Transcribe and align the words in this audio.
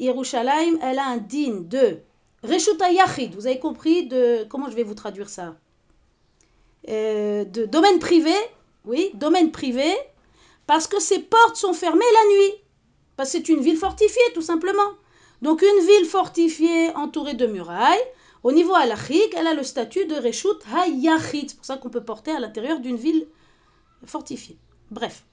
Yerushalayim, 0.00 0.78
elle 0.82 0.98
a 0.98 1.06
un 1.06 1.18
din 1.18 1.60
de 1.60 2.00
Reshuta 2.42 2.90
Yachid. 2.90 3.34
Vous 3.34 3.46
avez 3.46 3.58
compris 3.58 4.06
de. 4.06 4.44
Comment 4.48 4.70
je 4.70 4.74
vais 4.76 4.82
vous 4.82 4.94
traduire 4.94 5.28
ça? 5.28 5.56
Euh, 6.88 7.44
De 7.44 7.66
domaine 7.66 7.98
privé. 7.98 8.34
Oui, 8.86 9.10
domaine 9.14 9.52
privé. 9.52 9.94
Parce 10.66 10.86
que 10.86 11.00
ses 11.00 11.18
portes 11.18 11.56
sont 11.56 11.74
fermées 11.74 12.00
la 12.14 12.34
nuit. 12.34 12.54
Parce 13.16 13.32
que 13.32 13.38
c'est 13.38 13.48
une 13.50 13.60
ville 13.60 13.76
fortifiée, 13.76 14.22
tout 14.32 14.42
simplement. 14.42 14.90
Donc, 15.42 15.62
une 15.62 15.86
ville 15.86 16.06
fortifiée 16.06 16.90
entourée 16.96 17.34
de 17.34 17.46
murailles. 17.46 17.98
Au 18.42 18.52
niveau 18.52 18.74
halachique, 18.74 19.34
elle 19.36 19.46
a 19.46 19.54
le 19.54 19.62
statut 19.62 20.06
de 20.06 20.14
Reshut 20.14 20.58
HaYachid. 20.74 21.50
C'est 21.50 21.56
pour 21.56 21.66
ça 21.66 21.76
qu'on 21.76 21.90
peut 21.90 22.04
porter 22.04 22.30
à 22.30 22.40
l'intérieur 22.40 22.80
d'une 22.80 22.96
ville 22.96 23.26
fortifiée. 24.06 24.56
Bref. 24.90 25.24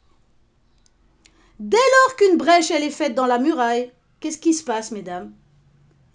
Dès 1.59 1.77
lors 1.77 2.15
qu'une 2.17 2.37
brèche 2.37 2.69
elle 2.69 2.83
est 2.83 2.91
faite 2.91 3.15
dans 3.15 3.25
la 3.25 3.39
muraille, 3.39 3.91
qu'est-ce 4.19 4.37
qui 4.37 4.53
se 4.53 4.63
passe, 4.63 4.91
mesdames? 4.91 5.31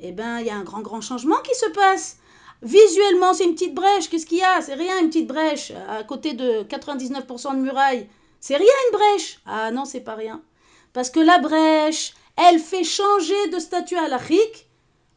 Eh 0.00 0.12
bien, 0.12 0.40
il 0.40 0.46
y 0.46 0.50
a 0.50 0.57
un 0.57 0.64
grand, 0.64 0.81
grand 0.81 1.00
changement 1.00 1.40
qui 1.43 1.54
se 1.54 1.71
passe. 1.71 2.18
Visuellement, 2.63 3.35
c'est 3.35 3.44
une 3.44 3.54
petite 3.54 3.75
brèche. 3.75 4.08
Qu'est-ce 4.08 4.27
qu'il 4.27 4.39
y 4.39 4.43
a? 4.43 4.61
C'est 4.61 4.75
rien, 4.75 5.00
une 5.00 5.08
petite 5.08 5.29
brèche. 5.29 5.72
À 5.89 6.04
côté 6.04 6.32
de 6.35 6.63
99% 6.64 7.57
de 7.57 7.61
muraille, 7.61 8.08
c'est 8.41 8.57
rien 8.57 8.67
une 8.67 8.99
brèche. 8.99 9.41
Ah 9.46 9.71
non, 9.71 9.85
c'est 9.85 10.00
pas 10.00 10.14
rien. 10.14 10.43
Parce 10.93 11.11
que 11.11 11.21
la 11.21 11.39
brèche, 11.39 12.14
elle 12.36 12.58
fait 12.58 12.85
changer 12.85 13.49
de 13.53 13.58
statut 13.58 13.96
halachique 13.96 14.69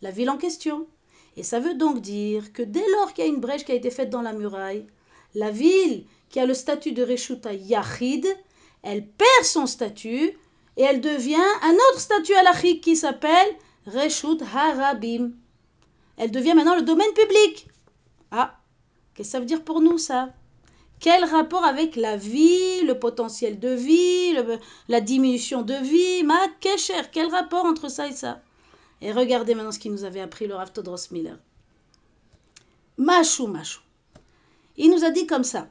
la 0.01 0.11
ville 0.11 0.29
en 0.29 0.37
question. 0.37 0.87
Et 1.37 1.43
ça 1.43 1.59
veut 1.59 1.73
donc 1.73 1.99
dire 1.99 2.53
que 2.53 2.61
dès 2.61 2.87
lors 2.91 3.13
qu'il 3.13 3.25
y 3.25 3.27
a 3.27 3.31
une 3.31 3.41
brèche 3.41 3.65
qui 3.65 3.71
a 3.71 3.75
été 3.75 3.89
faite 3.89 4.09
dans 4.09 4.21
la 4.21 4.33
muraille, 4.33 4.85
la 5.33 5.51
ville 5.51 6.05
qui 6.29 6.39
a 6.39 6.45
le 6.45 6.53
statut 6.53 6.91
de 6.91 7.03
Reshuta 7.03 7.53
Yachid, 7.53 8.25
elle 8.83 9.05
perd 9.05 9.43
son 9.43 9.65
statut 9.65 10.37
et 10.77 10.83
elle 10.83 11.01
devient 11.01 11.35
un 11.61 11.73
autre 11.73 11.99
statut 11.99 12.33
halachique 12.33 12.81
qui 12.81 12.95
s'appelle 12.95 13.47
Reshut 13.87 14.41
Harabim. 14.53 15.31
Elle 16.17 16.31
devient 16.31 16.53
maintenant 16.53 16.75
le 16.75 16.81
domaine 16.81 17.13
public. 17.13 17.67
Ah, 18.31 18.57
qu'est-ce 19.13 19.29
que 19.29 19.31
ça 19.31 19.39
veut 19.39 19.45
dire 19.45 19.63
pour 19.63 19.81
nous 19.81 19.97
ça? 19.97 20.29
Quel 20.99 21.25
rapport 21.25 21.65
avec 21.65 21.95
la 21.95 22.17
vie, 22.17 22.81
le 22.83 22.97
potentiel 22.97 23.59
de 23.59 23.69
vie, 23.69 24.35
la 24.87 25.01
diminution 25.01 25.61
de 25.61 25.73
vie? 25.73 26.23
Ma 26.23 26.47
kesher, 26.59 27.01
quel 27.11 27.27
rapport 27.27 27.65
entre 27.65 27.89
ça 27.89 28.07
et 28.07 28.13
ça? 28.13 28.41
Et 29.01 29.11
regardez 29.11 29.55
maintenant 29.55 29.73
ce 29.73 29.79
qu'il 29.79 29.91
nous 29.91 30.05
avait 30.05 30.21
appris 30.21 30.47
le 30.47 30.55
Rav 30.55 30.71
Todros 30.71 31.11
Miller. 31.11 31.37
Machou, 32.97 33.47
machou. 33.47 33.81
Il 34.77 34.89
nous 34.89 35.03
a 35.03 35.11
dit 35.11 35.27
comme 35.27 35.43
ça. 35.43 35.67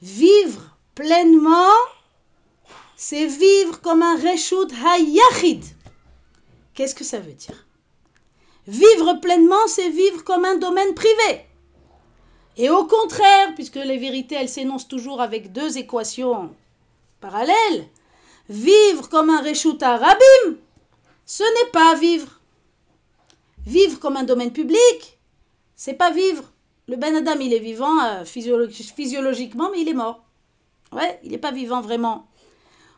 Vivre 0.00 0.76
pleinement, 0.94 1.72
c'est 2.96 3.26
vivre 3.26 3.80
comme 3.80 4.02
un 4.02 4.16
Reshut 4.16 4.72
Hayachid. 4.84 5.64
Qu'est-ce 6.74 6.94
que 6.94 7.04
ça 7.04 7.20
veut 7.20 7.32
dire? 7.32 7.66
Vivre 8.66 9.14
pleinement, 9.20 9.66
c'est 9.66 9.90
vivre 9.90 10.24
comme 10.24 10.44
un 10.44 10.56
domaine 10.56 10.94
privé. 10.94 11.44
Et 12.56 12.70
au 12.70 12.84
contraire, 12.84 13.54
puisque 13.54 13.76
les 13.76 13.98
vérités, 13.98 14.36
elles 14.36 14.48
s'énoncent 14.48 14.88
toujours 14.88 15.20
avec 15.20 15.52
deux 15.52 15.76
équations 15.76 16.54
parallèles, 17.20 17.88
vivre 18.48 19.08
comme 19.08 19.30
un 19.30 19.42
Reshut 19.42 19.82
Rabim, 19.82 20.56
ce 21.26 21.42
n'est 21.42 21.70
pas 21.70 21.94
vivre. 21.94 22.40
Vivre 23.66 23.98
comme 23.98 24.16
un 24.16 24.24
domaine 24.24 24.52
public, 24.52 25.18
c'est 25.74 25.94
pas 25.94 26.10
vivre. 26.10 26.44
Le 26.86 26.96
Ben 26.96 27.16
Adam, 27.16 27.40
il 27.40 27.54
est 27.54 27.60
vivant 27.60 27.98
euh, 28.04 28.24
physiolo- 28.24 28.70
physiologiquement, 28.70 29.70
mais 29.70 29.80
il 29.80 29.88
est 29.88 29.94
mort. 29.94 30.22
Ouais, 30.92 31.18
il 31.24 31.30
n'est 31.30 31.38
pas 31.38 31.50
vivant 31.50 31.80
vraiment. 31.80 32.26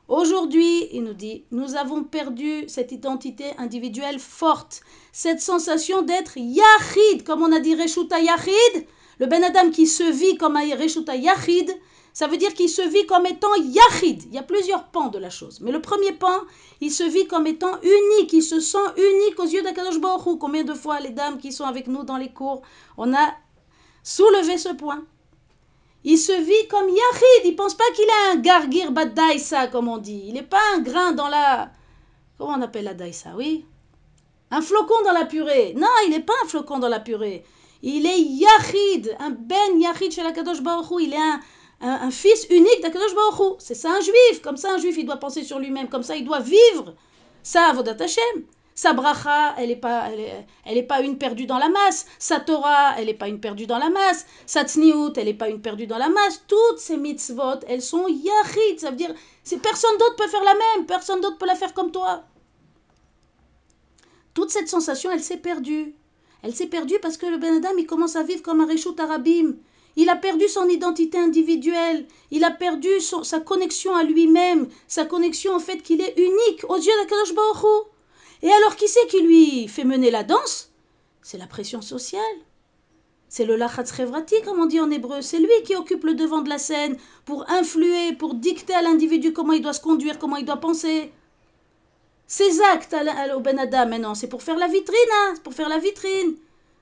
Aujourd'hui, 0.08 0.86
il 0.92 1.02
nous 1.02 1.14
dit, 1.14 1.44
nous 1.50 1.74
avons 1.74 2.04
perdu 2.04 2.68
cette 2.68 2.92
identité 2.92 3.46
individuelle 3.58 4.20
forte, 4.20 4.82
cette 5.10 5.40
sensation 5.40 6.02
d'être 6.02 6.36
Yachid, 6.36 7.24
comme 7.24 7.42
on 7.42 7.50
a 7.50 7.58
dit 7.58 7.74
Reshuta 7.74 8.20
Yachid, 8.20 8.86
le 9.18 9.26
Ben 9.26 9.42
Adam 9.42 9.70
qui 9.70 9.88
se 9.88 10.04
vit 10.04 10.36
comme 10.36 10.54
un 10.54 10.76
Reshuta 10.76 11.16
Yachid, 11.16 11.72
ça 12.12 12.28
veut 12.28 12.36
dire 12.36 12.54
qu'il 12.54 12.68
se 12.68 12.82
vit 12.82 13.04
comme 13.06 13.26
étant 13.26 13.52
Yachid. 13.56 14.22
Il 14.28 14.34
y 14.34 14.38
a 14.38 14.44
plusieurs 14.44 14.84
pans 14.84 15.08
de 15.08 15.18
la 15.18 15.28
chose. 15.28 15.60
Mais 15.60 15.72
le 15.72 15.82
premier 15.82 16.12
pan, 16.12 16.40
il 16.80 16.92
se 16.92 17.02
vit 17.02 17.26
comme 17.26 17.48
étant 17.48 17.80
unique, 17.82 18.32
il 18.32 18.42
se 18.42 18.60
sent 18.60 18.78
unique 18.96 19.40
aux 19.40 19.44
yeux 19.44 19.62
d'Akadosh 19.62 20.00
Baruch. 20.00 20.38
Combien 20.38 20.62
de 20.62 20.72
fois 20.72 21.00
les 21.00 21.10
dames 21.10 21.38
qui 21.38 21.50
sont 21.50 21.64
avec 21.64 21.88
nous 21.88 22.04
dans 22.04 22.16
les 22.16 22.30
cours, 22.32 22.62
on 22.96 23.12
a 23.12 23.34
soulevé 24.04 24.56
ce 24.56 24.68
point? 24.68 25.04
Il 26.08 26.18
se 26.18 26.32
vit 26.32 26.68
comme 26.68 26.88
Yachid. 26.88 27.46
Il 27.46 27.56
pense 27.56 27.74
pas 27.74 27.90
qu'il 27.92 28.04
est 28.04 28.32
un 28.32 28.36
gargir 28.36 28.92
bad 28.92 29.12
daïsa, 29.12 29.66
comme 29.66 29.88
on 29.88 29.98
dit. 29.98 30.22
Il 30.28 30.34
n'est 30.34 30.44
pas 30.44 30.60
un 30.76 30.78
grain 30.78 31.10
dans 31.10 31.26
la. 31.26 31.70
Comment 32.38 32.54
on 32.56 32.62
appelle 32.62 32.84
la 32.84 32.94
daïsa 32.94 33.30
Oui? 33.36 33.64
Un 34.52 34.62
flocon 34.62 35.02
dans 35.04 35.12
la 35.12 35.24
purée. 35.24 35.74
Non, 35.76 35.88
il 36.06 36.10
n'est 36.10 36.20
pas 36.20 36.32
un 36.44 36.48
flocon 36.48 36.78
dans 36.78 36.88
la 36.88 37.00
purée. 37.00 37.44
Il 37.82 38.06
est 38.06 38.20
Yachid, 38.20 39.16
un 39.18 39.30
ben 39.30 39.80
Yachid 39.80 40.12
chez 40.12 40.22
la 40.22 40.30
Kadosh 40.30 40.62
Baruch 40.62 40.92
Hu. 40.92 41.02
Il 41.02 41.12
est 41.12 41.16
un, 41.16 41.40
un, 41.80 42.10
fils 42.12 42.46
unique 42.50 42.80
d'Akadosh 42.82 43.14
Baruch 43.16 43.40
Hu. 43.40 43.54
C'est 43.58 43.74
ça 43.74 43.90
un 43.90 44.00
juif. 44.00 44.40
Comme 44.44 44.56
ça, 44.56 44.74
un 44.74 44.78
juif, 44.78 44.96
il 44.96 45.06
doit 45.06 45.16
penser 45.16 45.42
sur 45.42 45.58
lui-même. 45.58 45.88
Comme 45.88 46.04
ça, 46.04 46.14
il 46.14 46.24
doit 46.24 46.38
vivre. 46.38 46.94
Ça, 47.42 47.64
Avodat 47.64 47.96
Hashem. 47.98 48.44
Sa 48.76 48.92
bracha, 48.92 49.54
elle 49.56 49.70
n'est 49.70 49.76
pas, 49.76 50.10
elle 50.12 50.20
est, 50.20 50.46
elle 50.66 50.76
est 50.76 50.82
pas 50.82 51.00
une 51.00 51.16
perdue 51.16 51.46
dans 51.46 51.56
la 51.56 51.70
masse. 51.70 52.04
Sa 52.18 52.40
Torah, 52.40 52.94
elle 52.98 53.06
n'est 53.06 53.14
pas 53.14 53.26
une 53.26 53.40
perdue 53.40 53.66
dans 53.66 53.78
la 53.78 53.88
masse. 53.88 54.26
Sa 54.44 54.64
elle 54.66 55.24
n'est 55.24 55.32
pas 55.32 55.48
une 55.48 55.62
perdue 55.62 55.86
dans 55.86 55.96
la 55.96 56.10
masse. 56.10 56.42
Toutes 56.46 56.78
ces 56.78 56.98
mitzvot, 56.98 57.60
elles 57.68 57.80
sont 57.80 58.06
yachid. 58.06 58.78
Ça 58.78 58.90
veut 58.90 58.96
dire, 58.96 59.14
c'est 59.42 59.62
personne 59.62 59.96
d'autre 59.96 60.16
peut 60.16 60.28
faire 60.28 60.44
la 60.44 60.52
même. 60.52 60.84
Personne 60.84 61.22
d'autre 61.22 61.38
peut 61.38 61.46
la 61.46 61.54
faire 61.54 61.72
comme 61.72 61.90
toi. 61.90 62.24
Toute 64.34 64.50
cette 64.50 64.68
sensation, 64.68 65.10
elle 65.10 65.22
s'est 65.22 65.38
perdue. 65.38 65.94
Elle 66.42 66.54
s'est 66.54 66.66
perdue 66.66 66.98
parce 67.00 67.16
que 67.16 67.24
le 67.24 67.38
Ben 67.38 67.56
Adam, 67.56 67.78
il 67.78 67.86
commence 67.86 68.14
à 68.14 68.24
vivre 68.24 68.42
comme 68.42 68.60
un 68.60 68.66
Réchout 68.66 68.94
Arabim. 68.98 69.54
Il 69.96 70.10
a 70.10 70.16
perdu 70.16 70.48
son 70.48 70.68
identité 70.68 71.16
individuelle. 71.16 72.06
Il 72.30 72.44
a 72.44 72.50
perdu 72.50 72.90
sa 73.00 73.40
connexion 73.40 73.96
à 73.96 74.02
lui-même. 74.02 74.68
Sa 74.86 75.06
connexion 75.06 75.56
au 75.56 75.60
fait 75.60 75.78
qu'il 75.78 76.02
est 76.02 76.18
unique 76.18 76.68
aux 76.68 76.76
yeux 76.76 76.92
d'Akadosh 77.00 77.34
Baruch. 77.34 77.95
Et 78.42 78.50
alors, 78.50 78.76
qui 78.76 78.88
c'est 78.88 79.06
qui 79.08 79.22
lui 79.22 79.68
fait 79.68 79.84
mener 79.84 80.10
la 80.10 80.22
danse? 80.22 80.70
C'est 81.22 81.38
la 81.38 81.46
pression 81.46 81.80
sociale. 81.80 82.22
C'est 83.28 83.44
le 83.44 83.56
lachatz 83.56 83.90
revrati, 83.92 84.40
comme 84.42 84.60
on 84.60 84.66
dit 84.66 84.80
en 84.80 84.90
hébreu. 84.90 85.20
C'est 85.20 85.40
lui 85.40 85.62
qui 85.64 85.74
occupe 85.74 86.04
le 86.04 86.14
devant 86.14 86.42
de 86.42 86.48
la 86.48 86.58
scène 86.58 86.96
pour 87.24 87.50
influer, 87.50 88.12
pour 88.12 88.34
dicter 88.34 88.74
à 88.74 88.82
l'individu 88.82 89.32
comment 89.32 89.52
il 89.52 89.62
doit 89.62 89.72
se 89.72 89.80
conduire, 89.80 90.18
comment 90.18 90.36
il 90.36 90.44
doit 90.44 90.56
penser. 90.58 91.10
Ces 92.28 92.60
actes 92.60 92.94
au 93.34 93.40
Ben 93.40 93.58
Adam, 93.58 93.86
maintenant, 93.86 94.14
c'est 94.14 94.28
pour 94.28 94.42
faire 94.42 94.58
la 94.58 94.68
vitrine, 94.68 94.96
hein, 95.12 95.34
pour 95.42 95.54
faire 95.54 95.68
la 95.68 95.78
vitrine. 95.78 96.36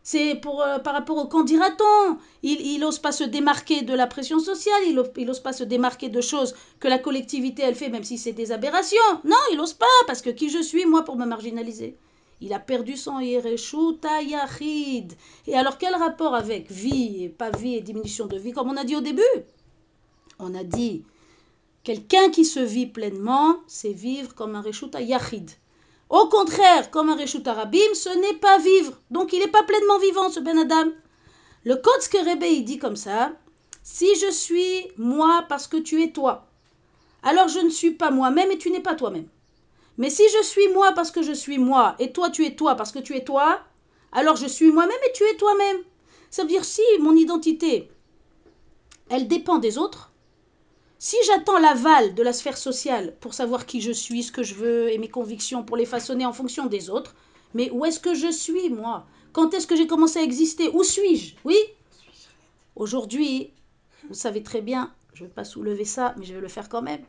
C'est 0.06 0.34
pour 0.34 0.60
euh, 0.60 0.78
par 0.78 0.92
rapport 0.92 1.16
au 1.16 1.26
qu'en 1.26 1.44
dira-t-on? 1.44 2.19
Il 2.42 2.78
n'ose 2.78 2.98
pas 2.98 3.10
se 3.10 3.25
démarquer 3.25 3.81
de 3.81 3.94
la 3.94 4.06
pression 4.06 4.38
sociale, 4.38 4.82
il 4.87 5.25
n'ose 5.25 5.41
pas 5.41 5.54
se 5.54 5.65
démarquer 5.65 6.10
de 6.10 6.20
choses 6.20 6.54
que 6.78 6.88
la 6.88 6.98
collectivité 6.98 7.62
elle 7.62 7.75
fait, 7.75 7.88
même 7.88 8.04
si 8.04 8.19
c'est 8.19 8.34
des 8.34 8.53
aberrations. 8.53 8.98
Non, 9.25 9.38
il 9.50 9.56
n'ose 9.56 9.72
pas, 9.72 9.87
parce 10.06 10.20
que 10.20 10.28
qui 10.28 10.50
je 10.50 10.62
suis, 10.62 10.84
moi, 10.84 11.06
pour 11.06 11.16
me 11.16 11.25
marginaliser? 11.25 11.97
Il 12.43 12.53
a 12.53 12.59
perdu 12.59 12.98
son 12.98 13.19
Yereshuta 13.19 14.20
Yachid. 14.20 15.14
Et 15.47 15.56
alors, 15.56 15.78
quel 15.78 15.94
rapport 15.94 16.34
avec 16.34 16.70
vie 16.70 17.25
et 17.25 17.28
pas 17.31 17.50
vie 17.50 17.76
et 17.76 17.81
diminution 17.81 18.26
de 18.26 18.37
vie, 18.37 18.53
comme 18.53 18.69
on 18.69 18.76
a 18.76 18.84
dit 18.84 18.97
au 18.97 19.00
début 19.00 19.22
On 20.38 20.54
a 20.54 20.64
dit 20.64 21.03
quelqu'un 21.82 22.28
qui 22.28 22.44
se 22.44 22.60
vit 22.60 22.87
pleinement, 22.87 23.56
c'est 23.66 23.94
vivre 23.94 24.34
comme 24.34 24.54
un 24.54 24.60
Reshuta 24.60 25.00
Yachid. 25.00 25.50
Au 26.10 26.28
contraire, 26.28 26.91
comme 26.91 27.09
un 27.09 27.16
Reshut 27.16 27.47
Arabim, 27.47 27.94
ce 27.94 28.10
n'est 28.10 28.38
pas 28.38 28.59
vivre. 28.59 29.00
Donc 29.10 29.32
il 29.32 29.41
n'est 29.41 29.48
pas 29.48 29.62
pleinement 29.62 29.98
vivant, 29.98 30.31
ce 30.31 30.41
Ben 30.41 30.59
Adam. 30.59 30.91
Le 31.65 31.76
Kotske 31.76 32.19
Rebbe, 32.25 32.44
il 32.44 32.65
dit 32.65 32.78
comme 32.78 32.97
ça 32.97 33.32
Si 33.82 34.14
je 34.16 34.31
suis 34.31 34.88
moi 34.97 35.44
parce 35.48 35.66
que 35.66 35.78
tu 35.78 36.03
es 36.03 36.12
toi, 36.12 36.47
alors 37.22 37.48
je 37.48 37.60
ne 37.60 37.70
suis 37.70 37.93
pas 37.93 38.10
moi-même 38.10 38.50
et 38.50 38.59
tu 38.59 38.70
n'es 38.70 38.81
pas 38.81 38.94
toi-même. 38.94 39.28
Mais 39.97 40.10
si 40.10 40.22
je 40.28 40.44
suis 40.44 40.69
moi 40.69 40.93
parce 40.93 41.10
que 41.10 41.22
je 41.22 41.32
suis 41.32 41.59
moi 41.59 41.94
et 41.98 42.12
toi 42.12 42.28
tu 42.28 42.44
es 42.44 42.54
toi 42.54 42.75
parce 42.75 42.93
que 42.93 42.99
tu 42.99 43.17
es 43.17 43.25
toi, 43.25 43.61
alors 44.12 44.37
je 44.37 44.46
suis 44.46 44.70
moi-même 44.70 44.96
et 45.08 45.12
tu 45.12 45.25
es 45.25 45.37
toi-même. 45.37 45.79
Ça 46.31 46.43
veut 46.43 46.49
dire 46.49 46.64
si 46.64 46.82
mon 47.00 47.14
identité, 47.14 47.90
elle 49.08 49.29
dépend 49.29 49.58
des 49.58 49.79
autres, 49.79 50.11
si 51.05 51.19
j'attends 51.27 51.59
l'aval 51.59 52.15
de 52.15 52.23
la 52.23 52.33
sphère 52.33 52.56
sociale 52.56 53.15
pour 53.21 53.35
savoir 53.35 53.67
qui 53.67 53.83
je 53.83 53.93
suis, 53.93 54.23
ce 54.23 54.33
que 54.33 54.43
je 54.43 54.55
veux 54.55 54.91
et 54.91 54.97
mes 54.97 55.11
convictions 55.11 55.62
pour 55.62 55.77
les 55.77 55.85
façonner 55.85 56.25
en 56.25 56.33
fonction 56.33 56.65
des 56.65 56.89
autres, 56.89 57.15
mais 57.53 57.69
où 57.73 57.85
est-ce 57.85 58.01
que 58.01 58.15
je 58.15 58.33
suis, 58.33 58.71
moi? 58.71 59.05
Quand 59.35 59.53
est-ce 59.53 59.67
que 59.67 59.77
j'ai 59.77 59.87
commencé 59.87 60.19
à 60.19 60.23
exister? 60.23 60.71
Où 60.73 60.83
suis-je? 60.83 61.35
Oui? 61.45 61.59
Aujourd'hui, 62.75 63.53
vous 64.09 64.15
savez 64.15 64.43
très 64.43 64.62
bien, 64.62 64.95
je 65.12 65.25
ne 65.25 65.29
vais 65.29 65.35
pas 65.35 65.45
soulever 65.45 65.85
ça, 65.85 66.15
mais 66.17 66.25
je 66.25 66.33
vais 66.33 66.41
le 66.41 66.49
faire 66.49 66.71
quand 66.71 66.81
même. 66.81 67.03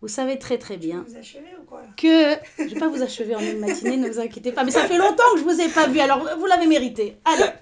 Vous 0.00 0.08
savez 0.08 0.36
très 0.40 0.58
très 0.58 0.76
bien 0.76 1.04
Vous 1.06 1.14
ou 1.14 1.64
quoi? 1.64 1.82
que 1.96 2.34
je 2.58 2.64
ne 2.64 2.68
vais 2.70 2.80
pas 2.80 2.88
vous 2.88 3.02
achever 3.02 3.36
en 3.36 3.40
une 3.40 3.60
matinée, 3.60 3.98
ne 3.98 4.08
vous 4.10 4.18
inquiétez 4.18 4.50
pas, 4.50 4.64
mais 4.64 4.72
ça 4.72 4.88
fait 4.88 4.98
longtemps 4.98 5.32
que 5.34 5.38
je 5.38 5.44
vous 5.44 5.60
ai 5.60 5.68
pas 5.68 5.86
vu, 5.86 6.00
alors 6.00 6.28
vous 6.40 6.46
l'avez 6.46 6.66
mérité. 6.66 7.18
Allez. 7.24 7.52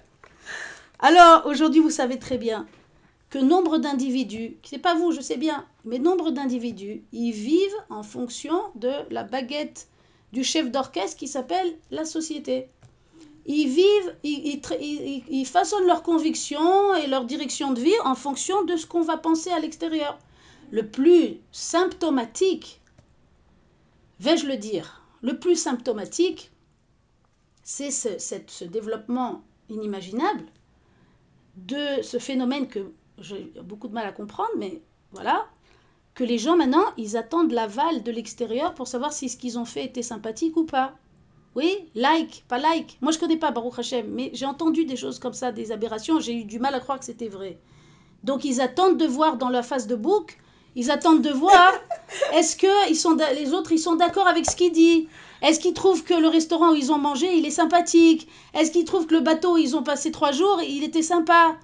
Alors 1.01 1.45
aujourd'hui, 1.45 1.83
vous 1.83 1.91
savez 1.91 2.19
très 2.19 2.39
bien 2.39 2.67
que 3.31 3.39
nombre 3.39 3.79
d'individus, 3.79 4.57
c'est 4.65 4.79
pas 4.79 4.97
vous, 4.97 5.13
je 5.13 5.21
sais 5.21 5.37
bien, 5.37 5.65
mais 5.85 6.01
nombre 6.01 6.33
d'individus, 6.33 7.05
ils 7.13 7.33
vivent 7.33 7.85
en 7.89 8.03
fonction 8.03 8.61
de 8.75 8.91
la 9.11 9.23
baguette 9.23 9.89
du 10.33 10.43
chef 10.43 10.71
d'orchestre 10.71 11.17
qui 11.17 11.29
s'appelle 11.29 11.79
la 11.93 12.05
société. 12.05 12.69
Ils 13.47 13.69
vivent, 13.69 14.17
ils, 14.25 14.61
ils, 15.29 15.47
façonnent 15.47 15.87
leurs 15.87 16.03
convictions 16.03 16.95
et 16.97 17.07
leur 17.07 17.25
direction 17.25 17.73
de 17.73 17.81
vie 17.81 17.99
en 18.05 18.15
fonction 18.15 18.65
de 18.65 18.77
ce 18.77 18.87
qu'on 18.87 19.03
va 19.03 19.17
penser 19.17 19.51
à 19.51 19.61
l'extérieur. 19.61 20.19
Le 20.71 20.87
plus 20.87 21.39
symptomatique, 21.53 22.81
vais-je 24.19 24.47
le 24.47 24.57
dire, 24.57 25.05
le 25.23 25.39
plus 25.39 25.57
symptomatique, 25.57 26.51
c'est 27.63 27.91
ce, 27.91 28.09
ce, 28.19 28.65
développement 28.65 29.43
inimaginable 29.69 30.45
de 31.57 32.03
ce 32.03 32.19
phénomène 32.19 32.69
que 32.69 32.93
j'ai 33.21 33.53
beaucoup 33.63 33.89
de 33.89 33.95
mal 33.95 34.07
à 34.07 34.13
comprendre, 34.13 34.51
mais 34.57 34.83
voilà, 35.13 35.47
que 36.15 36.25
les 36.25 36.39
gens 36.39 36.57
maintenant, 36.57 36.85
ils 36.97 37.17
attendent 37.17 37.53
l'aval 37.53 38.03
de 38.03 38.11
l'extérieur 38.11 38.75
pour 38.75 38.89
savoir 38.89 39.13
si 39.13 39.29
ce 39.29 39.37
qu'ils 39.37 39.59
ont 39.59 39.65
fait 39.65 39.85
était 39.85 40.03
sympathique 40.03 40.57
ou 40.57 40.65
pas. 40.65 40.95
Oui, 41.57 41.89
like, 41.95 42.45
pas 42.49 42.59
like. 42.59 42.99
Moi, 43.01 43.11
je 43.13 43.19
connais 43.19 43.37
pas 43.37 43.51
Baruch 43.51 43.79
Hashem, 43.79 44.07
mais 44.09 44.31
j'ai 44.35 44.47
entendu 44.47 44.85
des 44.85 44.97
choses 44.97 45.19
comme 45.19 45.33
ça, 45.33 45.51
des 45.51 45.73
aberrations. 45.73 46.21
J'ai 46.21 46.35
eu 46.35 46.45
du 46.45 46.59
mal 46.61 46.75
à 46.75 46.81
croire 46.81 46.99
que 46.99 47.05
c'était 47.05 47.29
vrai. 47.29 47.59
Donc, 48.23 48.45
ils 48.45 48.61
attendent 48.61 48.99
de 48.99 49.07
voir 49.07 49.37
dans 49.37 49.49
la 49.49 49.63
face 49.63 49.87
de 49.87 49.97
bouc, 49.97 50.39
ils 50.77 50.91
attendent 50.91 51.23
de 51.23 51.31
voir 51.31 51.73
est-ce 52.35 52.57
que 52.57 52.89
ils 52.89 52.97
sont, 52.97 53.17
les 53.35 53.53
autres, 53.53 53.73
ils 53.73 53.79
sont 53.79 53.97
d'accord 53.97 54.29
avec 54.29 54.49
ce 54.49 54.55
qu'il 54.55 54.73
dit. 54.73 55.09
Est-ce 55.43 55.59
qu'ils 55.59 55.75
trouvent 55.75 56.05
que 56.05 56.15
le 56.15 56.29
restaurant 56.29 56.73
où 56.73 56.75
ils 56.75 56.93
ont 56.93 56.99
mangé, 56.99 57.35
il 57.37 57.47
est 57.47 57.51
sympathique? 57.51 58.29
Est-ce 58.55 58.71
qu'ils 58.71 58.85
trouvent 58.85 59.07
que 59.07 59.15
le 59.15 59.21
bateau 59.21 59.55
où 59.55 59.59
ils 59.59 59.75
ont 59.75 59.83
passé 59.83 60.13
trois 60.13 60.33
jours, 60.33 60.61
il 60.63 60.85
était 60.85 61.03
sympa? 61.03 61.57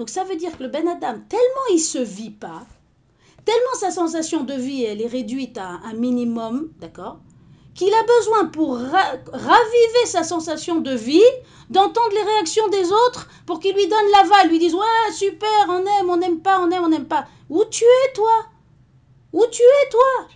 Donc, 0.00 0.08
ça 0.08 0.24
veut 0.24 0.36
dire 0.36 0.56
que 0.56 0.62
le 0.62 0.70
Ben 0.70 0.88
Adam, 0.88 1.20
tellement 1.28 1.66
il 1.70 1.78
se 1.78 1.98
vit 1.98 2.30
pas, 2.30 2.62
tellement 3.44 3.74
sa 3.74 3.90
sensation 3.90 4.44
de 4.44 4.54
vie, 4.54 4.82
elle 4.82 5.02
est 5.02 5.06
réduite 5.06 5.58
à 5.58 5.78
un 5.84 5.92
minimum, 5.92 6.72
d'accord 6.80 7.18
qu'il 7.74 7.92
a 7.92 8.02
besoin 8.02 8.46
pour 8.46 8.78
raviver 8.78 10.06
sa 10.06 10.22
sensation 10.22 10.80
de 10.80 10.92
vie, 10.92 11.20
d'entendre 11.68 12.14
les 12.14 12.22
réactions 12.22 12.66
des 12.68 12.90
autres 12.90 13.28
pour 13.44 13.60
qu'ils 13.60 13.74
lui 13.74 13.88
donnent 13.88 14.10
l'aval, 14.12 14.48
lui 14.48 14.58
disent 14.58 14.74
Ouais, 14.74 15.12
super, 15.12 15.66
on 15.68 15.80
aime, 15.80 16.08
on 16.08 16.16
n'aime 16.16 16.40
pas, 16.40 16.60
on 16.60 16.70
aime, 16.70 16.84
on 16.84 16.88
n'aime 16.88 17.06
pas. 17.06 17.26
Où 17.50 17.62
tu 17.66 17.84
es, 17.84 18.12
toi? 18.14 18.46
Où 19.34 19.44
tu 19.50 19.60
es, 19.60 19.90
toi? 19.90 20.28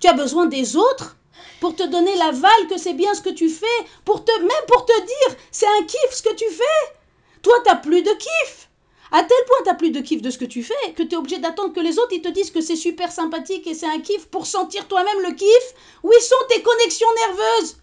Tu 0.00 0.08
as 0.08 0.14
besoin 0.14 0.46
des 0.46 0.74
autres 0.74 1.18
pour 1.60 1.76
te 1.76 1.86
donner 1.86 2.16
l'aval 2.16 2.66
que 2.70 2.78
c'est 2.78 2.94
bien 2.94 3.12
ce 3.12 3.20
que 3.20 3.28
tu 3.28 3.50
fais, 3.50 3.66
pour 4.06 4.24
te, 4.24 4.32
même 4.40 4.66
pour 4.68 4.86
te 4.86 5.00
dire 5.00 5.38
c'est 5.50 5.66
un 5.66 5.84
kiff 5.84 6.12
ce 6.12 6.22
que 6.22 6.34
tu 6.34 6.46
fais. 6.46 6.97
Toi, 7.42 7.54
tu 7.64 7.70
n'as 7.70 7.76
plus 7.76 8.02
de 8.02 8.10
kiff. 8.10 8.68
À 9.10 9.22
tel 9.22 9.38
point 9.46 9.56
t'as 9.64 9.74
plus 9.74 9.90
de 9.90 10.00
kiff 10.00 10.20
de 10.20 10.28
ce 10.28 10.36
que 10.36 10.44
tu 10.44 10.62
fais 10.62 10.92
que 10.94 11.02
tu 11.02 11.14
es 11.14 11.16
obligé 11.16 11.38
d'attendre 11.38 11.72
que 11.72 11.80
les 11.80 11.98
autres 11.98 12.12
ils 12.12 12.20
te 12.20 12.28
disent 12.28 12.50
que 12.50 12.60
c'est 12.60 12.76
super 12.76 13.10
sympathique 13.10 13.66
et 13.66 13.72
c'est 13.72 13.86
un 13.86 14.00
kiff 14.00 14.26
pour 14.26 14.46
sentir 14.46 14.86
toi-même 14.86 15.22
le 15.22 15.34
kiff. 15.34 15.74
Où 16.02 16.12
sont 16.12 16.46
tes 16.50 16.62
connexions 16.62 17.08
nerveuses? 17.26 17.78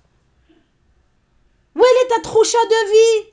Où 1.75 1.81
est 1.81 2.07
ta 2.09 2.21
troucha 2.21 2.57
de 2.63 2.91
vie? 2.91 3.31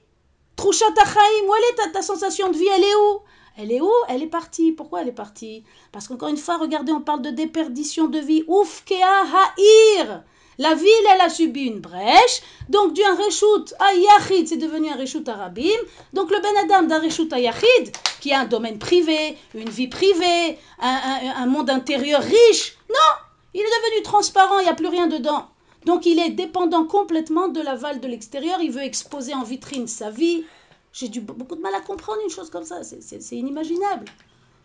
Troucha 0.56 0.90
tachaim 0.92 1.46
Où 1.46 1.54
est 1.54 1.74
ta, 1.76 1.88
ta 1.88 2.02
sensation 2.02 2.50
de 2.50 2.56
vie? 2.56 2.68
Elle 2.74 2.84
est 2.84 2.94
où? 2.94 3.20
Elle 3.58 3.72
est 3.72 3.80
où? 3.80 3.92
Elle 4.08 4.22
est 4.22 4.28
partie. 4.28 4.72
Pourquoi 4.72 5.02
elle 5.02 5.08
est 5.08 5.12
partie? 5.12 5.64
Parce 5.92 6.08
qu'encore 6.08 6.30
une 6.30 6.38
fois, 6.38 6.56
regardez, 6.56 6.92
on 6.92 7.02
parle 7.02 7.22
de 7.22 7.30
déperdition 7.30 8.08
de 8.08 8.18
vie. 8.18 8.44
Ouf 8.48 8.84
kea 8.86 9.02
ha'ir 9.02 10.24
la 10.58 10.74
ville, 10.74 11.06
elle 11.14 11.20
a 11.20 11.30
subi 11.30 11.62
une 11.64 11.80
brèche, 11.80 12.42
donc 12.68 12.94
d'un 12.94 13.14
reshoot 13.14 13.74
à 13.78 13.94
Yachid, 13.94 14.48
c'est 14.48 14.56
devenu 14.56 14.90
un 14.90 14.96
reshoot 14.96 15.26
arabim. 15.28 15.78
Donc 16.12 16.30
le 16.30 16.40
Ben 16.40 16.56
Adam 16.64 16.86
d'un 16.86 17.00
reshoot 17.00 17.32
à 17.32 17.40
Yachid, 17.40 17.90
qui 18.20 18.32
a 18.32 18.40
un 18.40 18.44
domaine 18.44 18.78
privé, 18.78 19.36
une 19.54 19.70
vie 19.70 19.88
privée, 19.88 20.58
un, 20.78 21.46
monde 21.46 21.70
intérieur 21.70 22.22
riche, 22.22 22.76
non, 22.90 23.12
il 23.54 23.60
est 23.60 23.64
devenu 23.64 24.02
transparent, 24.02 24.58
il 24.58 24.64
n'y 24.64 24.70
a 24.70 24.74
plus 24.74 24.88
rien 24.88 25.06
dedans. 25.06 25.48
Donc 25.86 26.06
il 26.06 26.18
est 26.18 26.30
dépendant 26.30 26.84
complètement 26.84 27.48
de 27.48 27.60
l'aval 27.60 28.00
de 28.00 28.06
l'extérieur, 28.06 28.60
il 28.60 28.70
veut 28.70 28.82
exposer 28.82 29.34
en 29.34 29.42
vitrine 29.42 29.88
sa 29.88 30.10
vie. 30.10 30.44
J'ai 30.92 31.08
du 31.08 31.22
beaucoup 31.22 31.56
de 31.56 31.62
mal 31.62 31.74
à 31.74 31.80
comprendre 31.80 32.20
une 32.22 32.30
chose 32.30 32.50
comme 32.50 32.64
ça, 32.64 32.82
c'est 32.82 33.36
inimaginable. 33.36 34.04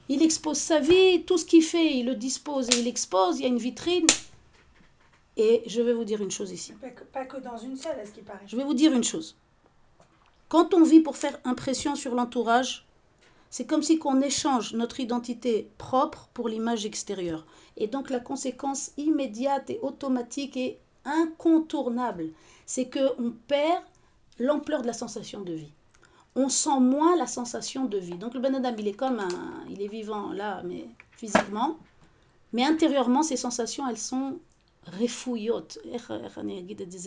Il 0.09 0.21
expose 0.21 0.57
sa 0.57 0.79
vie, 0.79 1.23
tout 1.23 1.37
ce 1.37 1.45
qu'il 1.45 1.63
fait, 1.63 1.95
il 1.95 2.05
le 2.05 2.15
dispose 2.15 2.69
et 2.69 2.79
il 2.79 2.87
expose, 2.87 3.39
il 3.39 3.43
y 3.43 3.45
a 3.45 3.49
une 3.49 3.57
vitrine. 3.57 4.07
Et 5.37 5.61
je 5.67 5.81
vais 5.81 5.93
vous 5.93 6.03
dire 6.03 6.21
une 6.21 6.31
chose 6.31 6.51
ici. 6.51 6.73
Pas 7.13 7.25
que, 7.25 7.37
dans 7.37 7.57
une 7.57 7.77
seule, 7.77 7.97
est-ce 7.99 8.11
qu'il 8.11 8.23
paraît 8.23 8.43
Je 8.47 8.57
vais 8.57 8.63
vous 8.63 8.73
dire 8.73 8.91
une 8.91 9.03
chose. 9.03 9.37
Quand 10.49 10.73
on 10.73 10.83
vit 10.83 10.99
pour 10.99 11.15
faire 11.15 11.39
impression 11.45 11.95
sur 11.95 12.15
l'entourage, 12.15 12.87
c'est 13.49 13.65
comme 13.65 13.83
si 13.83 13.99
qu'on 13.99 14.21
échange 14.21 14.73
notre 14.73 14.99
identité 14.99 15.69
propre 15.77 16.29
pour 16.33 16.49
l'image 16.49 16.85
extérieure. 16.85 17.45
Et 17.77 17.87
donc 17.87 18.09
la 18.09 18.19
conséquence 18.19 18.91
immédiate 18.97 19.69
et 19.69 19.79
automatique 19.81 20.57
et 20.57 20.79
incontournable, 21.05 22.29
c'est 22.65 22.89
qu'on 22.89 23.31
perd 23.47 23.83
l'ampleur 24.39 24.81
de 24.81 24.87
la 24.87 24.93
sensation 24.93 25.41
de 25.41 25.53
vie. 25.53 25.71
On 26.35 26.49
sent 26.49 26.79
moins 26.79 27.15
la 27.15 27.27
sensation 27.27 27.85
de 27.85 27.97
vie. 27.97 28.17
Donc 28.17 28.33
le 28.33 28.39
Ben 28.39 28.55
Adam, 28.55 28.75
il 28.77 28.87
est 28.87 28.93
comme 28.93 29.19
un, 29.19 29.65
il 29.69 29.81
est 29.81 29.87
vivant 29.87 30.31
là, 30.31 30.61
mais 30.63 30.85
physiquement, 31.11 31.77
mais 32.53 32.63
intérieurement, 32.63 33.23
ses 33.23 33.37
sensations, 33.37 33.87
elles 33.87 33.97
sont 33.97 34.39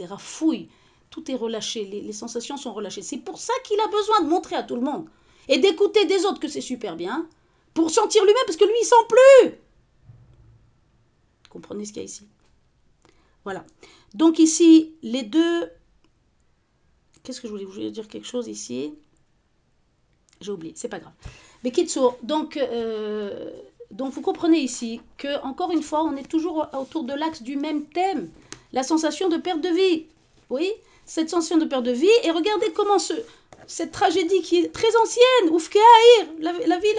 rafouille, 0.08 0.68
tout 1.10 1.30
est 1.30 1.34
relâché, 1.34 1.84
les, 1.84 2.12
sensations 2.12 2.56
sont 2.56 2.72
relâchées. 2.72 3.02
C'est 3.02 3.18
pour 3.18 3.38
ça 3.38 3.52
qu'il 3.64 3.80
a 3.80 3.88
besoin 3.88 4.22
de 4.22 4.28
montrer 4.28 4.56
à 4.56 4.62
tout 4.62 4.76
le 4.76 4.82
monde 4.82 5.08
et 5.48 5.58
d'écouter 5.58 6.04
des 6.06 6.24
autres 6.24 6.40
que 6.40 6.48
c'est 6.48 6.60
super 6.60 6.96
bien, 6.96 7.28
pour 7.74 7.90
sentir 7.90 8.24
lui-même, 8.24 8.42
parce 8.46 8.56
que 8.56 8.64
lui, 8.64 8.74
il 8.80 8.84
sent 8.84 8.94
plus. 9.08 9.58
comprenez 11.48 11.84
ce 11.84 11.92
qu'il 11.92 12.02
y 12.02 12.04
a 12.04 12.06
ici 12.06 12.26
Voilà. 13.44 13.64
Donc 14.14 14.38
ici, 14.38 14.94
les 15.02 15.22
deux... 15.22 15.70
Qu'est-ce 17.22 17.40
que 17.40 17.48
je 17.48 17.52
voulais 17.52 17.64
Vous 17.64 17.72
voulez 17.72 17.90
dire 17.90 18.08
quelque 18.08 18.26
chose 18.26 18.48
ici? 18.48 18.94
J'ai 20.40 20.52
oublié, 20.52 20.72
c'est 20.76 20.88
pas 20.88 21.00
grave. 21.00 21.12
Mais 21.64 21.72
donc... 22.22 22.56
Euh, 22.56 23.50
donc 23.90 24.12
vous 24.12 24.20
comprenez 24.20 24.58
ici 24.58 25.00
que, 25.18 25.42
encore 25.42 25.72
une 25.72 25.82
fois, 25.82 26.04
on 26.04 26.16
est 26.16 26.28
toujours 26.28 26.68
autour 26.78 27.04
de 27.04 27.12
l'axe 27.12 27.42
du 27.42 27.56
même 27.56 27.84
thème, 27.86 28.30
la 28.72 28.82
sensation 28.82 29.28
de 29.28 29.36
perte 29.36 29.60
de 29.60 29.68
vie. 29.68 30.06
Oui, 30.48 30.70
cette 31.04 31.30
sensation 31.30 31.58
de 31.58 31.64
perte 31.64 31.84
de 31.84 31.90
vie. 31.90 32.08
Et 32.22 32.30
regardez 32.30 32.72
comment 32.72 32.98
ce, 32.98 33.14
cette 33.66 33.92
tragédie 33.92 34.42
qui 34.42 34.58
est 34.58 34.72
très 34.72 34.96
ancienne, 34.96 35.50
Oufkeaïr, 35.50 36.26
la, 36.38 36.52
la 36.52 36.78
ville, 36.78 36.96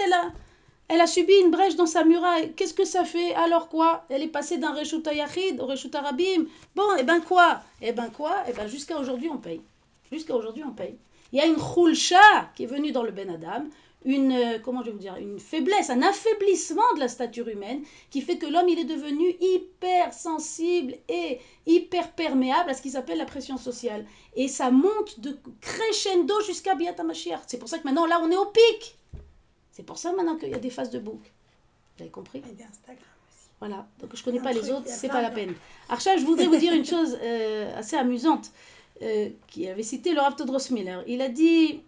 elle 0.88 1.00
a, 1.00 1.06
subi 1.06 1.32
une 1.42 1.50
brèche 1.50 1.76
dans 1.76 1.86
sa 1.86 2.04
muraille. 2.04 2.52
Qu'est-ce 2.52 2.74
que 2.74 2.84
ça 2.84 3.04
fait? 3.04 3.34
Alors 3.34 3.68
quoi? 3.68 4.04
Elle 4.10 4.22
est 4.22 4.28
passée 4.28 4.58
d'un 4.58 4.72
Reshut 4.72 5.06
Yachid 5.06 5.60
au 5.60 5.66
Reshut 5.66 5.94
Arabim. 5.94 6.44
Bon, 6.74 6.94
et 6.96 7.00
eh 7.00 7.02
ben 7.04 7.20
quoi? 7.20 7.62
Et 7.80 7.88
eh 7.88 7.92
ben 7.92 8.10
quoi? 8.10 8.36
Et 8.46 8.50
eh 8.50 8.52
ben 8.52 8.66
jusqu'à 8.66 8.98
aujourd'hui, 8.98 9.30
on 9.30 9.38
paye. 9.38 9.62
Jusqu'à 10.10 10.34
aujourd'hui, 10.36 10.62
on 10.66 10.72
paye. 10.72 10.96
Il 11.32 11.38
y 11.38 11.40
a 11.40 11.46
une 11.46 11.56
Khulcha 11.56 12.50
qui 12.54 12.64
est 12.64 12.66
venue 12.66 12.92
dans 12.92 13.02
le 13.02 13.10
Ben 13.10 13.30
Adam, 13.30 13.64
une, 14.04 14.32
euh, 14.32 14.58
comment 14.58 14.80
je 14.80 14.86
vais 14.86 14.92
vous 14.92 14.98
dire, 14.98 15.16
une 15.16 15.38
faiblesse, 15.38 15.90
un 15.90 16.02
affaiblissement 16.02 16.94
de 16.94 17.00
la 17.00 17.08
stature 17.08 17.48
humaine 17.48 17.82
qui 18.10 18.20
fait 18.20 18.38
que 18.38 18.46
l'homme 18.46 18.68
il 18.68 18.78
est 18.78 18.84
devenu 18.84 19.34
hyper 19.40 20.12
sensible 20.12 20.94
et 21.08 21.38
hyper 21.66 22.12
perméable 22.12 22.70
à 22.70 22.74
ce 22.74 22.82
qu'ils 22.82 22.96
appellent 22.96 23.18
la 23.18 23.24
pression 23.24 23.56
sociale. 23.56 24.04
Et 24.34 24.48
ça 24.48 24.70
monte 24.70 25.20
de 25.20 25.36
crescendo 25.60 26.34
jusqu'à 26.46 26.74
Biata 26.74 27.04
C'est 27.46 27.58
pour 27.58 27.68
ça 27.68 27.78
que 27.78 27.84
maintenant 27.84 28.06
là 28.06 28.20
on 28.22 28.30
est 28.30 28.36
au 28.36 28.46
pic. 28.46 28.96
C'est 29.70 29.84
pour 29.84 29.98
ça 29.98 30.12
maintenant 30.12 30.36
qu'il 30.36 30.50
y 30.50 30.54
a 30.54 30.58
des 30.58 30.70
phases 30.70 30.90
de 30.90 30.98
bouc. 30.98 31.20
Vous 31.96 32.02
avez 32.02 32.10
compris? 32.10 32.38
Et 32.38 32.62
Instagram 32.62 32.98
aussi. 33.28 33.48
Voilà, 33.58 33.86
donc 34.00 34.14
je 34.14 34.22
connais 34.22 34.40
pas 34.40 34.52
les 34.52 34.70
autres, 34.70 34.86
c'est 34.86 35.08
pas 35.08 35.22
la 35.22 35.30
peine. 35.30 35.54
Archa, 35.88 36.16
je 36.16 36.24
voudrais 36.24 36.46
vous 36.46 36.56
dire 36.56 36.74
une 36.74 36.84
chose 36.94 37.18
euh, 37.22 37.78
assez 37.78 37.96
amusante 37.96 38.50
euh, 39.02 39.30
qui 39.48 39.68
avait 39.68 39.82
cité 39.82 40.12
le 40.12 40.20
Rav 40.20 40.36
Todros 40.36 40.70
Miller. 40.70 41.02
Il 41.06 41.22
a 41.22 41.28
dit 41.28 41.80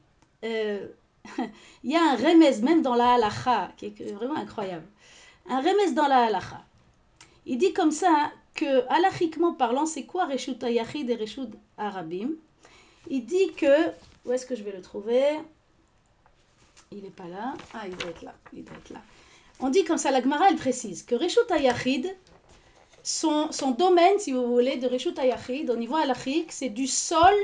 il 1.85 1.91
y 1.91 1.97
a 1.97 2.03
un 2.03 2.17
remez 2.17 2.61
même 2.63 2.83
dans 2.83 2.95
la 2.95 3.15
halacha 3.15 3.73
qui 3.77 3.87
est 3.87 4.13
vraiment 4.13 4.37
incroyable. 4.37 4.87
Un 5.49 5.61
remez 5.61 5.93
dans 5.93 6.07
la 6.07 6.25
halacha. 6.25 6.65
Il 7.47 7.59
dit 7.59 7.73
comme 7.73 7.91
ça 7.91 8.33
que, 8.55 8.87
halachiquement 8.89 9.53
parlant, 9.53 9.87
c'est 9.87 10.05
quoi 10.05 10.27
Reshut 10.27 10.63
Yachid 10.63 11.11
et 11.11 11.17
Reshut 11.17 11.51
Arabim? 11.77 12.31
Il 13.11 13.27
dit 13.27 13.53
que, 13.53 13.91
où 14.25 14.33
est-ce 14.33 14.47
que 14.47 14.55
je 14.55 14.63
vais 14.63 14.73
le 14.73 14.81
trouver? 14.81 15.41
Il 16.91 17.03
n'est 17.03 17.11
pas 17.11 17.27
là. 17.27 17.55
Ah, 17.75 17.87
il 17.87 17.97
doit 17.97 18.11
être 18.11 18.23
là. 18.23 18.35
Il 18.53 18.65
doit 18.65 18.77
être 18.77 18.91
là. 18.91 19.03
On 19.61 19.69
dit 19.69 19.85
comme 19.85 19.99
ça, 19.99 20.11
la 20.11 20.23
Gemara, 20.23 20.49
elle 20.49 20.57
précise 20.57 21.03
que 21.03 21.15
Reshut 21.15 21.51
Yachid, 21.51 22.17
son, 23.03 23.53
son 23.53 23.73
domaine, 23.73 24.19
si 24.19 24.33
vous 24.33 24.47
voulez, 24.47 24.77
de 24.77 24.89
Reshut 24.89 25.17
Yachid, 25.19 25.69
au 25.69 25.77
niveau 25.77 25.97
halachique, 25.97 26.53
c'est 26.53 26.71
du 26.71 26.87
sol 26.87 27.35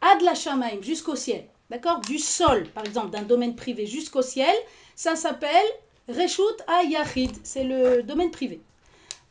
ad 0.00 0.20
la 0.22 0.34
Shamaim, 0.34 0.82
jusqu'au 0.82 1.14
ciel 1.14 1.44
d'accord, 1.70 2.00
du 2.00 2.18
sol, 2.18 2.66
par 2.74 2.84
exemple, 2.84 3.10
d'un 3.10 3.22
domaine 3.22 3.56
privé 3.56 3.86
jusqu'au 3.86 4.22
ciel, 4.22 4.54
ça 4.94 5.16
s'appelle 5.16 5.66
Reshut 6.08 6.62
Ayachid, 6.66 7.32
c'est 7.42 7.64
le 7.64 8.02
domaine 8.02 8.30
privé. 8.30 8.60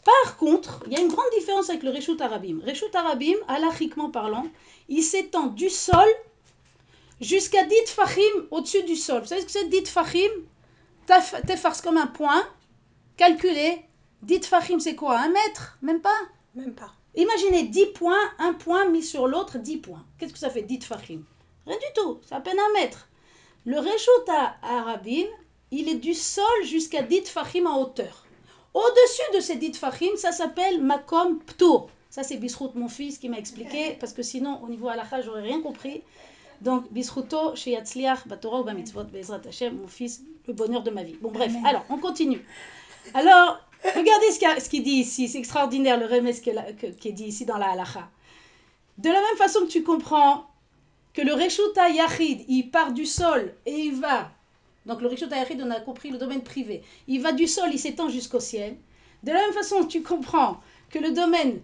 Par 0.06 0.38
contre, 0.38 0.84
il 0.86 0.94
y 0.94 0.96
a 0.96 1.02
une 1.02 1.10
grande 1.10 1.30
différence 1.38 1.70
avec 1.70 1.84
le 1.84 1.92
Reshut 1.92 2.22
Arabim. 2.22 2.60
Reshut 2.66 2.96
Arabim, 2.96 3.36
alachiquement 3.48 4.10
parlant, 4.10 4.48
il 4.88 5.04
s'étend 5.04 5.48
du 5.48 5.70
sol 5.70 6.08
jusqu'à 7.20 7.66
dit 7.66 7.76
Fahim 7.88 8.48
au-dessus 8.52 8.84
du 8.84 8.96
sol. 8.96 9.22
Vous 9.22 9.28
savez 9.28 9.42
ce 9.42 9.46
que 9.46 9.52
c'est 9.52 9.70
dit 9.70 9.86
Fahim? 9.86 10.32
Tefars 11.08 11.82
comme 11.82 11.98
un 11.98 12.08
point, 12.08 12.48
calculé. 13.18 13.82
Dit 14.22 14.42
Fahim, 14.42 14.80
c'est 14.80 14.96
quoi? 14.96 15.20
Un 15.20 15.30
mètre? 15.30 15.78
Même 15.82 16.02
pas? 16.02 16.20
Même 16.56 16.74
pas. 16.74 16.94
Imaginez 17.18 17.64
10 17.64 17.88
points, 17.88 18.32
un 18.38 18.54
point 18.54 18.86
mis 18.90 19.04
sur 19.04 19.28
l'autre, 19.28 19.58
10 19.58 19.78
points. 19.78 20.06
Qu'est-ce 20.18 20.34
que 20.34 20.40
ça 20.40 20.52
fait 20.52 20.62
10 20.62 20.86
fachim 20.86 21.24
Rien 21.68 21.78
du 21.78 21.94
tout, 21.96 22.20
c'est 22.26 22.34
à 22.34 22.40
peine 22.40 22.58
un 22.58 22.80
mètre. 22.80 23.10
Le 23.66 23.78
réchout 23.80 24.30
à 24.30 24.56
Arabim, 24.62 25.26
il 25.72 25.90
est 25.90 25.96
du 25.96 26.14
sol 26.14 26.64
jusqu'à 26.64 27.02
10 27.02 27.30
fachim 27.30 27.66
en 27.66 27.82
hauteur. 27.82 28.26
Au-dessus 28.74 29.36
de 29.36 29.42
ces 29.42 29.58
10 29.58 29.78
fachim, 29.78 30.16
ça 30.16 30.32
s'appelle 30.32 30.82
makom 30.82 31.40
ptour. 31.40 31.90
Ça, 32.10 32.24
c'est 32.24 32.38
Bisrout, 32.38 32.72
mon 32.76 32.88
fils, 32.88 33.18
qui 33.18 33.28
m'a 33.28 33.38
expliqué, 33.38 33.98
parce 34.00 34.14
que 34.14 34.24
sinon, 34.24 34.62
au 34.64 34.70
niveau 34.70 34.88
halakha, 34.88 35.22
j'aurais 35.22 35.42
rien 35.42 35.62
compris. 35.62 36.04
Donc, 36.62 36.90
Bisrouto, 36.92 37.54
chez 37.56 37.72
Yatzliach, 37.72 38.28
Batorah 38.28 38.62
ou 38.62 38.64
Bamitzvot, 38.64 39.04
Bezrat 39.04 39.42
Hashem, 39.46 39.78
mon 39.78 39.88
fils, 39.88 40.22
le 40.48 40.54
bonheur 40.54 40.84
de 40.84 40.90
ma 40.90 41.04
vie. 41.04 41.18
Bon, 41.22 41.32
bref, 41.32 41.52
alors, 41.66 41.84
on 41.90 41.98
continue. 41.98 42.46
Alors, 43.14 43.60
regardez 43.84 44.32
ce 44.32 44.70
qu'il 44.70 44.84
dit 44.84 44.92
ici, 44.92 45.28
c'est 45.28 45.38
extraordinaire 45.38 46.00
le 46.00 46.06
remès 46.06 46.40
qui 46.40 46.50
est 46.50 47.12
dit 47.12 47.26
ici 47.26 47.46
dans 47.46 47.58
la 47.58 47.72
halakha. 47.72 48.10
De 48.98 49.10
la 49.10 49.20
même 49.20 49.38
façon 49.38 49.60
que 49.62 49.68
tu 49.68 49.84
comprends 49.84 50.48
que 51.18 51.24
le 51.24 51.34
Reshuta 51.34 51.90
Yachid, 51.90 52.46
il 52.48 52.70
part 52.70 52.92
du 52.92 53.08
sol 53.08 53.52
et 53.66 53.74
il 53.74 53.96
va. 53.96 54.30
Donc, 54.86 55.02
le 55.02 55.08
Reshuta 55.08 55.36
Yachid, 55.36 55.60
on 55.64 55.72
a 55.72 55.80
compris 55.80 56.12
le 56.12 56.20
domaine 56.20 56.44
privé. 56.44 56.84
Il 57.08 57.24
va 57.24 57.32
du 57.32 57.48
sol, 57.48 57.70
il 57.74 57.80
s'étend 57.80 58.08
jusqu'au 58.08 58.40
ciel. 58.40 58.78
De 59.24 59.32
la 59.32 59.40
même 59.40 59.52
façon, 59.52 59.84
tu 59.86 60.04
comprends 60.04 60.62
que 60.92 61.00
le 61.00 61.10
domaine 61.10 61.60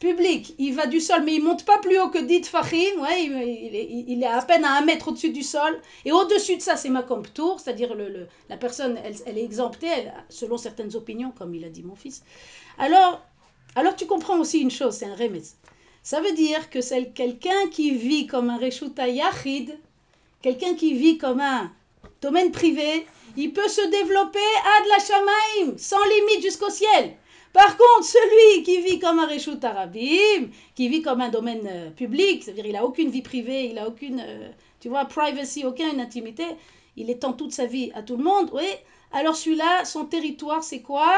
public, 0.00 0.54
il 0.56 0.74
va 0.74 0.86
du 0.86 0.98
sol, 0.98 1.24
mais 1.24 1.34
il 1.34 1.44
monte 1.44 1.66
pas 1.66 1.76
plus 1.76 2.00
haut 2.00 2.08
que 2.08 2.24
dit 2.24 2.42
Fahim, 2.42 3.02
ouais, 3.02 3.26
il, 3.26 4.22
est 4.22 4.26
à 4.26 4.40
peine 4.40 4.64
à 4.64 4.78
un 4.78 4.80
mètre 4.80 5.08
au-dessus 5.08 5.30
du 5.30 5.42
sol, 5.42 5.78
et 6.06 6.12
au-dessus 6.12 6.56
de 6.56 6.62
ça, 6.62 6.76
c'est 6.76 6.88
ma 6.88 7.02
Tour, 7.02 7.60
c'est-à-dire 7.60 7.94
le, 7.94 8.28
la 8.48 8.56
personne, 8.56 8.98
elle, 9.26 9.36
est 9.36 9.44
exemptée, 9.44 10.08
selon 10.30 10.56
certaines 10.56 10.96
opinions, 10.96 11.34
comme 11.36 11.54
il 11.54 11.66
a 11.66 11.68
dit 11.68 11.82
mon 11.82 11.96
fils. 11.96 12.22
Alors, 12.78 13.20
alors 13.76 13.94
tu 13.94 14.06
comprends 14.06 14.38
aussi 14.40 14.60
une 14.60 14.70
chose, 14.70 14.94
c'est 14.94 15.04
un 15.04 15.14
remez. 15.14 15.42
Ça 16.02 16.20
veut 16.20 16.32
dire 16.32 16.70
que 16.70 16.80
c'est 16.80 17.12
quelqu'un 17.12 17.68
qui 17.70 17.90
vit 17.92 18.26
comme 18.26 18.50
un 18.50 18.58
Reshuta 18.58 19.08
Yachid, 19.08 19.78
quelqu'un 20.42 20.74
qui 20.74 20.94
vit 20.94 21.18
comme 21.18 21.40
un 21.40 21.70
domaine 22.22 22.50
privé, 22.50 23.06
il 23.36 23.52
peut 23.52 23.68
se 23.68 23.86
développer 23.88 24.38
à 24.38 24.84
de 24.84 24.88
la 24.88 24.98
Shamaim, 24.98 25.78
sans 25.78 26.04
limite 26.04 26.42
jusqu'au 26.42 26.70
ciel. 26.70 27.16
Par 27.52 27.76
contre, 27.76 28.04
celui 28.04 28.62
qui 28.62 28.80
vit 28.80 28.98
comme 29.00 29.18
un 29.18 29.26
Réchout 29.26 29.58
Arabim, 29.62 30.50
qui 30.74 30.88
vit 30.88 31.02
comme 31.02 31.20
un 31.20 31.30
domaine 31.30 31.66
euh, 31.66 31.90
public, 31.90 32.44
c'est-à-dire 32.44 32.66
il 32.66 32.72
n'a 32.72 32.84
aucune 32.84 33.10
vie 33.10 33.22
privée, 33.22 33.66
il 33.66 33.74
n'a 33.74 33.88
aucune, 33.88 34.22
euh, 34.24 34.50
tu 34.78 34.88
vois, 34.88 35.04
privacy, 35.06 35.64
aucune 35.64 36.00
intimité, 36.00 36.44
il 36.96 37.10
étend 37.10 37.32
toute 37.32 37.52
sa 37.52 37.66
vie 37.66 37.90
à 37.94 38.02
tout 38.02 38.16
le 38.16 38.22
monde, 38.22 38.50
oui. 38.52 38.68
Alors 39.12 39.34
celui-là, 39.34 39.84
son 39.84 40.04
territoire, 40.04 40.62
c'est 40.62 40.80
quoi? 40.80 41.12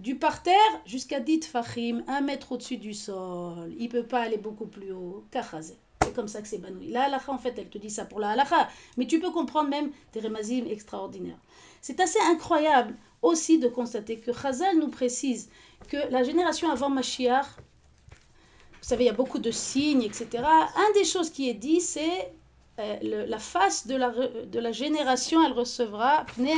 Du 0.00 0.16
parterre 0.16 0.54
jusqu'à 0.86 1.20
Dit 1.20 1.40
Fahim, 1.40 2.04
un 2.08 2.20
mètre 2.20 2.52
au-dessus 2.52 2.78
du 2.78 2.94
sol. 2.94 3.72
Il 3.78 3.84
ne 3.84 3.88
peut 3.88 4.02
pas 4.02 4.20
aller 4.20 4.38
beaucoup 4.38 4.66
plus 4.66 4.92
haut. 4.92 5.24
Kachazé. 5.30 5.76
C'est 6.02 6.14
comme 6.14 6.28
ça 6.28 6.42
que 6.42 6.48
c'est 6.48 6.58
banoui. 6.58 6.88
La 6.88 7.04
halakha, 7.04 7.32
en 7.32 7.38
fait, 7.38 7.54
elle 7.56 7.68
te 7.68 7.78
dit 7.78 7.90
ça 7.90 8.04
pour 8.04 8.18
la 8.18 8.30
halakha. 8.30 8.68
Mais 8.96 9.06
tu 9.06 9.20
peux 9.20 9.30
comprendre 9.30 9.70
même 9.70 9.90
des 10.12 10.20
remazim 10.20 10.66
extraordinaires. 10.66 11.38
C'est 11.80 12.00
assez 12.00 12.18
incroyable 12.28 12.96
aussi 13.22 13.58
de 13.58 13.68
constater 13.68 14.18
que 14.18 14.32
Chazal 14.32 14.78
nous 14.78 14.88
précise 14.88 15.48
que 15.88 15.96
la 16.10 16.24
génération 16.24 16.70
avant 16.70 16.90
Mashiach, 16.90 17.46
vous 17.46 18.88
savez, 18.88 19.04
il 19.04 19.06
y 19.06 19.10
a 19.10 19.14
beaucoup 19.14 19.38
de 19.38 19.50
signes, 19.50 20.02
etc. 20.02 20.44
Un 20.44 20.92
des 20.94 21.04
choses 21.04 21.30
qui 21.30 21.48
est 21.48 21.54
dit, 21.54 21.80
c'est 21.80 22.32
euh, 22.80 23.26
la 23.26 23.38
face 23.38 23.86
de 23.86 23.94
la, 23.94 24.10
de 24.10 24.58
la 24.58 24.72
génération, 24.72 25.42
elle 25.46 25.52
recevra, 25.52 26.26
elle 26.38 26.54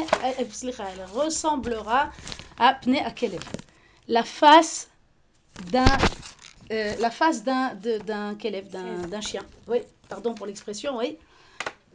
ressemblera 1.14 2.10
à 2.58 2.74
Pne 2.74 2.96
Akelev. 3.04 3.40
La 4.08 4.22
face 4.22 4.88
d'un 5.70 5.84
euh, 6.72 6.94
la 7.00 7.10
face 7.10 7.44
d'un 7.44 7.74
d'un 7.74 8.34
d'un 8.34 9.20
chien. 9.20 9.42
Oui, 9.68 9.78
pardon 10.08 10.34
pour 10.34 10.46
l'expression, 10.46 10.98
oui. 10.98 11.16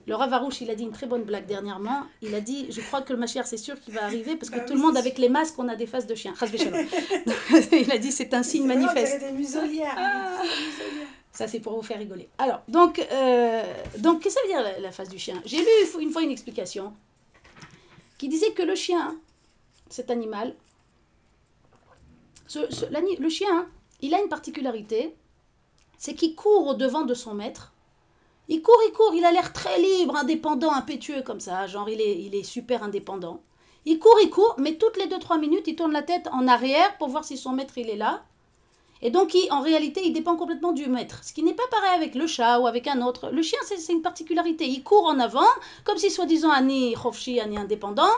Le 0.08 0.16
Ravarouche, 0.16 0.62
il 0.62 0.70
a 0.72 0.76
dit 0.76 0.84
une 0.84 0.92
très 0.92 1.06
bonne 1.06 1.24
blague 1.24 1.46
dernièrement. 1.46 2.04
Il 2.22 2.34
a 2.34 2.42
dit 2.42 2.68
Je 2.72 2.82
crois 2.82 3.02
que 3.02 3.14
le 3.14 3.20
Mashiach, 3.20 3.46
c'est 3.46 3.58
sûr 3.58 3.80
qu'il 3.80 3.94
va 3.94 4.04
arriver 4.04 4.36
parce 4.36 4.50
que 4.50 4.58
bah 4.58 4.66
tout 4.66 4.74
le 4.74 4.80
monde, 4.80 4.98
avec 4.98 5.18
les 5.18 5.30
masques, 5.30 5.60
on 5.60 5.68
a 5.68 5.76
des 5.76 5.86
faces 5.86 6.08
de 6.08 6.16
chiens. 6.16 6.34
il 7.72 7.92
a 7.92 7.98
dit 7.98 8.12
C'est 8.12 8.34
un 8.34 8.44
signe 8.44 8.66
manifeste. 8.66 9.20
Des 9.20 9.32
muselières. 9.32 9.96
Ah. 9.96 10.42
Ça, 11.32 11.48
c'est 11.48 11.60
pour 11.60 11.76
vous 11.76 11.82
faire 11.82 12.00
rigoler. 12.00 12.30
Alors, 12.38 12.62
donc, 12.68 13.00
euh, 13.00 13.64
donc 14.00 14.22
qu'est-ce 14.22 14.36
que 14.36 14.42
ça 14.42 14.48
veut 14.60 14.64
dire 14.64 14.82
la, 14.82 14.92
face 14.92 15.10
du 15.10 15.18
chien? 15.18 15.42
J'ai 15.46 15.58
lu 15.58 15.66
une 16.02 16.12
fois 16.12 16.24
une 16.24 16.32
explication 16.32 16.94
qui 18.18 18.28
disait 18.28 18.52
que 18.52 18.64
le 18.64 18.76
chien, 18.76 19.16
cet 19.92 20.12
animal, 20.12 20.56
le 22.56 23.30
chien, 23.30 23.68
il 24.02 24.14
a 24.14 24.22
une 24.22 24.30
particularité 24.30 25.16
c'est 25.98 26.16
qu'il 26.16 26.36
court 26.36 26.68
au 26.68 26.74
devant 26.74 27.04
de 27.04 27.14
son 27.14 27.36
maître 27.36 27.72
il 28.52 28.62
court, 28.62 28.82
il 28.86 28.92
court, 28.92 29.14
il 29.14 29.24
a 29.24 29.32
l'air 29.32 29.54
très 29.54 29.80
libre, 29.80 30.18
indépendant, 30.18 30.74
impétueux 30.74 31.22
comme 31.22 31.40
ça, 31.40 31.68
genre 31.68 31.88
il 31.88 32.02
est, 32.02 32.22
il 32.22 32.36
est 32.36 32.44
super 32.44 32.84
indépendant. 32.84 33.42
Il 33.86 33.98
court, 33.98 34.18
il 34.22 34.30
court, 34.30 34.56
mais 34.58 34.76
toutes 34.76 34.98
les 34.98 35.08
2-3 35.08 35.40
minutes, 35.40 35.68
il 35.68 35.78
tourne 35.78 35.94
la 35.94 36.02
tête 36.02 36.28
en 36.34 36.50
arrière 36.50 36.98
pour 36.98 37.08
voir 37.08 37.24
si 37.24 37.38
son 37.38 37.54
maître 37.54 37.78
il 37.78 37.90
est 37.90 37.96
là. 37.96 38.24
Et 39.02 39.10
donc, 39.10 39.38
en 39.52 39.62
réalité, 39.62 40.02
il 40.04 40.12
dépend 40.12 40.36
complètement 40.36 40.74
du 40.74 40.88
maître. 40.88 41.24
Ce 41.24 41.32
qui 41.32 41.44
n'est 41.44 41.54
pas 41.54 41.68
pareil 41.72 41.96
avec 41.96 42.14
le 42.14 42.28
chat 42.28 42.60
ou 42.60 42.68
avec 42.68 42.88
un 42.88 43.02
autre. 43.02 43.30
Le 43.32 43.42
chien, 43.42 43.58
c'est 43.64 43.94
une 43.94 44.02
particularité. 44.02 44.68
Il 44.68 44.84
court 44.84 45.06
en 45.06 45.18
avant, 45.18 45.48
comme 45.86 45.98
si 45.98 46.12
soi-disant 46.12 46.52
Annie 46.52 46.94
Khofshi, 46.94 47.40
Annie 47.40 47.58
indépendant. 47.58 48.12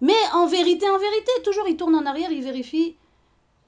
Mais 0.00 0.14
en 0.32 0.46
vérité, 0.46 0.88
en 0.88 0.98
vérité, 0.98 1.30
toujours 1.44 1.68
il 1.68 1.76
tourne 1.76 1.94
en 1.94 2.06
arrière, 2.06 2.32
il 2.32 2.42
vérifie 2.42 2.96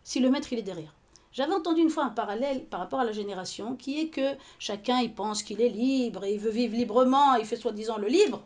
si 0.05 0.21
le 0.21 0.31
maître 0.31 0.53
il 0.53 0.59
est 0.59 0.63
derrière. 0.63 0.95
J'avais 1.33 1.55
entendu 1.55 1.81
une 1.81 1.91
fois 1.91 2.05
un 2.05 2.11
parallèle 2.11 2.65
par 2.67 2.81
rapport 2.81 3.01
à 3.01 3.05
la 3.05 3.13
génération 3.13 3.75
qui 3.77 4.01
est 4.01 4.09
que 4.09 4.35
chacun 4.59 5.01
il 5.01 5.15
pense 5.15 5.43
qu'il 5.43 5.63
est 5.63 5.69
libre 5.69 6.25
et 6.25 6.35
il 6.35 6.39
veut 6.39 6.51
vivre 6.51 6.77
librement, 6.77 7.35
il 7.37 7.47
fait 7.47 7.57
soi-disant 7.57 7.97
le 7.99 8.09
libre. 8.09 8.43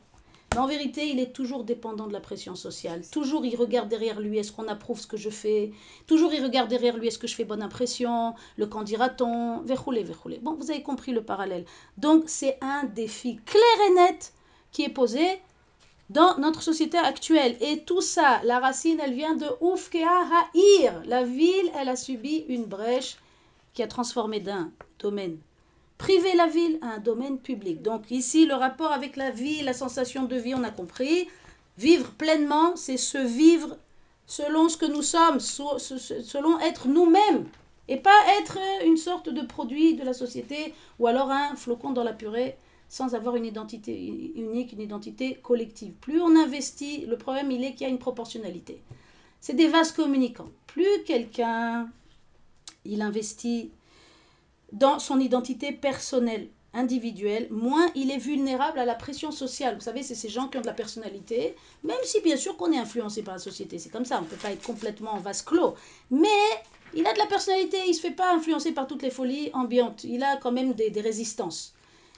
Mais 0.55 0.61
en 0.61 0.67
vérité, 0.67 1.09
il 1.09 1.19
est 1.19 1.33
toujours 1.33 1.65
dépendant 1.65 2.07
de 2.07 2.13
la 2.13 2.21
pression 2.21 2.55
sociale. 2.55 3.03
Toujours, 3.11 3.45
il 3.45 3.57
regarde 3.57 3.89
derrière 3.89 4.21
lui, 4.21 4.39
est-ce 4.39 4.53
qu'on 4.53 4.69
approuve 4.69 5.01
ce 5.01 5.07
que 5.07 5.17
je 5.17 5.29
fais? 5.29 5.73
Toujours, 6.07 6.33
il 6.33 6.43
regarde 6.43 6.69
derrière 6.69 6.97
lui, 6.97 7.09
est-ce 7.09 7.19
que 7.19 7.27
je 7.27 7.35
fais 7.35 7.45
bonne 7.45 7.63
impression? 7.63 8.35
Le 8.57 8.67
quand 8.67 8.83
dira-t-on? 8.83 9.63
Verroulé, 9.63 10.03
verroulé. 10.03 10.39
Bon, 10.39 10.55
vous 10.55 10.71
avez 10.71 10.83
compris 10.83 11.13
le 11.13 11.23
parallèle. 11.23 11.65
Donc, 11.99 12.25
c'est 12.29 12.59
un 12.63 12.85
défi 12.85 13.39
clair 13.45 13.89
et 13.89 13.95
net 13.95 14.33
qui 14.71 14.85
est 14.85 14.89
posé 14.89 15.41
dans 16.11 16.39
notre 16.39 16.63
société 16.63 16.99
actuelle. 16.99 17.57
Et 17.61 17.81
tout 17.81 18.01
ça, 18.01 18.41
la 18.45 18.59
racine, 18.59 19.01
elle 19.03 19.15
vient 19.15 19.35
de 19.35 19.47
Oufkea 19.61 20.07
Ha'ir. 20.07 21.03
La 21.07 21.25
ville, 21.25 21.71
elle 21.79 21.89
a 21.89 21.97
subi 21.97 22.45
une 22.49 22.65
brèche 22.65 23.17
qui 23.75 23.83
a 23.83 23.89
transformé 23.89 24.41
d'un 24.41 24.71
domaine 24.99 25.39
privé 25.99 26.35
la 26.35 26.47
ville 26.47 26.79
à 26.83 26.95
un 26.95 26.99
domaine 26.99 27.39
public. 27.39 27.83
Donc 27.83 28.11
ici, 28.11 28.47
le 28.47 28.55
rapport 28.55 28.93
avec 28.93 29.17
la 29.17 29.31
vie, 29.31 29.63
la 29.63 29.73
sensation 29.73 30.25
de 30.25 30.37
vie, 30.37 30.55
on 30.55 30.65
a 30.65 30.71
compris. 30.71 31.29
Vivre 31.79 32.11
pleinement, 32.13 32.77
c'est 32.77 32.97
se 32.97 33.19
vivre 33.19 33.77
selon 34.27 34.69
ce 34.69 34.77
que 34.77 34.87
nous 34.87 35.03
sommes, 35.03 35.41
selon 35.41 36.59
être 36.61 36.89
nous-mêmes. 36.89 37.47
Et 37.89 37.97
pas 37.97 38.19
être 38.41 38.59
une 38.85 38.97
sorte 38.97 39.29
de 39.29 39.43
produit 39.43 39.95
de 39.95 40.05
la 40.05 40.13
société 40.13 40.75
ou 40.99 41.07
alors 41.07 41.31
un 41.31 41.55
flocon 41.55 41.91
dans 41.91 42.03
la 42.03 42.13
purée 42.13 42.57
sans 42.89 43.15
avoir 43.15 43.37
une 43.37 43.45
identité 43.45 43.95
unique, 44.37 44.73
une 44.73 44.81
identité 44.81 45.39
collective. 45.43 45.93
Plus 46.01 46.21
on 46.21 46.37
investit, 46.37 47.07
le 47.07 47.17
problème 47.17 47.51
il 47.51 47.65
est 47.65 47.73
qu'il 47.73 47.83
y 47.83 47.91
a 47.91 47.93
une 47.93 47.99
proportionnalité. 47.99 48.83
C'est 49.41 49.55
des 49.55 49.69
vases 49.69 49.93
communicants. 49.93 50.51
Plus 50.67 51.03
quelqu'un 51.05 51.91
il 52.85 53.03
investit 53.03 53.71
dans 54.73 54.99
son 54.99 55.21
identité 55.21 55.73
personnelle, 55.73 56.49
individuelle, 56.75 57.49
moins 57.51 57.87
il 57.95 58.11
est 58.11 58.19
vulnérable 58.19 58.79
à 58.79 58.85
la 58.85 58.95
pression 58.95 59.31
sociale. 59.31 59.75
Vous 59.77 59.81
savez, 59.81 60.03
c'est 60.03 60.15
ces 60.15 60.29
gens 60.29 60.49
qui 60.49 60.59
ont 60.59 60.61
de 60.61 60.67
la 60.67 60.73
personnalité, 60.73 61.57
même 61.85 61.97
si 62.05 62.21
bien 62.21 62.37
sûr 62.37 62.57
qu'on 62.57 62.73
est 62.73 62.79
influencé 62.79 63.23
par 63.23 63.35
la 63.35 63.41
société, 63.41 63.79
c'est 63.79 63.89
comme 63.91 64.05
ça, 64.05 64.19
on 64.19 64.23
ne 64.23 64.27
peut 64.27 64.37
pas 64.37 64.53
être 64.53 64.65
complètement 64.65 65.15
en 65.15 65.21
vase 65.21 65.43
clos. 65.43 65.75
Mais 66.11 66.29
il 66.95 67.07
a 67.07 67.13
de 67.13 67.19
la 67.19 67.27
personnalité, 67.27 67.79
il 67.87 67.91
ne 67.91 67.95
se 67.95 68.01
fait 68.01 68.11
pas 68.11 68.35
influencer 68.35 68.73
par 68.73 68.87
toutes 68.87 69.03
les 69.03 69.11
folies 69.11 69.51
ambiantes, 69.55 70.05
il 70.05 70.23
a 70.23 70.37
quand 70.37 70.53
même 70.53 70.75
des 70.75 71.01
résistances. 71.01 71.76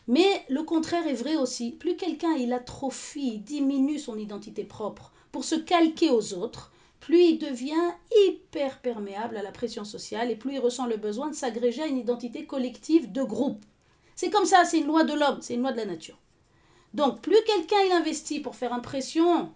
Mais 0.08 0.44
le 0.48 0.62
contraire 0.62 1.06
est 1.06 1.14
vrai 1.14 1.36
aussi. 1.36 1.70
Plus 1.72 1.96
quelqu'un 1.96 2.34
il 2.34 2.52
atrophie, 2.52 3.38
diminue 3.38 3.98
son 3.98 4.18
identité 4.18 4.64
propre 4.64 5.12
pour 5.30 5.44
se 5.44 5.54
calquer 5.54 6.10
aux 6.10 6.32
autres, 6.32 6.72
plus 6.98 7.20
il 7.20 7.38
devient 7.38 7.92
hyper 8.26 8.80
perméable 8.80 9.36
à 9.36 9.42
la 9.42 9.52
pression 9.52 9.84
sociale 9.84 10.30
et 10.30 10.36
plus 10.36 10.54
il 10.54 10.60
ressent 10.60 10.86
le 10.86 10.96
besoin 10.96 11.28
de 11.28 11.34
s'agréger 11.34 11.82
à 11.82 11.86
une 11.86 11.98
identité 11.98 12.46
collective 12.46 13.12
de 13.12 13.22
groupe. 13.22 13.62
C'est 14.16 14.30
comme 14.30 14.46
ça, 14.46 14.64
c'est 14.64 14.78
une 14.78 14.86
loi 14.86 15.04
de 15.04 15.12
l'homme, 15.12 15.38
c'est 15.42 15.54
une 15.54 15.60
loi 15.60 15.72
de 15.72 15.76
la 15.76 15.84
nature. 15.84 16.18
Donc 16.94 17.20
plus 17.20 17.36
quelqu'un 17.46 17.80
il 17.86 17.92
investit 17.92 18.40
pour 18.40 18.56
faire 18.56 18.72
impression 18.72 19.52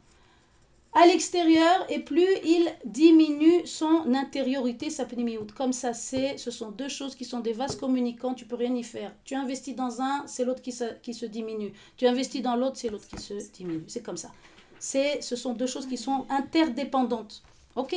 à 0.95 1.07
l'extérieur 1.07 1.87
et 1.89 2.01
plus 2.01 2.29
il 2.45 2.71
diminue 2.85 3.67
son 3.67 4.13
intériorité, 4.15 4.91
sa 4.91 5.07
pnimiout. 5.07 5.47
Comme 5.57 5.73
ça, 5.73 5.95
c'est, 5.95 6.37
ce 6.37 6.51
sont 6.51 6.71
deux 6.71 6.89
choses 6.89 7.15
qui 7.15 7.25
sont 7.25 7.41
des 7.41 7.55
vases 7.55 7.77
communicants, 7.77 8.35
tu 8.35 8.45
peux 8.45 8.57
rien 8.57 8.75
y 8.75 8.83
faire. 8.83 9.13
Tu 9.25 9.35
investis 9.35 9.75
dans 9.75 10.03
un, 10.03 10.27
c'est 10.27 10.45
l'autre 10.45 10.61
qui 10.61 10.73
se, 10.73 10.85
qui 11.01 11.15
se 11.15 11.25
diminue. 11.25 11.73
Tu 11.97 12.07
investis 12.07 12.43
dans 12.43 12.57
l'autre, 12.57 12.77
c'est 12.77 12.91
l'autre 12.91 13.09
qui 13.09 13.19
se 13.19 13.35
diminue. 13.53 13.85
C'est 13.89 14.03
comme 14.03 14.19
ça. 14.19 14.31
C'est, 14.79 15.23
ce 15.23 15.37
sont 15.37 15.55
deux 15.55 15.67
choses 15.67 15.87
qui 15.87 15.97
sont 15.97 16.27
interdépendantes. 16.29 17.43
Ok? 17.75 17.95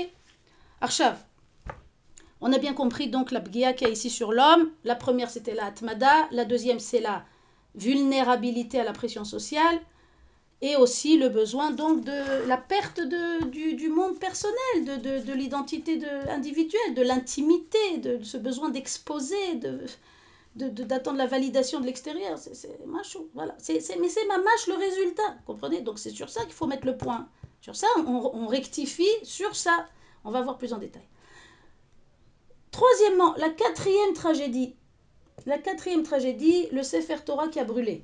Archav. 0.79 1.17
On 2.39 2.53
a 2.53 2.59
bien 2.59 2.73
compris 2.73 3.09
donc 3.09 3.31
la 3.31 3.39
bgia 3.39 3.73
qu'il 3.73 3.87
y 3.87 3.89
a 3.89 3.93
ici 3.93 4.09
sur 4.09 4.31
l'homme. 4.31 4.71
La 4.83 4.95
première, 4.95 5.29
c'était 5.29 5.55
la 5.55 5.65
atmada. 5.65 6.27
La 6.31 6.45
deuxième, 6.45 6.79
c'est 6.79 6.99
la 7.01 7.25
vulnérabilité 7.75 8.79
à 8.79 8.83
la 8.83 8.93
pression 8.93 9.25
sociale. 9.25 9.79
Et 10.65 10.75
aussi 10.77 11.15
le 11.17 11.29
besoin 11.29 11.69
donc 11.69 12.03
de 12.03 12.47
la 12.47 12.57
perte 12.57 12.99
de, 12.99 13.45
du, 13.45 13.87
monde 13.87 14.17
personnel, 14.17 14.55
de, 14.83 15.23
de, 15.23 15.33
l'identité 15.33 16.01
individuelle, 16.27 16.95
de 16.95 17.03
l'intimité, 17.03 17.97
de, 17.99 18.23
ce 18.23 18.37
besoin 18.37 18.69
d'exposer, 18.69 19.53
de, 19.57 19.85
d'attendre 20.55 21.19
la 21.19 21.27
validation 21.27 21.79
de 21.81 21.85
l'extérieur. 21.85 22.39
C'est 22.39 22.83
macho, 22.87 23.29
voilà. 23.35 23.55
mais 23.69 24.09
c'est 24.09 24.27
ma 24.27 24.39
mâche 24.39 24.65
le 24.67 24.73
résultat, 24.73 25.37
comprenez? 25.45 25.81
Donc 25.81 25.99
c'est 25.99 26.09
sur 26.09 26.31
ça 26.31 26.43
qu'il 26.45 26.53
faut 26.53 26.65
mettre 26.65 26.87
le 26.87 26.97
point. 26.97 27.27
Sur 27.61 27.75
ça, 27.75 27.87
on, 27.97 28.31
on 28.33 28.47
rectifie 28.47 29.15
sur 29.21 29.55
ça. 29.55 29.85
On 30.23 30.31
va 30.31 30.41
voir 30.41 30.57
plus 30.57 30.73
en 30.73 30.79
détail. 30.79 31.05
Troisièmement, 32.71 33.35
la 33.37 33.49
quatrième 33.49 34.13
tragédie. 34.13 34.73
La 35.45 35.59
quatrième 35.59 36.01
tragédie, 36.01 36.69
le 36.71 36.81
Sefer 36.81 37.17
Torah 37.23 37.49
qui 37.49 37.59
a 37.59 37.65
brûlé. 37.65 38.03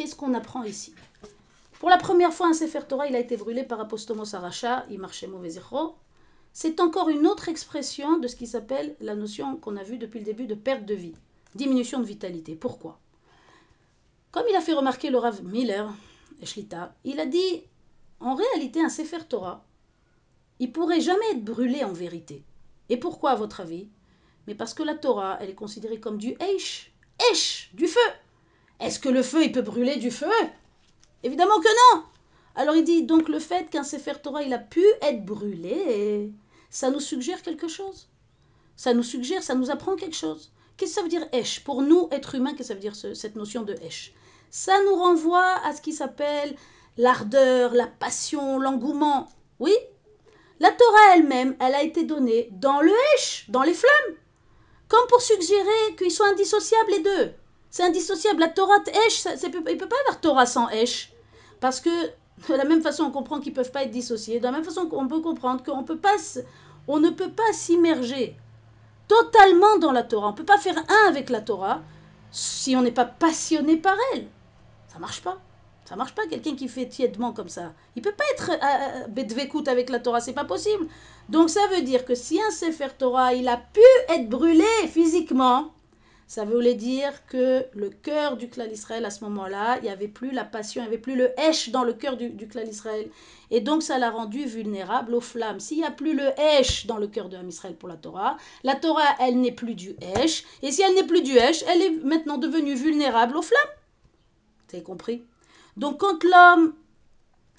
Qu'est-ce 0.00 0.16
qu'on 0.16 0.32
apprend 0.32 0.62
ici? 0.62 0.94
Pour 1.78 1.90
la 1.90 1.98
première 1.98 2.32
fois, 2.32 2.46
un 2.46 2.54
Sefer 2.54 2.80
Torah, 2.88 3.06
il 3.06 3.14
a 3.14 3.18
été 3.18 3.36
brûlé 3.36 3.64
par 3.64 3.78
Apostomos 3.80 4.34
Aracha, 4.34 4.86
il 4.88 4.98
marchait 4.98 5.26
mauvais 5.26 5.50
C'est 6.54 6.80
encore 6.80 7.10
une 7.10 7.26
autre 7.26 7.50
expression 7.50 8.18
de 8.18 8.26
ce 8.26 8.34
qui 8.34 8.46
s'appelle 8.46 8.96
la 9.00 9.14
notion 9.14 9.56
qu'on 9.56 9.76
a 9.76 9.82
vue 9.82 9.98
depuis 9.98 10.20
le 10.20 10.24
début 10.24 10.46
de 10.46 10.54
perte 10.54 10.86
de 10.86 10.94
vie, 10.94 11.12
diminution 11.54 11.98
de 11.98 12.06
vitalité. 12.06 12.54
Pourquoi? 12.54 12.98
Comme 14.30 14.46
il 14.48 14.56
a 14.56 14.62
fait 14.62 14.72
remarquer 14.72 15.10
le 15.10 15.18
Rav 15.18 15.44
Miller, 15.44 15.92
Shlita, 16.42 16.94
il 17.04 17.20
a 17.20 17.26
dit 17.26 17.64
en 18.20 18.34
réalité, 18.34 18.80
un 18.80 18.88
Sefer 18.88 19.26
Torah, 19.28 19.66
il 20.60 20.72
pourrait 20.72 21.02
jamais 21.02 21.30
être 21.32 21.44
brûlé 21.44 21.84
en 21.84 21.92
vérité. 21.92 22.42
Et 22.88 22.96
pourquoi, 22.96 23.32
à 23.32 23.36
votre 23.36 23.60
avis? 23.60 23.90
Mais 24.46 24.54
parce 24.54 24.72
que 24.72 24.82
la 24.82 24.94
Torah, 24.94 25.36
elle 25.42 25.50
est 25.50 25.54
considérée 25.54 26.00
comme 26.00 26.16
du 26.16 26.36
Eish. 26.40 26.90
Eish, 27.30 27.68
du 27.74 27.86
feu. 27.86 28.00
Est-ce 28.80 28.98
que 28.98 29.08
le 29.08 29.22
feu, 29.22 29.44
il 29.44 29.52
peut 29.52 29.62
brûler 29.62 29.96
du 29.96 30.10
feu? 30.10 30.26
Évidemment 31.22 31.60
que 31.60 31.96
non 31.98 32.04
Alors 32.56 32.74
il 32.74 32.84
dit, 32.84 33.04
donc 33.04 33.28
le 33.28 33.38
fait 33.38 33.68
qu'un 33.68 33.84
Sefer 33.84 34.14
Torah, 34.22 34.42
il 34.42 34.52
a 34.52 34.58
pu 34.58 34.84
être 35.02 35.24
brûlé, 35.24 36.32
ça 36.70 36.90
nous 36.90 37.00
suggère 37.00 37.42
quelque 37.42 37.68
chose. 37.68 38.08
Ça 38.76 38.94
nous 38.94 39.02
suggère, 39.02 39.42
ça 39.42 39.54
nous 39.54 39.70
apprend 39.70 39.96
quelque 39.96 40.16
chose. 40.16 40.50
Qu'est-ce 40.76 40.92
que 40.92 40.96
ça 40.96 41.02
veut 41.02 41.08
dire 41.08 41.28
Esh? 41.32 41.62
Pour 41.62 41.82
nous, 41.82 42.08
êtres 42.10 42.36
humains, 42.36 42.54
qu'est-ce 42.54 42.60
que 42.60 42.64
ça 42.68 42.74
veut 42.74 42.80
dire 42.80 42.96
cette 42.96 43.36
notion 43.36 43.62
de 43.62 43.74
Esh? 43.82 44.14
Ça 44.50 44.72
nous 44.84 44.94
renvoie 44.94 45.56
à 45.64 45.74
ce 45.74 45.82
qui 45.82 45.92
s'appelle 45.92 46.56
l'ardeur, 46.96 47.74
la 47.74 47.86
passion, 47.86 48.58
l'engouement. 48.58 49.28
Oui, 49.58 49.74
la 50.58 50.70
Torah 50.72 51.16
elle-même, 51.16 51.56
elle 51.60 51.74
a 51.74 51.82
été 51.82 52.04
donnée 52.04 52.48
dans 52.52 52.80
le 52.80 52.92
Hesh, 53.14 53.50
dans 53.50 53.62
les 53.62 53.74
flammes. 53.74 54.16
Comme 54.88 55.06
pour 55.08 55.20
suggérer 55.20 55.96
qu'ils 55.98 56.10
soient 56.10 56.30
indissociables 56.30 56.90
les 56.90 57.00
deux. 57.00 57.32
C'est 57.70 57.84
indissociable. 57.84 58.40
La 58.40 58.48
Torah 58.48 58.78
Hesh, 59.06 59.24
il 59.24 59.48
ne 59.48 59.52
peut 59.52 59.88
pas 59.88 59.96
y 59.96 60.00
avoir 60.00 60.20
Torah 60.20 60.46
sans 60.46 60.68
Hesh. 60.68 61.12
Parce 61.60 61.80
que 61.80 61.90
de 62.48 62.54
la 62.54 62.64
même 62.64 62.82
façon, 62.82 63.04
on 63.04 63.10
comprend 63.10 63.40
qu'ils 63.40 63.52
ne 63.52 63.56
peuvent 63.56 63.70
pas 63.70 63.84
être 63.84 63.90
dissociés. 63.90 64.38
De 64.38 64.44
la 64.44 64.52
même 64.52 64.64
façon 64.64 64.86
qu'on 64.86 65.06
peut 65.06 65.20
comprendre 65.20 65.62
qu'on 65.62 65.84
peut 65.84 65.98
pas, 65.98 66.16
on 66.88 66.98
ne 66.98 67.10
peut 67.10 67.30
pas 67.30 67.52
s'immerger 67.52 68.36
totalement 69.06 69.78
dans 69.78 69.92
la 69.92 70.02
Torah. 70.02 70.28
On 70.28 70.32
ne 70.32 70.36
peut 70.36 70.44
pas 70.44 70.58
faire 70.58 70.78
un 70.78 71.08
avec 71.08 71.30
la 71.30 71.40
Torah 71.40 71.82
si 72.30 72.76
on 72.76 72.82
n'est 72.82 72.92
pas 72.92 73.04
passionné 73.04 73.76
par 73.76 73.96
elle. 74.12 74.26
Ça 74.88 74.98
marche 74.98 75.20
pas. 75.20 75.38
Ça 75.84 75.96
marche 75.96 76.14
pas, 76.14 76.24
quelqu'un 76.28 76.54
qui 76.54 76.68
fait 76.68 76.86
tièdement 76.86 77.32
comme 77.32 77.48
ça. 77.48 77.72
Il 77.96 78.02
peut 78.02 78.12
pas 78.12 78.22
être 78.34 78.50
euh, 78.52 79.02
euh, 79.02 79.06
bedvekout 79.08 79.66
avec 79.66 79.90
la 79.90 79.98
Torah, 79.98 80.20
c'est 80.20 80.32
pas 80.32 80.44
possible. 80.44 80.86
Donc 81.28 81.50
ça 81.50 81.66
veut 81.74 81.82
dire 81.82 82.04
que 82.04 82.14
si 82.14 82.40
un 82.40 82.52
Sefer 82.52 82.90
Torah, 82.96 83.34
il 83.34 83.48
a 83.48 83.56
pu 83.56 83.80
être 84.08 84.28
brûlé 84.28 84.64
physiquement, 84.86 85.72
ça 86.30 86.44
voulait 86.44 86.76
dire 86.76 87.26
que 87.26 87.66
le 87.74 87.90
cœur 87.90 88.36
du 88.36 88.48
clan 88.48 88.66
Israël 88.70 89.04
à 89.04 89.10
ce 89.10 89.24
moment-là, 89.24 89.78
il 89.78 89.82
n'y 89.82 89.88
avait 89.88 90.06
plus 90.06 90.30
la 90.30 90.44
passion, 90.44 90.80
il 90.80 90.84
n'y 90.84 90.88
avait 90.90 91.02
plus 91.02 91.16
le 91.16 91.32
Hesh 91.36 91.70
dans 91.70 91.82
le 91.82 91.92
cœur 91.92 92.16
du, 92.16 92.46
clan 92.46 92.62
Israël. 92.62 93.10
Et 93.50 93.60
donc 93.60 93.82
ça 93.82 93.98
l'a 93.98 94.10
rendu 94.10 94.44
vulnérable 94.44 95.12
aux 95.16 95.20
flammes. 95.20 95.58
S'il 95.58 95.78
n'y 95.78 95.84
a 95.84 95.90
plus 95.90 96.14
le 96.14 96.28
Hesh 96.38 96.86
dans 96.86 96.98
le 96.98 97.08
cœur 97.08 97.30
de 97.30 97.36
Israël 97.48 97.74
pour 97.74 97.88
la 97.88 97.96
Torah, 97.96 98.36
la 98.62 98.76
Torah, 98.76 99.16
elle 99.18 99.40
n'est 99.40 99.50
plus 99.50 99.74
du 99.74 99.96
Hesh. 100.00 100.44
Et 100.62 100.70
si 100.70 100.82
elle 100.82 100.94
n'est 100.94 101.02
plus 101.02 101.22
du 101.22 101.36
Hesh, 101.36 101.64
elle 101.66 101.82
est 101.82 102.04
maintenant 102.04 102.38
devenue 102.38 102.76
vulnérable 102.76 103.36
aux 103.36 103.42
flammes. 103.42 103.74
Avez 104.72 104.84
compris? 104.84 105.24
Donc 105.76 105.98
quand 105.98 106.22
l'homme, 106.22 106.74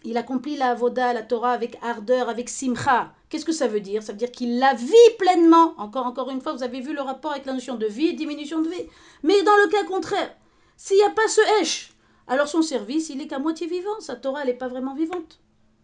il 0.05 0.15
accomplit 0.15 0.55
la 0.55 0.75
voda, 0.75 1.11
la 1.11 1.23
Torah 1.23 1.51
avec 1.51 1.77
ardeur, 1.81 2.29
avec 2.29 2.47
simcha, 2.47 3.11
qu'est-ce 3.31 3.45
que 3.45 3.51
ça 3.51 3.67
veut 3.67 3.79
dire? 3.79 4.03
Ça 4.03 4.11
veut 4.11 4.19
dire 4.19 4.31
qu'il 4.31 4.59
la 4.59 4.75
vit 4.75 4.93
pleinement. 5.17 5.73
Encore, 5.77 6.05
encore 6.05 6.29
une 6.29 6.41
fois, 6.41 6.53
vous 6.53 6.63
avez 6.63 6.81
vu 6.81 6.93
le 6.93 7.01
rapport 7.01 7.31
avec 7.31 7.45
la 7.45 7.53
notion 7.53 7.75
de 7.75 7.87
vie 7.87 8.07
et 8.07 8.13
diminution 8.13 8.61
de 8.61 8.69
vie. 8.69 8.85
Mais 9.23 9.41
dans 9.41 9.55
le 9.55 9.69
cas 9.69 9.83
contraire, 9.85 10.35
s'il 10.77 10.97
n'y 10.97 11.03
a 11.03 11.09
pas 11.09 11.27
ce 11.27 11.41
hesh, 11.61 11.93
alors 12.27 12.47
son 12.47 12.61
service, 12.61 13.09
il 13.09 13.21
est 13.21 13.27
qu'à 13.27 13.39
moitié 13.39 13.65
vivant. 13.65 13.99
Sa 13.99 14.15
Torah, 14.15 14.41
elle 14.41 14.47
n'est 14.47 14.53
pas 14.53 14.67
vraiment 14.67 14.93
vivante. 14.93 15.39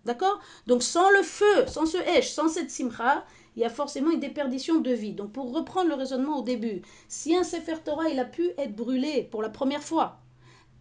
D'accord? 0.06 0.40
Donc 0.68 0.84
sans 0.84 1.10
le 1.10 1.24
feu, 1.24 1.66
sans 1.68 1.86
ce 1.86 1.98
hesh, 1.98 2.30
sans 2.30 2.48
cette 2.48 2.70
simcha, 2.70 3.26
il 3.56 3.62
y 3.62 3.66
a 3.66 3.70
forcément 3.70 4.12
une 4.12 4.20
déperdition 4.20 4.80
de 4.80 4.92
vie. 4.92 5.14
Donc 5.14 5.32
pour 5.32 5.54
reprendre 5.54 5.90
le 5.90 5.96
raisonnement 5.96 6.40
au 6.40 6.44
début, 6.44 6.82
si 7.08 7.36
un 7.36 7.44
Sefer 7.44 7.78
Torah, 7.84 8.10
il 8.10 8.20
a 8.20 8.26
pu 8.26 8.52
être 8.58 8.76
brûlé 8.76 9.24
pour 9.24 9.42
la 9.42 9.50
première 9.50 9.84
fois, 9.84 10.20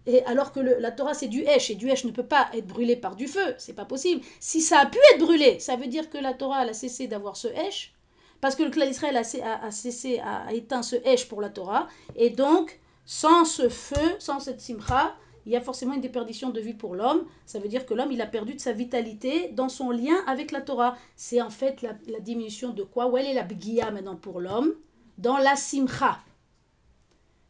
et 0.06 0.24
alors 0.24 0.52
que 0.52 0.60
la 0.60 0.90
Torah 0.92 1.14
c'est 1.14 1.28
du 1.28 1.42
Hesh, 1.42 1.70
et 1.70 1.74
du 1.74 1.88
Hesh 1.88 2.04
ne 2.04 2.10
peut 2.10 2.26
pas 2.26 2.48
être 2.54 2.66
brûlé 2.66 2.96
par 2.96 3.16
du 3.16 3.26
feu, 3.26 3.54
c'est 3.58 3.74
pas 3.74 3.84
possible. 3.84 4.22
Si 4.40 4.60
ça 4.60 4.80
a 4.80 4.86
pu 4.86 4.98
être 5.12 5.20
brûlé, 5.20 5.58
ça 5.60 5.76
veut 5.76 5.88
dire 5.88 6.10
que 6.10 6.18
la 6.18 6.34
Torah 6.34 6.58
a 6.58 6.72
cessé 6.72 7.06
d'avoir 7.06 7.36
ce 7.36 7.48
Hesh, 7.48 7.92
parce 8.40 8.54
que 8.54 8.62
le 8.62 8.70
clan 8.70 8.86
d'Israël 8.86 9.16
a, 9.16 9.24
cessé, 9.70 10.20
a, 10.20 10.52
éteint 10.52 10.82
ce 10.82 10.96
Hesh 11.04 11.28
pour 11.28 11.40
la 11.40 11.50
Torah, 11.50 11.88
et 12.14 12.30
donc 12.30 12.78
sans 13.04 13.44
ce 13.44 13.68
feu, 13.68 14.16
sans 14.18 14.40
cette 14.40 14.60
simcha, 14.60 15.14
il 15.46 15.52
y 15.52 15.56
a 15.56 15.60
forcément 15.60 15.94
une 15.94 16.00
déperdition 16.00 16.50
de 16.50 16.60
vie 16.60 16.74
pour 16.74 16.96
l'homme. 16.96 17.24
Ça 17.46 17.60
veut 17.60 17.68
dire 17.68 17.86
que 17.86 17.94
l'homme, 17.94 18.10
il 18.10 18.20
a 18.20 18.26
perdu 18.26 18.54
de 18.54 18.60
sa 18.60 18.72
vitalité 18.72 19.50
dans 19.52 19.68
son 19.68 19.92
lien 19.92 20.16
avec 20.26 20.50
la 20.50 20.60
Torah. 20.60 20.96
C'est 21.14 21.40
en 21.40 21.50
fait 21.50 21.82
la, 21.82 21.92
diminution 22.18 22.70
de 22.70 22.82
quoi? 22.82 23.06
Où 23.06 23.16
est 23.16 23.32
la 23.32 23.44
bgia 23.44 23.92
maintenant 23.92 24.16
pour 24.16 24.40
l'homme? 24.40 24.74
Dans 25.18 25.38
la 25.38 25.54
simcha. 25.54 26.18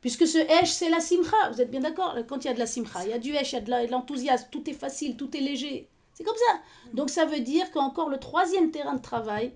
Puisque 0.06 0.28
ce 0.28 0.38
Hesh, 0.38 0.70
c'est 0.70 0.88
la 0.88 1.00
simcha. 1.00 1.36
Vous 1.50 1.60
êtes 1.60 1.68
bien 1.68 1.80
d'accord 1.80 2.14
Quand 2.28 2.44
il 2.44 2.46
y 2.46 2.50
a 2.50 2.54
de 2.54 2.60
la 2.60 2.66
simcha, 2.66 3.02
il 3.02 3.10
y 3.10 3.12
a 3.12 3.18
du 3.18 3.34
Hesh, 3.34 3.50
il 3.50 3.54
y 3.56 3.58
a 3.74 3.86
de 3.86 3.90
l'enthousiasme, 3.90 4.46
tout 4.52 4.70
est 4.70 4.72
facile, 4.72 5.16
tout 5.16 5.36
est 5.36 5.40
léger. 5.40 5.88
C'est 6.12 6.22
comme 6.22 6.36
ça. 6.36 6.60
Donc 6.94 7.10
ça 7.10 7.24
veut 7.24 7.40
dire 7.40 7.72
qu'encore 7.72 8.08
le 8.08 8.18
troisième 8.18 8.70
terrain 8.70 8.94
de 8.94 9.02
travail, 9.02 9.52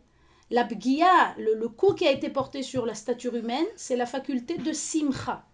la 0.50 0.64
bgia, 0.64 1.36
le, 1.38 1.68
coup 1.68 1.94
qui 1.94 2.04
a 2.04 2.10
été 2.10 2.30
porté 2.30 2.64
sur 2.64 2.84
la 2.84 2.94
stature 2.94 3.36
humaine, 3.36 3.64
c'est 3.76 3.94
la 3.94 4.06
faculté 4.06 4.58
de 4.58 4.72
simcha. 4.72 5.44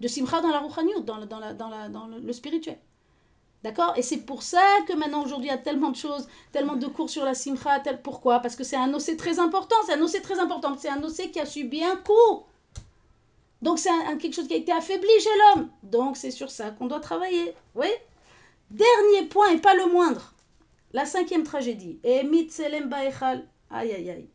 De 0.00 0.08
simcha 0.08 0.40
dans 0.40 0.48
la 0.48 0.60
rouchaniut, 0.60 1.02
dans, 1.04 1.26
dans, 1.26 2.06
le, 2.06 2.32
spirituel. 2.32 2.78
D'accord? 3.62 3.92
Et 3.98 4.02
c'est 4.02 4.24
pour 4.24 4.42
ça 4.42 4.64
que 4.88 4.94
maintenant, 4.94 5.24
aujourd'hui, 5.24 5.48
il 5.48 5.52
y 5.52 5.54
a 5.54 5.58
tellement 5.58 5.90
de 5.90 5.96
choses, 5.96 6.26
tellement 6.52 6.76
de 6.76 6.86
cours 6.86 7.10
sur 7.10 7.26
la 7.26 7.34
simcha. 7.34 7.82
Pourquoi? 8.02 8.40
Parce 8.40 8.56
que 8.56 8.64
c'est 8.64 8.76
un 8.76 8.94
OC 8.94 9.14
très 9.18 9.38
important. 9.38 9.76
C'est 9.84 9.92
un 9.92 10.00
OC 10.00 10.22
très 10.22 10.38
important. 10.38 10.74
C'est 10.78 10.88
un 10.88 11.02
OC 11.02 11.32
qui 11.32 11.38
a 11.38 11.44
subi 11.44 11.84
un 11.84 11.96
coup. 11.96 12.46
Donc 13.62 13.78
c'est 13.78 13.90
quelque 14.20 14.34
chose 14.34 14.48
qui 14.48 14.54
a 14.54 14.58
été 14.58 14.72
affaibli 14.72 15.08
chez 15.20 15.30
l'homme. 15.38 15.70
Donc 15.84 16.16
c'est 16.16 16.32
sur 16.32 16.50
ça 16.50 16.70
qu'on 16.72 16.86
doit 16.86 17.00
travailler. 17.00 17.54
Oui 17.74 17.88
Dernier 18.70 19.28
point 19.28 19.52
et 19.52 19.58
pas 19.58 19.74
le 19.74 19.86
moindre. 19.86 20.34
La 20.92 21.06
cinquième 21.06 21.44
tragédie. 21.44 22.00
Et 22.02 22.22
Baechal. 22.24 23.46
Aïe 23.70 23.92
aïe 23.92 24.10
aïe. 24.10 24.28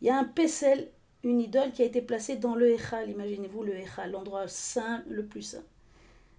Il 0.00 0.06
y 0.06 0.10
a 0.10 0.16
un 0.16 0.24
Pessel, 0.24 0.90
une 1.24 1.40
idole 1.40 1.72
qui 1.72 1.82
a 1.82 1.86
été 1.86 2.00
placée 2.00 2.36
dans 2.36 2.54
le 2.54 2.70
Echal. 2.70 3.10
Imaginez-vous 3.10 3.62
le 3.62 3.74
Echal, 3.74 4.12
l'endroit 4.12 4.46
saint, 4.46 5.02
le 5.08 5.24
plus 5.26 5.42
saint. 5.42 5.64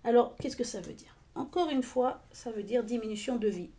Alors 0.03 0.35
qu'est-ce 0.37 0.55
que 0.55 0.63
ça 0.63 0.79
veut 0.79 0.93
dire? 0.93 1.15
Encore 1.35 1.69
une 1.69 1.83
fois, 1.83 2.21
ça 2.31 2.51
veut 2.51 2.63
dire 2.63 2.83
diminution 2.83 3.35
de 3.35 3.47
vie. 3.47 3.69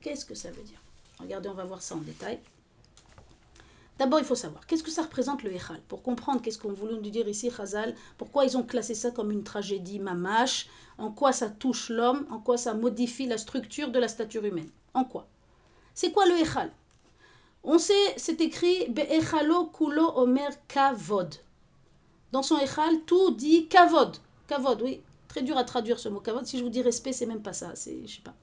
Qu'est-ce 0.00 0.26
que 0.26 0.34
ça 0.34 0.50
veut 0.50 0.62
dire? 0.62 0.80
Regardez, 1.18 1.48
on 1.48 1.54
va 1.54 1.64
voir 1.64 1.82
ça 1.82 1.94
en 1.94 1.98
détail. 1.98 2.38
D'abord, 4.02 4.18
il 4.18 4.24
faut 4.24 4.34
savoir, 4.34 4.66
qu'est-ce 4.66 4.82
que 4.82 4.90
ça 4.90 5.02
représente 5.02 5.44
le 5.44 5.52
Echal? 5.52 5.80
Pour 5.86 6.02
comprendre 6.02 6.42
qu'est-ce 6.42 6.58
qu'on 6.58 6.72
voulait 6.72 6.96
nous 6.96 7.08
dire 7.08 7.28
ici, 7.28 7.52
Chazal, 7.56 7.94
pourquoi 8.18 8.44
ils 8.44 8.56
ont 8.56 8.64
classé 8.64 8.96
ça 8.96 9.12
comme 9.12 9.30
une 9.30 9.44
tragédie 9.44 10.00
mamache, 10.00 10.66
en 10.98 11.12
quoi 11.12 11.32
ça 11.32 11.48
touche 11.48 11.88
l'homme, 11.88 12.26
en 12.28 12.40
quoi 12.40 12.56
ça 12.56 12.74
modifie 12.74 13.26
la 13.26 13.38
structure 13.38 13.92
de 13.92 14.00
la 14.00 14.08
stature 14.08 14.44
humaine? 14.44 14.68
En 14.92 15.04
quoi? 15.04 15.28
C'est 15.94 16.10
quoi 16.10 16.26
le 16.26 16.36
Echal? 16.40 16.72
On 17.62 17.78
sait, 17.78 17.94
c'est 18.16 18.40
écrit 18.40 18.88
Be'echalo 18.88 19.66
kulo 19.66 20.10
omer 20.16 20.50
kavod. 20.66 21.36
Dans 22.32 22.42
son 22.42 22.58
Echal, 22.58 23.04
tout 23.06 23.30
dit 23.30 23.68
kavod. 23.68 24.16
Kavod, 24.48 24.82
oui. 24.82 25.00
Très 25.28 25.42
dur 25.42 25.56
à 25.56 25.62
traduire 25.62 26.00
ce 26.00 26.08
mot 26.08 26.18
kavod. 26.18 26.44
Si 26.44 26.58
je 26.58 26.64
vous 26.64 26.70
dis 26.70 26.82
respect, 26.82 27.12
c'est 27.12 27.26
même 27.26 27.42
pas 27.42 27.52
ça. 27.52 27.76
C'est, 27.76 28.04
je 28.04 28.16
sais 28.16 28.22
pas. 28.22 28.34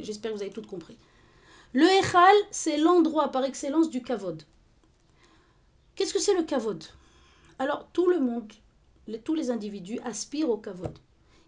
J'espère 0.00 0.30
que 0.30 0.36
vous 0.36 0.42
avez 0.42 0.52
tout 0.52 0.62
compris. 0.62 0.96
Le 1.72 1.86
Echal, 1.98 2.36
c'est 2.52 2.76
l'endroit 2.76 3.32
par 3.32 3.42
excellence 3.42 3.90
du 3.90 4.00
kavod. 4.00 4.44
Qu'est-ce 5.96 6.12
que 6.12 6.20
c'est 6.20 6.34
le 6.34 6.42
kavod? 6.42 6.84
Alors, 7.58 7.88
tout 7.94 8.06
le 8.06 8.20
monde, 8.20 8.52
tous 9.24 9.34
les 9.34 9.50
individus 9.50 9.98
aspirent 10.04 10.50
au 10.50 10.58
kavod. 10.58 10.98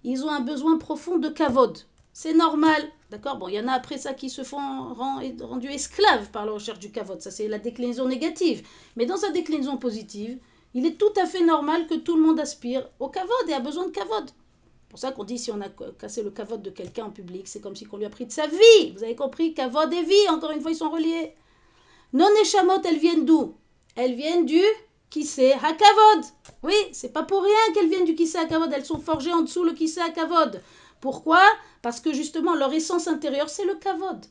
Ils 0.04 0.24
ont 0.24 0.30
un 0.30 0.40
besoin 0.40 0.78
profond 0.78 1.18
de 1.18 1.28
kavod. 1.28 1.76
c'est 2.14 2.32
normal. 2.32 2.82
D'accord? 3.10 3.36
Bon, 3.36 3.48
il 3.48 3.56
y 3.56 3.60
en 3.60 3.68
a 3.68 3.72
après 3.72 3.98
ça 3.98 4.14
qui 4.14 4.30
se 4.30 4.42
font 4.42 4.94
rend, 4.94 5.20
rendus 5.42 5.70
esclaves 5.70 6.30
par 6.30 6.46
la 6.46 6.52
recherche 6.52 6.78
du 6.78 6.90
kavod. 6.90 7.20
Ça, 7.20 7.30
c'est 7.30 7.46
la 7.46 7.58
déclinaison 7.58 8.08
négative. 8.08 8.66
Mais 8.96 9.04
dans 9.04 9.18
sa 9.18 9.30
déclinaison 9.30 9.76
positive, 9.76 10.38
il 10.72 10.86
est 10.86 10.96
tout 10.96 11.12
à 11.20 11.26
fait 11.26 11.44
normal 11.44 11.86
que 11.86 11.96
tout 11.96 12.16
le 12.16 12.22
monde 12.22 12.40
aspire 12.40 12.88
au 13.00 13.08
kavod 13.08 13.48
et 13.48 13.52
a 13.52 13.60
besoin 13.60 13.86
de 13.86 13.92
kavod. 13.92 14.28
C'est 14.28 14.88
pour 14.88 14.98
ça 14.98 15.12
qu'on 15.12 15.24
dit 15.24 15.38
si 15.38 15.52
on 15.52 15.60
a 15.60 15.68
cassé 15.98 16.22
le 16.22 16.30
kavod 16.30 16.62
de 16.62 16.70
quelqu'un 16.70 17.04
en 17.04 17.10
public, 17.10 17.46
c'est 17.48 17.60
comme 17.60 17.76
si 17.76 17.86
on 17.92 17.98
lui 17.98 18.06
a 18.06 18.10
pris 18.10 18.24
de 18.24 18.32
sa 18.32 18.46
vie. 18.46 18.92
Vous 18.96 19.04
avez 19.04 19.14
compris? 19.14 19.52
Kavod 19.52 19.92
et 19.92 20.02
vie, 20.02 20.28
encore 20.30 20.52
une 20.52 20.62
fois, 20.62 20.70
ils 20.70 20.76
sont 20.76 20.90
reliés. 20.90 21.34
Non 22.14 22.30
échamot, 22.40 22.80
elles 22.86 22.98
viennent 22.98 23.26
d'où? 23.26 23.54
Elles 24.00 24.14
viennent 24.14 24.46
du 24.46 24.62
Kissé 25.10 25.54
Hakavod. 25.54 26.24
Oui, 26.62 26.76
c'est 26.92 27.12
pas 27.12 27.24
pour 27.24 27.42
rien 27.42 27.72
qu'elles 27.74 27.88
viennent 27.88 28.04
du 28.04 28.14
Kissé 28.14 28.38
Hakavod. 28.38 28.72
Elles 28.72 28.84
sont 28.84 29.00
forgées 29.00 29.32
en 29.32 29.40
dessous 29.40 29.64
le 29.64 29.72
Kissé 29.72 30.00
Hakavod. 30.00 30.62
Pourquoi? 31.00 31.42
Parce 31.82 31.98
que 31.98 32.12
justement, 32.12 32.54
leur 32.54 32.72
essence 32.72 33.08
intérieure, 33.08 33.50
c'est 33.50 33.64
le 33.64 33.74
Kavod. 33.74 34.24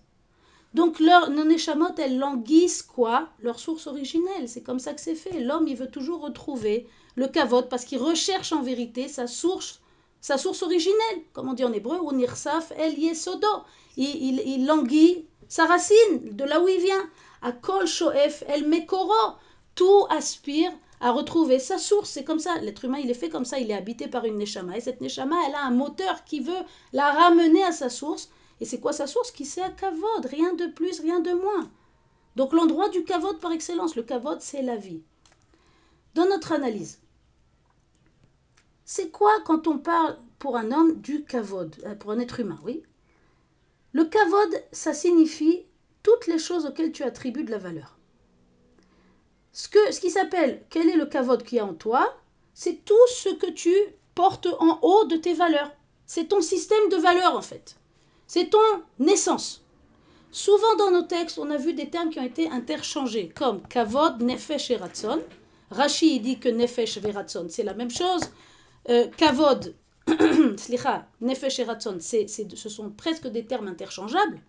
Donc, 0.74 1.02
leur 1.02 1.32
non-échamot, 1.32 1.96
elles 1.98 2.18
languissent 2.18 2.82
quoi? 2.82 3.28
Leur 3.42 3.60
source 3.60 3.88
originelle. 3.88 4.48
C'est 4.48 4.64
comme 4.64 4.80
ça 4.80 4.94
que 4.94 5.02
c'est 5.02 5.16
fait. 5.16 5.42
L'homme, 5.42 5.68
il 5.68 5.76
veut 5.76 5.92
toujours 5.92 6.22
retrouver 6.22 6.88
le 7.16 7.28
Kavod 7.28 7.68
parce 7.68 7.84
qu'il 7.84 8.00
recherche 8.00 8.54
en 8.54 8.62
vérité 8.62 9.10
sa 9.10 9.28
source, 9.28 9.82
sa 10.22 10.38
source 10.38 10.64
originelle. 10.64 11.20
Comme 11.34 11.50
on 11.50 11.54
dit 11.54 11.66
en 11.66 11.74
hébreu, 11.74 12.00
ou 12.02 12.14
nirsaf 12.14 12.72
el 12.78 12.98
yesodo. 12.98 13.64
Il, 13.98 14.16
il, 14.16 14.42
il 14.46 14.66
languit 14.66 15.26
sa 15.50 15.66
racine, 15.66 16.20
de 16.24 16.46
là 16.46 16.62
où 16.62 16.70
il 16.70 16.80
vient. 16.80 17.10
À 17.42 17.52
kol 17.52 17.86
shoef 17.86 18.44
el 18.48 18.68
mekoro 18.68 19.38
tout 19.78 20.06
aspire 20.10 20.72
à 21.00 21.12
retrouver 21.12 21.60
sa 21.60 21.78
source. 21.78 22.10
C'est 22.10 22.26
comme 22.26 22.40
ça. 22.40 22.58
L'être 22.60 22.84
humain, 22.84 22.98
il 22.98 23.10
est 23.10 23.22
fait 23.22 23.30
comme 23.30 23.46
ça. 23.46 23.60
Il 23.60 23.72
est 23.72 23.76
habité 23.76 24.08
par 24.10 24.26
une 24.26 24.38
neshama. 24.38 24.76
Et 24.76 24.82
cette 24.82 25.00
neshama, 25.00 25.38
elle 25.48 25.56
a 25.56 25.64
un 25.64 25.72
moteur 25.72 26.26
qui 26.26 26.42
veut 26.42 26.64
la 26.92 27.12
ramener 27.12 27.64
à 27.64 27.72
sa 27.72 27.90
source. 27.90 28.30
Et 28.60 28.66
c'est 28.66 28.80
quoi 28.80 28.92
sa 28.92 29.08
source? 29.08 29.32
Qui 29.32 29.46
sait 29.46 29.62
à 29.62 29.70
kavod. 29.70 30.26
Rien 30.26 30.54
de 30.56 30.66
plus, 30.66 31.00
rien 31.00 31.20
de 31.22 31.32
moins. 31.32 31.70
Donc 32.36 32.54
l'endroit 32.54 32.90
du 32.90 33.04
kavod 33.06 33.40
par 33.40 33.52
excellence. 33.52 33.96
Le 33.96 34.04
kavod, 34.04 34.42
c'est 34.42 34.64
la 34.64 34.76
vie. 34.76 35.02
Dans 36.16 36.26
notre 36.28 36.52
analyse, 36.52 37.00
c'est 38.86 39.12
quoi 39.12 39.34
quand 39.46 39.68
on 39.68 39.78
parle 39.78 40.18
pour 40.40 40.58
un 40.58 40.72
homme 40.72 41.00
du 41.02 41.24
kavod? 41.24 41.76
Euh, 41.86 41.94
Pour 41.96 42.12
un 42.12 42.20
être 42.20 42.40
humain, 42.40 42.60
oui. 42.64 42.82
Le 43.94 44.06
kavod, 44.06 44.64
ça 44.72 44.94
signifie 44.94 45.66
toutes 46.02 46.26
les 46.28 46.40
choses 46.40 46.66
auxquelles 46.66 46.92
tu 46.92 47.04
attribues 47.04 47.44
de 47.44 47.52
la 47.52 47.60
valeur. 47.60 47.97
Ce, 49.58 49.68
que, 49.68 49.92
ce 49.92 50.00
qui 50.00 50.12
s'appelle 50.12 50.62
quel 50.70 50.88
est 50.88 50.96
le 50.96 51.08
kavod 51.08 51.42
qu'il 51.42 51.58
y 51.58 51.60
a 51.60 51.66
en 51.66 51.74
toi, 51.74 52.16
c'est 52.54 52.86
tout 52.86 53.08
ce 53.08 53.30
que 53.30 53.50
tu 53.50 53.74
portes 54.14 54.46
en 54.60 54.78
haut 54.84 55.06
de 55.06 55.16
tes 55.16 55.34
valeurs. 55.34 55.72
C'est 56.06 56.26
ton 56.26 56.42
système 56.42 56.90
de 56.92 56.96
valeurs 56.98 57.36
en 57.36 57.42
fait. 57.42 57.76
C'est 58.28 58.52
ton 58.52 59.08
essence. 59.08 59.64
Souvent 60.32 60.76
dans 60.78 60.92
nos 60.92 61.02
textes, 61.02 61.40
on 61.40 61.50
a 61.50 61.58
vu 61.58 61.74
des 61.74 61.90
termes 61.90 62.12
qui 62.12 62.20
ont 62.20 62.24
été 62.24 62.48
interchangés, 62.52 63.30
comme 63.30 63.68
kavod, 63.68 64.22
nefesh 64.22 64.70
et 64.70 64.76
ratson. 64.76 65.24
Rashi 65.72 66.20
dit 66.20 66.38
que 66.38 66.50
nefesh 66.50 66.98
et 66.98 67.10
ratson, 67.10 67.48
c'est 67.50 67.64
la 67.64 67.74
même 67.74 67.90
chose. 67.90 68.22
Euh, 68.90 69.08
kavod, 69.18 69.74
slicha, 70.58 71.08
nefesh 71.20 71.58
et 71.58 71.64
ratson, 71.64 71.98
ce 72.00 72.70
sont 72.70 72.92
presque 72.92 73.26
des 73.26 73.48
termes 73.48 73.70
interchangeables. 73.70 74.40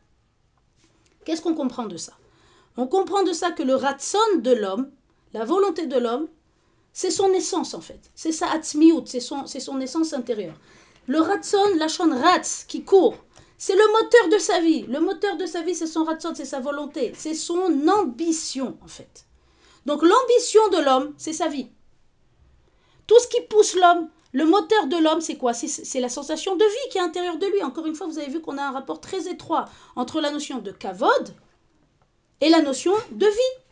Qu'est-ce 1.24 1.40
qu'on 1.40 1.54
comprend 1.54 1.86
de 1.86 1.96
ça? 1.96 2.12
On 2.76 2.86
comprend 2.86 3.22
de 3.22 3.32
ça 3.32 3.52
que 3.52 3.62
le 3.62 3.74
ratson 3.74 4.18
de 4.36 4.52
l'homme, 4.52 4.90
la 5.32 5.44
volonté 5.44 5.86
de 5.86 5.98
l'homme, 5.98 6.28
c'est 6.92 7.10
son 7.10 7.32
essence 7.32 7.74
en 7.74 7.80
fait. 7.80 8.10
C'est 8.14 8.32
sa 8.32 8.50
atzmiout, 8.50 9.04
c'est 9.06 9.20
son, 9.20 9.80
essence 9.80 10.12
intérieure. 10.12 10.56
Le 11.06 11.20
ratson, 11.20 11.62
la 11.76 11.88
chon 11.88 12.10
ratz, 12.10 12.64
qui 12.66 12.84
court, 12.84 13.16
c'est 13.56 13.76
le 13.76 13.92
moteur 13.92 14.28
de 14.30 14.38
sa 14.38 14.60
vie. 14.60 14.82
Le 14.82 15.00
moteur 15.00 15.36
de 15.36 15.46
sa 15.46 15.62
vie, 15.62 15.74
c'est 15.74 15.86
son 15.86 16.04
ratson, 16.04 16.32
c'est 16.34 16.44
sa 16.44 16.60
volonté, 16.60 17.12
c'est 17.16 17.34
son 17.34 17.88
ambition 17.88 18.76
en 18.82 18.88
fait. 18.88 19.26
Donc 19.86 20.02
l'ambition 20.02 20.68
de 20.70 20.78
l'homme, 20.78 21.14
c'est 21.16 21.32
sa 21.32 21.48
vie. 21.48 21.68
Tout 23.06 23.18
ce 23.20 23.28
qui 23.28 23.40
pousse 23.48 23.74
l'homme, 23.74 24.08
le 24.32 24.44
moteur 24.44 24.86
de 24.86 24.96
l'homme, 24.96 25.20
c'est 25.20 25.36
quoi? 25.36 25.54
C'est, 25.54 26.00
la 26.00 26.10
sensation 26.10 26.56
de 26.56 26.64
vie 26.64 26.90
qui 26.90 26.98
est 26.98 27.00
à 27.00 27.04
l'intérieur 27.04 27.38
de 27.38 27.46
lui. 27.46 27.62
Encore 27.62 27.86
une 27.86 27.94
fois, 27.94 28.06
vous 28.06 28.18
avez 28.18 28.30
vu 28.30 28.40
qu'on 28.40 28.58
a 28.58 28.62
un 28.62 28.72
rapport 28.72 29.00
très 29.00 29.28
étroit 29.28 29.64
entre 29.96 30.20
la 30.20 30.30
notion 30.30 30.58
de 30.58 30.70
kavod 30.70 31.34
et 32.40 32.50
la 32.50 32.60
notion 32.60 32.92
de 33.12 33.26
vie. 33.26 33.62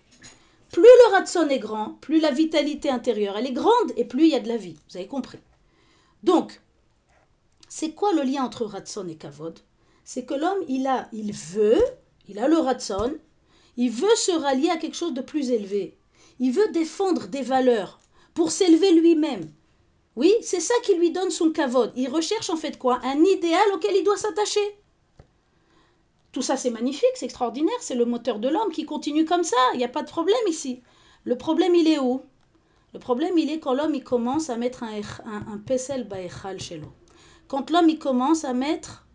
Plus 0.76 0.82
le 0.82 1.12
ratson 1.12 1.48
est 1.48 1.58
grand, 1.58 1.96
plus 2.02 2.20
la 2.20 2.30
vitalité 2.30 2.90
intérieure 2.90 3.38
elle 3.38 3.46
est 3.46 3.52
grande 3.52 3.92
et 3.96 4.04
plus 4.04 4.24
il 4.24 4.32
y 4.32 4.34
a 4.34 4.40
de 4.40 4.48
la 4.48 4.58
vie. 4.58 4.76
Vous 4.90 4.98
avez 4.98 5.06
compris. 5.06 5.38
Donc, 6.22 6.60
c'est 7.66 7.92
quoi 7.92 8.12
le 8.12 8.20
lien 8.20 8.44
entre 8.44 8.66
ratson 8.66 9.08
et 9.08 9.14
kavod? 9.14 9.58
C'est 10.04 10.26
que 10.26 10.34
l'homme, 10.34 10.62
il 10.68 10.86
a, 10.86 11.08
il 11.14 11.32
veut, 11.32 11.82
il 12.28 12.38
a 12.38 12.46
le 12.46 12.58
ratson, 12.58 13.14
il 13.78 13.90
veut 13.90 14.14
se 14.16 14.32
rallier 14.32 14.68
à 14.68 14.76
quelque 14.76 14.96
chose 14.96 15.14
de 15.14 15.22
plus 15.22 15.48
élevé. 15.48 15.96
Il 16.40 16.52
veut 16.52 16.68
défendre 16.72 17.28
des 17.28 17.40
valeurs 17.40 17.98
pour 18.34 18.50
s'élever 18.50 18.92
lui-même. 18.92 19.50
Oui, 20.14 20.34
c'est 20.42 20.60
ça 20.60 20.74
qui 20.82 20.94
lui 20.94 21.10
donne 21.10 21.30
son 21.30 21.52
kavod. 21.52 21.90
Il 21.96 22.10
recherche 22.10 22.50
en 22.50 22.56
fait 22.56 22.78
quoi? 22.78 23.00
Un 23.02 23.24
idéal 23.24 23.66
auquel 23.72 23.96
il 23.96 24.04
doit 24.04 24.18
s'attacher. 24.18 24.76
Tout 26.36 26.42
ça, 26.42 26.58
c'est 26.58 26.68
magnifique, 26.68 27.08
c'est 27.14 27.24
extraordinaire, 27.24 27.78
c'est 27.80 27.94
le 27.94 28.04
moteur 28.04 28.38
de 28.38 28.48
l'homme 28.50 28.70
qui 28.70 28.84
continue 28.84 29.24
comme 29.24 29.42
ça, 29.42 29.56
il 29.72 29.78
n'y 29.78 29.84
a 29.84 29.88
pas 29.88 30.02
de 30.02 30.10
problème 30.10 30.36
ici. 30.48 30.82
Le 31.24 31.38
problème, 31.38 31.74
il 31.74 31.88
est 31.88 31.98
où? 31.98 32.20
Le 32.92 32.98
problème, 32.98 33.38
il 33.38 33.50
est 33.50 33.58
quand 33.58 33.72
l'homme, 33.72 33.94
il 33.94 34.04
commence 34.04 34.50
à 34.50 34.58
mettre 34.58 34.82
un, 34.82 35.00
un, 35.24 35.54
un 35.54 35.56
pesel 35.56 36.06
baechal 36.06 36.60
chez 36.60 36.76
l'eau. 36.76 36.92
Quand 37.48 37.70
l'homme, 37.70 37.88
il 37.88 37.98
commence 37.98 38.44
à 38.44 38.52
mettre, 38.52 39.06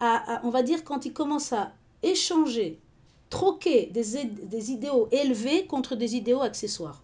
à, 0.00 0.40
on 0.44 0.48
va 0.48 0.62
dire, 0.62 0.82
quand 0.82 1.04
il 1.04 1.12
commence 1.12 1.52
à 1.52 1.72
échanger, 2.02 2.80
troquer 3.28 3.90
des, 3.92 4.24
des 4.24 4.70
idéaux 4.72 5.08
élevés 5.12 5.66
contre 5.66 5.94
des 5.94 6.16
idéaux 6.16 6.40
accessoires. 6.40 7.02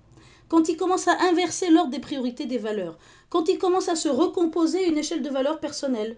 Quand 0.49 0.71
il 0.71 0.79
commence 0.79 1.09
à 1.09 1.21
inverser 1.29 1.69
l'ordre 1.69 1.91
des 1.91 2.01
priorités 2.01 2.47
des 2.47 2.57
valeurs. 2.57 2.97
Quand 3.29 3.51
il 3.51 3.59
commence 3.59 3.91
à 3.91 3.97
se 3.97 4.09
recomposer 4.09 4.88
une 4.88 4.97
échelle 4.97 5.21
de 5.21 5.29
valeurs 5.29 5.61
personnelles 5.61 6.17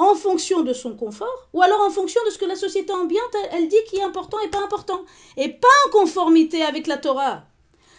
en 0.00 0.14
fonction 0.14 0.62
de 0.62 0.72
son 0.72 0.96
confort, 0.96 1.48
ou 1.52 1.60
alors 1.60 1.82
en 1.82 1.90
fonction 1.90 2.22
de 2.24 2.30
ce 2.30 2.38
que 2.38 2.46
la 2.46 2.56
société 2.56 2.90
ambiante, 2.90 3.36
elle, 3.52 3.68
dit 3.68 3.76
qui 3.86 3.96
est 3.96 4.02
important 4.02 4.38
et 4.40 4.48
pas 4.48 4.64
important, 4.64 5.04
et 5.36 5.50
pas 5.50 5.68
en 5.86 5.90
conformité 5.90 6.62
avec 6.62 6.86
la 6.86 6.96
Torah. 6.96 7.44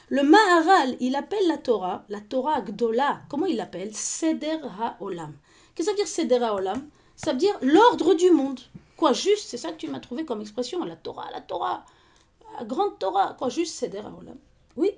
Le 0.09 0.23
Maharal, 0.23 0.97
il 0.99 1.15
appelle 1.15 1.47
la 1.47 1.59
Torah, 1.59 2.03
la 2.09 2.19
Torah 2.19 2.61
Gdola, 2.61 3.21
comment 3.29 3.45
il 3.45 3.55
l'appelle? 3.55 3.95
Seder 3.95 4.57
HaOlam. 4.81 5.33
Qu'est-ce 5.75 5.77
que 5.77 5.83
ça 5.85 5.91
veut 5.91 5.97
dire 5.97 6.07
Seder 6.07 6.43
HaOlam? 6.43 6.89
Ça 7.15 7.33
veut 7.33 7.37
dire 7.37 7.55
l'ordre 7.61 8.15
du 8.15 8.31
monde. 8.31 8.59
Quoi, 8.97 9.13
juste, 9.13 9.49
c'est 9.49 9.57
ça 9.57 9.71
que 9.71 9.77
tu 9.77 9.87
m'as 9.87 9.99
trouvé 9.99 10.25
comme 10.25 10.41
expression, 10.41 10.83
la 10.83 10.95
Torah, 10.95 11.29
la 11.31 11.41
Torah, 11.41 11.85
la 12.57 12.65
grande 12.65 12.97
Torah, 12.97 13.35
quoi, 13.37 13.49
juste 13.49 13.75
Seder 13.75 13.99
HaOlam. 13.99 14.37
Oui, 14.75 14.89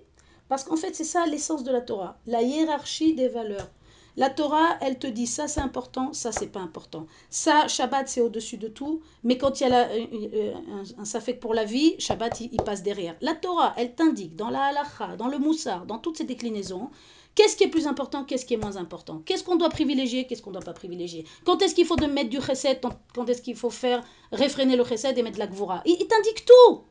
parce 0.48 0.63
qu'en 0.63 0.78
fait, 0.78 0.96
c'est 0.96 1.04
ça 1.04 1.26
l'essence 1.26 1.66
de 1.66 1.72
la 1.74 1.82
Torah, 1.82 2.18
la 2.28 2.42
hiérarchie 2.42 3.13
des 3.13 3.28
valeurs. 3.28 3.68
La 4.15 4.30
Torah, 4.30 4.78
elle 4.82 4.99
te 4.99 5.08
dit 5.08 5.26
ça 5.26 5.47
c'est 5.47 5.62
important, 5.62 6.13
ça 6.13 6.32
c'est 6.32 6.47
pas 6.47 6.60
important. 6.60 7.08
Ça, 7.32 7.67
Shabbat 7.67 8.08
c'est 8.08 8.21
au-dessus 8.21 8.58
de 8.58 8.67
tout, 8.67 9.02
mais 9.23 9.39
quand 9.39 9.60
il 9.60 9.63
y 9.63 9.65
a 9.65 9.69
la, 9.69 9.89
euh, 9.89 10.06
euh, 10.34 10.54
un, 10.99 11.34
pour 11.41 11.56
la 11.56 11.63
vie, 11.63 11.95
Shabbat 11.97 12.41
il, 12.41 12.62
passe 12.62 12.84
derrière. 12.84 13.15
La 13.21 13.34
Torah, 13.34 13.73
elle 13.76 13.95
t'indique 13.95 14.36
dans 14.36 14.52
la 14.52 14.65
halacha, 14.65 15.15
dans 15.17 15.28
le 15.28 15.39
moussar, 15.39 15.88
dans 15.88 15.97
toutes 15.97 16.17
ces 16.17 16.26
déclinaisons, 16.26 16.91
qu'est-ce 17.34 17.56
qui 17.56 17.63
est 17.63 17.69
plus 17.69 17.88
important, 17.88 18.23
qu'est-ce 18.23 18.45
qui 18.45 18.54
est 18.54 18.58
moins 18.58 18.78
important, 18.78 19.23
qu'est-ce 19.26 19.43
qu'on 19.43 19.56
doit 19.56 19.69
privilégier, 19.69 20.28
qu'est-ce 20.28 20.43
qu'on 20.43 20.52
doit 20.52 20.62
pas 20.62 20.73
privilégier? 20.73 21.26
Quand 21.43 21.63
est-ce 21.63 21.73
qu'il 21.73 21.88
faut 21.88 21.95
de 21.95 22.06
mettre 22.06 22.30
du 22.30 22.39
chesed, 22.39 22.82
quand 23.15 23.28
est-ce 23.28 23.41
qu'il 23.41 23.56
faut 23.56 23.71
faire 23.71 24.04
réfréner 24.32 24.76
le 24.76 24.84
chesed 24.84 25.17
et 25.17 25.23
mettre 25.23 25.39
la 25.39 25.47
gvura? 25.47 25.82
Il, 25.86 25.97
il 25.99 26.08
t'indique 26.08 26.45
tout. 26.45 26.82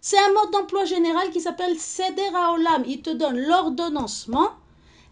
C'est 0.00 0.18
un 0.18 0.32
mode 0.32 0.52
d'emploi 0.52 0.84
général 0.84 1.30
qui 1.30 1.40
s'appelle 1.40 1.76
Seder 1.76 2.30
Haolam. 2.32 2.84
Il 2.86 3.02
te 3.02 3.10
donne 3.10 3.36
l'ordonnancement, 3.36 4.50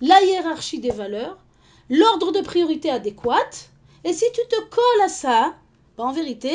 la 0.01 0.23
hiérarchie 0.23 0.79
des 0.79 0.91
valeurs, 0.91 1.37
l'ordre 1.89 2.33
de 2.33 2.41
priorité 2.41 2.91
adéquate. 2.91 3.71
Et 4.05 4.13
si 4.13 4.25
tu 4.33 4.41
te 4.49 4.61
colles 4.69 5.05
à 5.05 5.09
ça, 5.09 5.55
ben 5.97 6.05
en 6.05 6.13
vérité, 6.13 6.53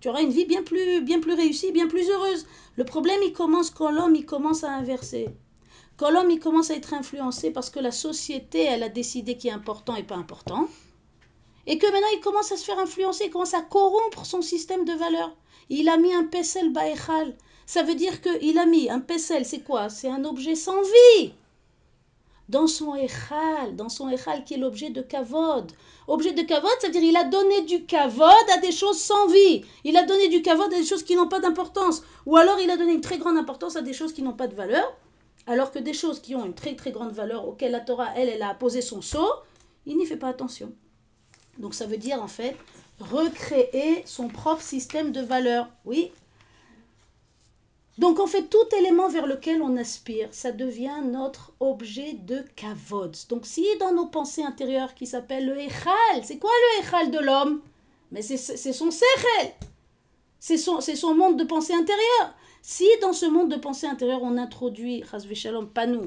tu 0.00 0.08
auras 0.08 0.22
une 0.22 0.30
vie 0.30 0.44
bien 0.44 0.62
plus, 0.62 1.00
bien 1.02 1.20
plus 1.20 1.34
réussie, 1.34 1.72
bien 1.72 1.88
plus 1.88 2.08
heureuse. 2.10 2.46
Le 2.76 2.84
problème, 2.84 3.20
il 3.24 3.32
commence 3.32 3.70
quand 3.70 3.90
l'homme, 3.90 4.16
il 4.16 4.26
commence 4.26 4.64
à 4.64 4.72
inverser. 4.72 5.28
Quand 5.96 6.10
l'homme, 6.10 6.30
il 6.30 6.40
commence 6.40 6.70
à 6.70 6.74
être 6.74 6.94
influencé 6.94 7.50
parce 7.50 7.70
que 7.70 7.78
la 7.78 7.92
société, 7.92 8.62
elle 8.62 8.82
a 8.82 8.88
décidé 8.88 9.36
qui 9.36 9.48
est 9.48 9.52
important 9.52 9.94
et 9.94 10.02
pas 10.02 10.16
important. 10.16 10.68
Et 11.66 11.78
que 11.78 11.86
maintenant, 11.86 12.08
il 12.14 12.20
commence 12.20 12.50
à 12.50 12.56
se 12.56 12.64
faire 12.64 12.78
influencer, 12.78 13.26
il 13.26 13.30
commence 13.30 13.54
à 13.54 13.62
corrompre 13.62 14.26
son 14.26 14.42
système 14.42 14.84
de 14.84 14.94
valeurs. 14.94 15.36
Il 15.68 15.88
a 15.88 15.96
mis 15.96 16.12
un 16.12 16.24
pesel 16.24 16.72
baechal. 16.72 17.36
Ça 17.66 17.84
veut 17.84 17.94
dire 17.94 18.20
qu'il 18.20 18.58
a 18.58 18.66
mis 18.66 18.90
un 18.90 18.98
pesel, 18.98 19.44
c'est 19.44 19.60
quoi? 19.62 19.88
C'est 19.88 20.08
un 20.08 20.24
objet 20.24 20.56
sans 20.56 20.82
vie 20.82 21.34
dans 22.52 22.66
son 22.66 22.94
Echal, 22.94 23.74
dans 23.74 23.88
son 23.88 24.10
Echal 24.10 24.44
qui 24.44 24.54
est 24.54 24.58
l'objet 24.58 24.90
de 24.90 25.00
Kavod. 25.00 25.72
Objet 26.06 26.32
de 26.32 26.42
Kavod, 26.42 26.70
c'est-à-dire 26.78 27.02
il 27.02 27.16
a 27.16 27.24
donné 27.24 27.62
du 27.62 27.86
Kavod 27.86 28.46
à 28.54 28.58
des 28.58 28.72
choses 28.72 29.00
sans 29.00 29.26
vie. 29.26 29.64
Il 29.84 29.96
a 29.96 30.04
donné 30.04 30.28
du 30.28 30.42
Kavod 30.42 30.66
à 30.66 30.76
des 30.76 30.84
choses 30.84 31.02
qui 31.02 31.16
n'ont 31.16 31.28
pas 31.28 31.40
d'importance. 31.40 32.02
Ou 32.26 32.36
alors 32.36 32.60
il 32.60 32.70
a 32.70 32.76
donné 32.76 32.92
une 32.92 33.00
très 33.00 33.16
grande 33.16 33.38
importance 33.38 33.76
à 33.76 33.80
des 33.80 33.94
choses 33.94 34.12
qui 34.12 34.22
n'ont 34.22 34.34
pas 34.34 34.48
de 34.48 34.54
valeur. 34.54 34.84
Alors 35.46 35.72
que 35.72 35.78
des 35.78 35.94
choses 35.94 36.20
qui 36.20 36.34
ont 36.34 36.44
une 36.44 36.54
très 36.54 36.76
très 36.76 36.92
grande 36.92 37.12
valeur, 37.12 37.48
auxquelles 37.48 37.72
la 37.72 37.80
Torah, 37.80 38.10
elle, 38.16 38.28
elle 38.28 38.42
a 38.42 38.54
posé 38.54 38.82
son 38.82 39.00
sceau, 39.00 39.26
il 39.86 39.96
n'y 39.96 40.04
fait 40.04 40.18
pas 40.18 40.28
attention. 40.28 40.72
Donc 41.58 41.72
ça 41.72 41.86
veut 41.86 41.96
dire 41.96 42.22
en 42.22 42.28
fait 42.28 42.54
recréer 43.00 44.02
son 44.04 44.28
propre 44.28 44.62
système 44.62 45.10
de 45.10 45.22
valeurs. 45.22 45.68
Oui. 45.86 46.12
Donc 47.98 48.20
en 48.20 48.26
fait, 48.26 48.44
tout 48.44 48.74
élément 48.78 49.08
vers 49.08 49.26
lequel 49.26 49.60
on 49.62 49.76
aspire, 49.76 50.28
ça 50.32 50.50
devient 50.50 51.02
notre 51.04 51.52
objet 51.60 52.14
de 52.14 52.42
kavod. 52.56 53.14
Donc 53.28 53.44
si 53.44 53.66
dans 53.78 53.92
nos 53.92 54.06
pensées 54.06 54.42
intérieures 54.42 54.94
qui 54.94 55.06
s'appellent 55.06 55.46
le 55.46 55.58
echal, 55.60 56.24
c'est 56.24 56.38
quoi 56.38 56.50
le 56.50 56.84
echal 56.84 57.10
de 57.10 57.18
l'homme? 57.18 57.60
Mais 58.10 58.22
c'est 58.22 58.36
son 58.36 58.90
sechel. 58.90 59.52
C'est 60.38 60.56
son, 60.56 60.80
son 60.80 61.14
monde 61.14 61.38
de 61.38 61.44
pensée 61.44 61.74
intérieure. 61.74 62.34
Si 62.64 62.86
dans 63.00 63.12
ce 63.12 63.26
monde 63.26 63.50
de 63.50 63.56
pensée 63.56 63.88
intérieure, 63.88 64.22
on 64.22 64.38
introduit, 64.38 65.02
shalom, 65.34 65.68
pas 65.68 65.86
nous, 65.86 66.04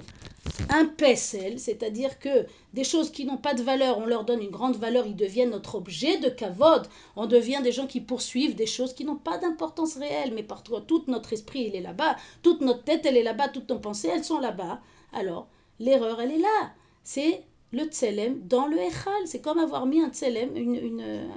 un 0.70 0.86
pesel, 0.86 1.60
c'est-à-dire 1.60 2.18
que 2.18 2.46
des 2.74 2.86
choses 2.86 3.12
qui 3.12 3.26
n'ont 3.26 3.36
pas 3.36 3.54
de 3.54 3.62
valeur, 3.62 3.98
on 3.98 4.06
leur 4.06 4.24
donne 4.24 4.42
une 4.42 4.52
grande 4.52 4.78
valeur, 4.78 5.06
ils 5.06 5.18
deviennent 5.18 5.50
notre 5.50 5.76
objet 5.76 6.18
de 6.18 6.30
kavod. 6.30 6.88
On 7.18 7.26
devient 7.26 7.60
des 7.62 7.74
gens 7.74 7.88
qui 7.88 8.00
poursuivent 8.00 8.56
des 8.56 8.68
choses 8.68 8.94
qui 8.94 9.04
n'ont 9.04 9.18
pas 9.18 9.38
d'importance 9.38 9.98
réelle, 9.98 10.34
mais 10.34 10.44
partout, 10.44 10.80
tout 10.80 11.04
notre 11.08 11.34
esprit, 11.34 11.66
il 11.68 11.76
est 11.76 11.82
là-bas, 11.82 12.16
toute 12.42 12.62
notre 12.62 12.86
tête, 12.86 13.06
elle 13.06 13.18
est 13.18 13.24
là-bas, 13.24 13.50
toutes 13.50 13.70
nos 13.70 13.80
pensées, 13.80 14.10
elles 14.14 14.24
sont 14.24 14.40
là-bas. 14.40 14.80
Alors, 15.12 15.50
l'erreur, 15.80 16.22
elle 16.22 16.32
est 16.32 16.40
là. 16.40 16.72
C'est 17.04 17.44
le 17.74 17.84
tselem 17.84 18.48
dans 18.48 18.68
le 18.68 18.78
echal. 18.80 19.26
C'est 19.26 19.42
comme 19.42 19.60
avoir 19.60 19.86
mis 19.86 20.02
un 20.02 20.10
tselem, 20.10 20.56
une, 20.56 21.28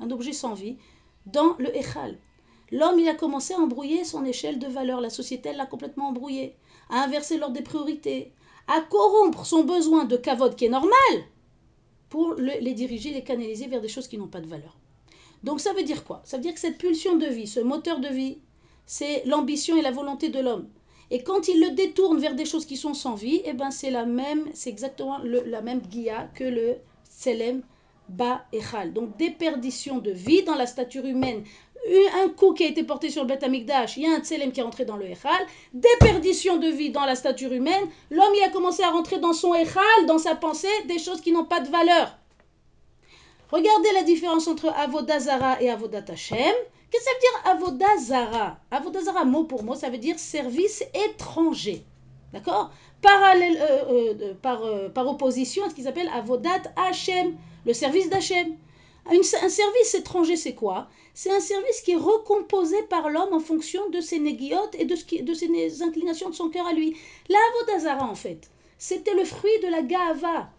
un 0.00 0.10
objet 0.10 0.32
sans 0.32 0.54
vie, 0.54 0.78
dans 1.26 1.56
le 1.58 1.76
echal. 1.76 2.16
L'homme, 2.72 2.98
il 2.98 3.08
a 3.08 3.14
commencé 3.14 3.54
à 3.54 3.58
embrouiller 3.58 4.02
son 4.02 4.24
échelle 4.24 4.58
de 4.58 4.66
valeur. 4.66 5.00
La 5.00 5.10
société, 5.10 5.50
elle 5.50 5.58
l'a 5.58 5.66
complètement 5.66 6.08
embrouillé. 6.08 6.56
À 6.88 7.04
inverser 7.04 7.36
l'ordre 7.36 7.54
des 7.54 7.62
priorités. 7.62 8.32
À 8.66 8.80
corrompre 8.80 9.46
son 9.46 9.62
besoin 9.62 10.04
de 10.04 10.16
cavote 10.16 10.56
qui 10.56 10.64
est 10.64 10.70
normal 10.70 10.96
pour 12.08 12.34
les 12.34 12.74
diriger, 12.74 13.10
les 13.10 13.24
canaliser 13.24 13.68
vers 13.68 13.80
des 13.80 13.88
choses 13.88 14.08
qui 14.08 14.18
n'ont 14.18 14.26
pas 14.26 14.40
de 14.40 14.46
valeur. 14.46 14.76
Donc 15.42 15.60
ça 15.60 15.72
veut 15.72 15.82
dire 15.82 16.04
quoi? 16.04 16.20
Ça 16.24 16.36
veut 16.36 16.42
dire 16.42 16.54
que 16.54 16.60
cette 16.60 16.78
pulsion 16.78 17.16
de 17.16 17.26
vie, 17.26 17.46
ce 17.46 17.60
moteur 17.60 18.00
de 18.00 18.08
vie, 18.08 18.38
c'est 18.86 19.24
l'ambition 19.24 19.76
et 19.76 19.82
la 19.82 19.90
volonté 19.90 20.28
de 20.28 20.38
l'homme. 20.38 20.68
Et 21.10 21.22
quand 21.22 21.48
il 21.48 21.60
le 21.60 21.70
détourne 21.70 22.18
vers 22.18 22.34
des 22.34 22.44
choses 22.44 22.64
qui 22.64 22.76
sont 22.76 22.94
sans 22.94 23.14
vie, 23.14 23.42
eh 23.44 23.52
ben 23.52 23.70
c'est 23.70 23.90
la 23.90 24.06
même, 24.06 24.44
c'est 24.54 24.70
exactement 24.70 25.18
la 25.18 25.60
même 25.62 25.80
guia 25.80 26.30
que 26.34 26.44
le 26.44 26.76
Selem 27.04 27.62
Ba 28.08 28.44
Echal. 28.52 28.92
Donc 28.92 29.16
déperdition 29.16 29.98
de 29.98 30.10
vie 30.10 30.42
dans 30.42 30.54
la 30.54 30.66
stature 30.66 31.04
humaine 31.04 31.44
un 32.14 32.28
coup 32.28 32.52
qui 32.54 32.64
a 32.64 32.68
été 32.68 32.84
porté 32.84 33.10
sur 33.10 33.22
le 33.22 33.28
Beth 33.28 33.42
Amikdash, 33.42 33.96
il 33.96 34.04
y 34.04 34.06
a 34.06 34.14
un 34.14 34.20
Tselem 34.20 34.52
qui 34.52 34.60
est 34.60 34.62
rentré 34.62 34.84
dans 34.84 34.96
le 34.96 35.06
Echal, 35.06 35.46
déperdition 35.72 36.56
de 36.56 36.68
vie 36.68 36.90
dans 36.90 37.04
la 37.04 37.16
stature 37.16 37.52
humaine, 37.52 37.84
l'homme 38.10 38.32
il 38.36 38.42
a 38.44 38.50
commencé 38.50 38.82
à 38.82 38.90
rentrer 38.90 39.18
dans 39.18 39.32
son 39.32 39.54
Echal, 39.54 40.06
dans 40.06 40.18
sa 40.18 40.36
pensée, 40.36 40.68
des 40.86 40.98
choses 40.98 41.20
qui 41.20 41.32
n'ont 41.32 41.44
pas 41.44 41.60
de 41.60 41.68
valeur. 41.68 42.16
Regardez 43.50 43.88
la 43.94 44.02
différence 44.02 44.48
entre 44.48 44.68
Avodazara 44.68 45.60
et 45.60 45.68
Avodat 45.68 46.04
Hashem. 46.08 46.54
Qu'est-ce 46.90 47.04
que 47.04 47.10
ça 47.10 47.10
veut 47.10 47.20
dire 47.20 47.52
Avodazara 47.52 48.58
Avodazara, 48.70 49.24
mot 49.24 49.44
pour 49.44 49.62
mot, 49.62 49.74
ça 49.74 49.90
veut 49.90 49.98
dire 49.98 50.18
service 50.18 50.84
étranger. 50.94 51.84
D'accord? 52.32 52.70
Parallèle, 53.02 53.58
euh, 53.60 54.14
euh, 54.20 54.34
par, 54.40 54.64
euh, 54.64 54.88
par 54.88 55.06
opposition 55.06 55.64
à 55.64 55.70
ce 55.70 55.74
qu'ils 55.74 55.88
appellent 55.88 56.10
Avodat 56.14 56.62
Hashem, 56.76 57.36
le 57.66 57.74
service 57.74 58.08
d'Hashem. 58.08 58.56
Un, 59.06 59.22
service 59.22 59.94
étranger, 59.94 60.36
c'est 60.36 60.54
quoi? 60.54 60.88
C'est 61.12 61.34
un 61.34 61.40
service 61.40 61.80
qui 61.80 61.92
est 61.92 61.96
recomposé 61.96 62.76
par 62.84 63.10
l'homme 63.10 63.32
en 63.32 63.40
fonction 63.40 63.90
de 63.90 64.00
ses 64.00 64.20
négiotes 64.20 64.76
et 64.78 64.84
de, 64.84 64.94
ce 64.94 65.04
qui, 65.04 65.22
de 65.22 65.34
ses 65.34 65.82
inclinations 65.82 66.30
de 66.30 66.34
son 66.34 66.48
cœur 66.50 66.66
à 66.66 66.72
lui. 66.72 66.96
La 67.28 67.38
Avodazara, 67.50 68.08
en 68.08 68.14
fait, 68.14 68.48
c'était 68.78 69.14
le 69.14 69.24
fruit 69.24 69.58
de 69.62 69.68
la 69.68 69.82
Gava. 69.82 70.50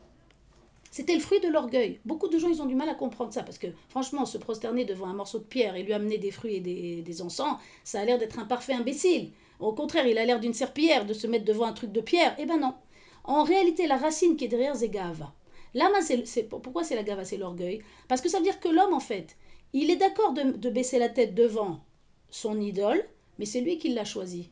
C'était 0.92 1.16
le 1.16 1.22
fruit 1.22 1.40
de 1.40 1.48
l'orgueil. 1.48 2.00
Beaucoup 2.06 2.28
de 2.28 2.38
gens, 2.38 2.50
ils 2.50 2.62
ont 2.62 2.68
du 2.68 2.76
mal 2.76 2.88
à 2.88 2.94
comprendre 2.94 3.34
ça, 3.34 3.42
parce 3.42 3.58
que 3.58 3.68
franchement, 3.90 4.26
se 4.26 4.38
prosterner 4.38 4.86
devant 4.86 5.08
un 5.08 5.14
morceau 5.14 5.40
de 5.40 5.44
pierre 5.44 5.76
et 5.76 5.82
lui 5.82 5.94
amener 5.94 6.18
des 6.18 6.30
fruits 6.30 6.58
et 6.58 7.02
des, 7.02 7.22
encens, 7.24 7.58
ça 7.84 8.02
a 8.02 8.06
l'air 8.06 8.20
d'être 8.20 8.38
un 8.38 8.46
parfait 8.46 8.74
imbécile. 8.74 9.32
Au 9.60 9.74
contraire, 9.74 10.06
il 10.06 10.18
a 10.18 10.26
l'air 10.26 10.40
d'une 10.40 10.54
serpillière 10.54 11.06
de 11.06 11.14
se 11.14 11.26
mettre 11.26 11.46
devant 11.46 11.66
un 11.66 11.74
truc 11.74 11.92
de 11.92 12.02
pierre. 12.02 12.36
Eh 12.38 12.46
ben 12.46 12.60
non. 12.60 12.76
En 13.24 13.44
réalité, 13.44 13.88
la 13.88 13.98
racine 13.98 14.36
qui 14.36 14.46
est 14.46 14.50
derrière, 14.50 14.76
c'est 14.76 14.90
Gava. 14.90 15.34
L'âme, 15.74 15.94
c'est, 16.02 16.44
pourquoi 16.44 16.84
c'est 16.84 16.96
la 16.96 17.04
gava, 17.04 17.26
c'est 17.26 17.38
l'orgueil? 17.38 17.82
Parce 18.08 18.22
que 18.22 18.30
ça 18.30 18.38
veut 18.38 18.44
dire 18.44 18.60
que 18.60 18.70
l'homme, 18.70 18.94
en 18.94 19.00
fait, 19.00 19.36
il 19.74 19.90
est 19.90 19.96
d'accord 19.96 20.34
de, 20.34 20.70
baisser 20.70 21.00
la 21.00 21.10
tête 21.10 21.34
devant 21.34 21.84
son 22.30 22.60
idole, 22.62 23.04
mais 23.40 23.46
c'est 23.46 23.62
lui 23.62 23.78
qui 23.80 23.90
l'a 23.90 24.06
choisi. 24.06 24.50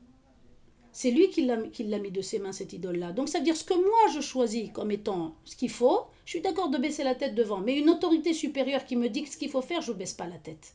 C'est 0.91 1.11
lui 1.11 1.29
qui 1.29 1.45
l'a, 1.45 1.57
mis 1.99 2.11
de 2.11 2.21
ses 2.21 2.39
mains, 2.39 2.51
cette 2.51 2.73
idole-là. 2.73 3.11
Donc 3.13 3.29
ça 3.29 3.37
veut 3.37 3.45
dire 3.45 3.55
ce 3.55 3.63
que 3.63 3.75
moi 3.75 4.13
je 4.13 4.19
choisis 4.19 4.69
comme 4.73 4.91
étant 4.91 5.35
ce 5.45 5.55
qu'il 5.55 5.69
faut, 5.69 6.01
je 6.25 6.31
suis 6.31 6.41
d'accord 6.41 6.69
de 6.69 6.77
baisser 6.77 7.03
la 7.03 7.15
tête 7.15 7.35
devant. 7.35 7.59
Mais 7.59 7.77
une 7.77 7.89
autorité 7.89 8.33
supérieure 8.33 8.85
qui 8.85 8.95
me 8.97 9.07
dit 9.07 9.25
ce 9.25 9.37
qu'il 9.37 9.49
faut 9.49 9.61
faire, 9.61 9.81
je 9.81 9.93
ne 9.93 9.97
baisse 9.97 10.13
pas 10.13 10.27
la 10.27 10.37
tête. 10.37 10.73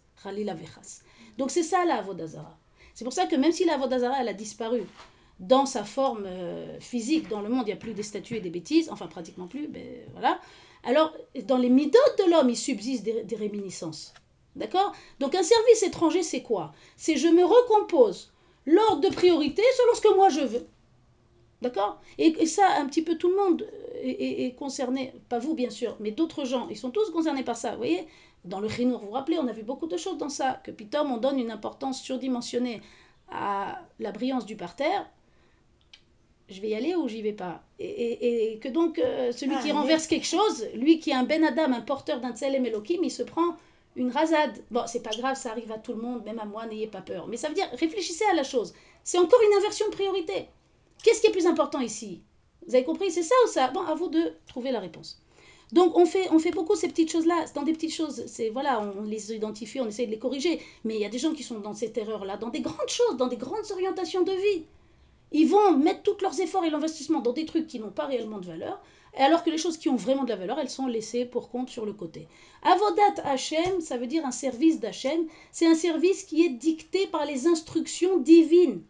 Donc 1.37 1.51
c'est 1.51 1.63
ça 1.63 1.85
la 1.85 1.97
Avodazara. 1.97 2.57
C'est 2.95 3.05
pour 3.05 3.13
ça 3.13 3.27
que 3.27 3.37
même 3.37 3.53
si 3.53 3.65
la 3.65 3.75
Avodazara, 3.75 4.21
elle 4.21 4.29
a 4.29 4.33
disparu, 4.33 4.83
dans 5.41 5.67
sa 5.67 5.85
forme 5.85 6.25
euh, 6.27 6.79
physique. 6.81 7.29
Dans 7.29 7.41
le 7.41 7.49
monde, 7.49 7.63
il 7.63 7.67
n'y 7.67 7.73
a 7.73 7.77
plus 7.77 7.95
des 7.95 8.03
statues 8.03 8.37
et 8.37 8.41
des 8.41 8.51
bêtises, 8.51 8.89
enfin 8.91 9.07
pratiquement 9.07 9.47
plus, 9.47 9.69
mais 9.69 10.07
voilà. 10.13 10.41
Alors, 10.85 11.13
dans 11.45 11.59
les 11.59 11.69
méthodes 11.69 12.17
de 12.19 12.31
l'homme, 12.31 12.49
il 12.49 12.57
subsiste 12.57 13.05
des, 13.05 13.37
réminiscences. 13.37 14.15
D'accord? 14.55 14.93
Donc, 15.19 15.35
un 15.35 15.43
service 15.43 15.83
étranger, 15.83 16.23
c'est 16.23 16.43
quoi? 16.43 16.73
C'est 16.97 17.17
je 17.17 17.29
me 17.29 17.45
recompose 17.45 18.33
l'ordre 18.65 19.01
de 19.01 19.15
priorité 19.15 19.63
selon 19.77 19.95
ce 19.95 20.01
que 20.01 20.15
moi 20.15 20.29
je 20.29 20.41
veux. 20.41 20.67
D'accord? 21.61 22.01
Et, 22.19 22.47
ça, 22.47 22.77
un 22.79 22.87
petit 22.87 23.03
peu 23.03 23.19
tout 23.19 23.29
le 23.29 23.37
monde 23.37 23.67
est, 23.95 24.55
concerné, 24.57 25.13
pas 25.29 25.39
vous 25.39 25.55
bien 25.55 25.71
sûr, 25.71 25.97
mais 26.01 26.13
d'autres 26.13 26.45
gens, 26.45 26.69
ils 26.71 26.77
sont 26.77 26.91
tous 26.91 27.11
concernés 27.11 27.43
par 27.45 27.57
ça. 27.57 27.73
Vous 27.73 27.79
voyez? 27.79 28.07
Dans 28.45 28.61
le 28.61 28.69
Rhinour, 28.69 29.01
vous 29.01 29.07
vous 29.07 29.13
rappelez, 29.13 29.39
on 29.39 29.49
a 29.49 29.53
vu 29.53 29.65
beaucoup 29.65 29.89
de 29.89 29.97
choses 29.97 30.19
dans 30.19 30.29
ça, 30.29 30.61
que 30.63 30.71
Pitom, 30.71 31.11
on 31.11 31.17
donne 31.17 31.41
une 31.41 31.51
importance 31.51 32.01
surdimensionnée 32.01 32.81
à 33.29 33.81
la 33.99 34.13
brillance 34.13 34.47
du 34.47 34.55
parterre, 34.55 35.11
je 36.49 36.61
vais 36.61 36.69
y 36.69 36.75
aller 36.75 36.95
ou 36.95 37.09
j'y 37.09 37.23
vais 37.23 37.33
pas? 37.33 37.63
Et, 37.79 38.59
que 38.63 38.69
donc 38.69 38.99
euh, 38.99 39.33
celui 39.33 39.55
ah, 39.57 39.63
qui 39.63 39.73
renverse 39.73 40.07
quelque 40.07 40.27
chose, 40.27 40.67
lui 40.75 40.99
qui 40.99 41.11
est 41.11 41.15
un 41.15 41.25
Ben 41.25 41.45
Adam, 41.45 41.73
un 41.73 41.81
porteur 41.81 42.21
d'un 42.21 42.35
Tselem 42.35 42.65
Elohim, 42.67 43.01
il 43.03 43.11
se 43.11 43.23
prend 43.23 43.57
une 43.97 44.11
rasade. 44.11 44.63
Bon, 44.71 44.83
c'est 44.87 45.03
pas 45.03 45.11
grave, 45.11 45.37
ça 45.37 45.51
arrive 45.51 45.73
à 45.73 45.79
tout 45.79 45.93
le 45.93 46.01
monde, 46.01 46.25
même 46.25 46.39
à 46.39 46.45
moi, 46.45 46.67
n'ayez 46.67 46.87
pas 46.87 47.01
peur. 47.01 47.27
Mais 47.27 47.37
ça 47.37 47.49
veut 47.49 47.55
dire, 47.55 47.69
réfléchissez 47.73 48.25
à 48.31 48.35
la 48.35 48.45
chose. 48.45 48.75
C'est 49.03 49.19
encore 49.19 49.41
une 49.51 49.59
inversion 49.59 49.87
de 49.87 49.93
priorité. 49.93 50.49
Qu'est-ce 51.03 51.21
qui 51.21 51.27
est 51.29 51.33
plus 51.33 51.47
important 51.47 51.81
ici? 51.81 52.23
Vous 52.67 52.75
avez 52.75 52.85
compris? 52.85 53.11
C'est 53.11 53.23
ça 53.23 53.35
ou 53.45 53.49
ça? 53.49 53.69
Bon, 53.69 53.83
à 53.83 53.95
vous 53.95 54.09
de 54.09 54.33
trouver 54.47 54.71
la 54.71 54.81
réponse. 54.81 55.21
Donc 55.73 55.97
on 55.97 56.07
fait, 56.07 56.29
on 56.31 56.39
fait 56.39 56.53
beaucoup 56.53 56.77
ces 56.77 56.89
petites 56.89 57.11
choses-là, 57.11 57.47
dans 57.55 57.63
des 57.63 57.73
petites 57.73 57.93
choses, 57.93 58.25
c'est 58.27 58.51
voilà, 58.51 58.81
on 58.81 59.03
les 59.03 59.33
identifie, 59.33 59.81
on 59.81 59.89
essaie 59.89 60.07
de 60.07 60.13
les 60.13 60.19
corriger, 60.19 60.61
mais 60.85 60.95
il 60.95 61.01
y 61.01 61.05
a 61.05 61.09
des 61.09 61.19
gens 61.19 61.33
qui 61.33 61.43
sont 61.43 61.59
dans 61.59 61.75
cette 61.75 61.99
erreur-là, 61.99 62.37
dans 62.37 62.51
des 62.51 62.61
grandes 62.61 62.89
choses, 62.89 63.17
dans 63.17 63.27
des 63.27 63.37
grandes 63.37 63.69
orientations 63.73 64.23
de 64.23 64.31
vie. 64.31 64.65
Ils 65.33 65.49
vont 65.49 65.77
mettre 65.77 66.03
tous 66.03 66.17
leurs 66.23 66.41
efforts 66.41 66.65
et 66.65 66.71
l'investissement 66.71 67.21
dans 67.21 67.33
des 67.33 67.47
trucs 67.47 67.67
qui 67.67 67.81
n'ont 67.81 67.91
pas 67.91 68.07
réellement 68.07 68.39
de 68.39 68.47
valeur, 68.47 68.81
alors 69.17 69.43
que 69.43 69.51
les 69.51 69.59
choses 69.59 69.79
qui 69.79 69.89
ont 69.89 69.97
vraiment 69.97 70.25
de 70.25 70.29
la 70.29 70.37
valeur, 70.37 70.59
elles 70.59 70.71
sont 70.71 70.87
laissées 70.87 71.25
pour 71.25 71.49
compte 71.49 71.71
sur 71.71 71.87
le 71.87 71.93
côté. 71.93 72.29
Avodat 72.63 73.23
Hashem, 73.25 73.81
ça 73.81 73.97
veut 73.97 74.07
dire 74.07 74.27
un 74.27 74.31
service 74.31 74.79
d'Hachem, 74.79 75.27
c'est 75.53 75.67
un 75.67 75.75
service 75.75 76.25
qui 76.25 76.45
est 76.45 76.51
dicté 76.51 77.07
par 77.07 77.25
les 77.25 77.47
instructions 77.47 78.19
divines, 78.19 78.83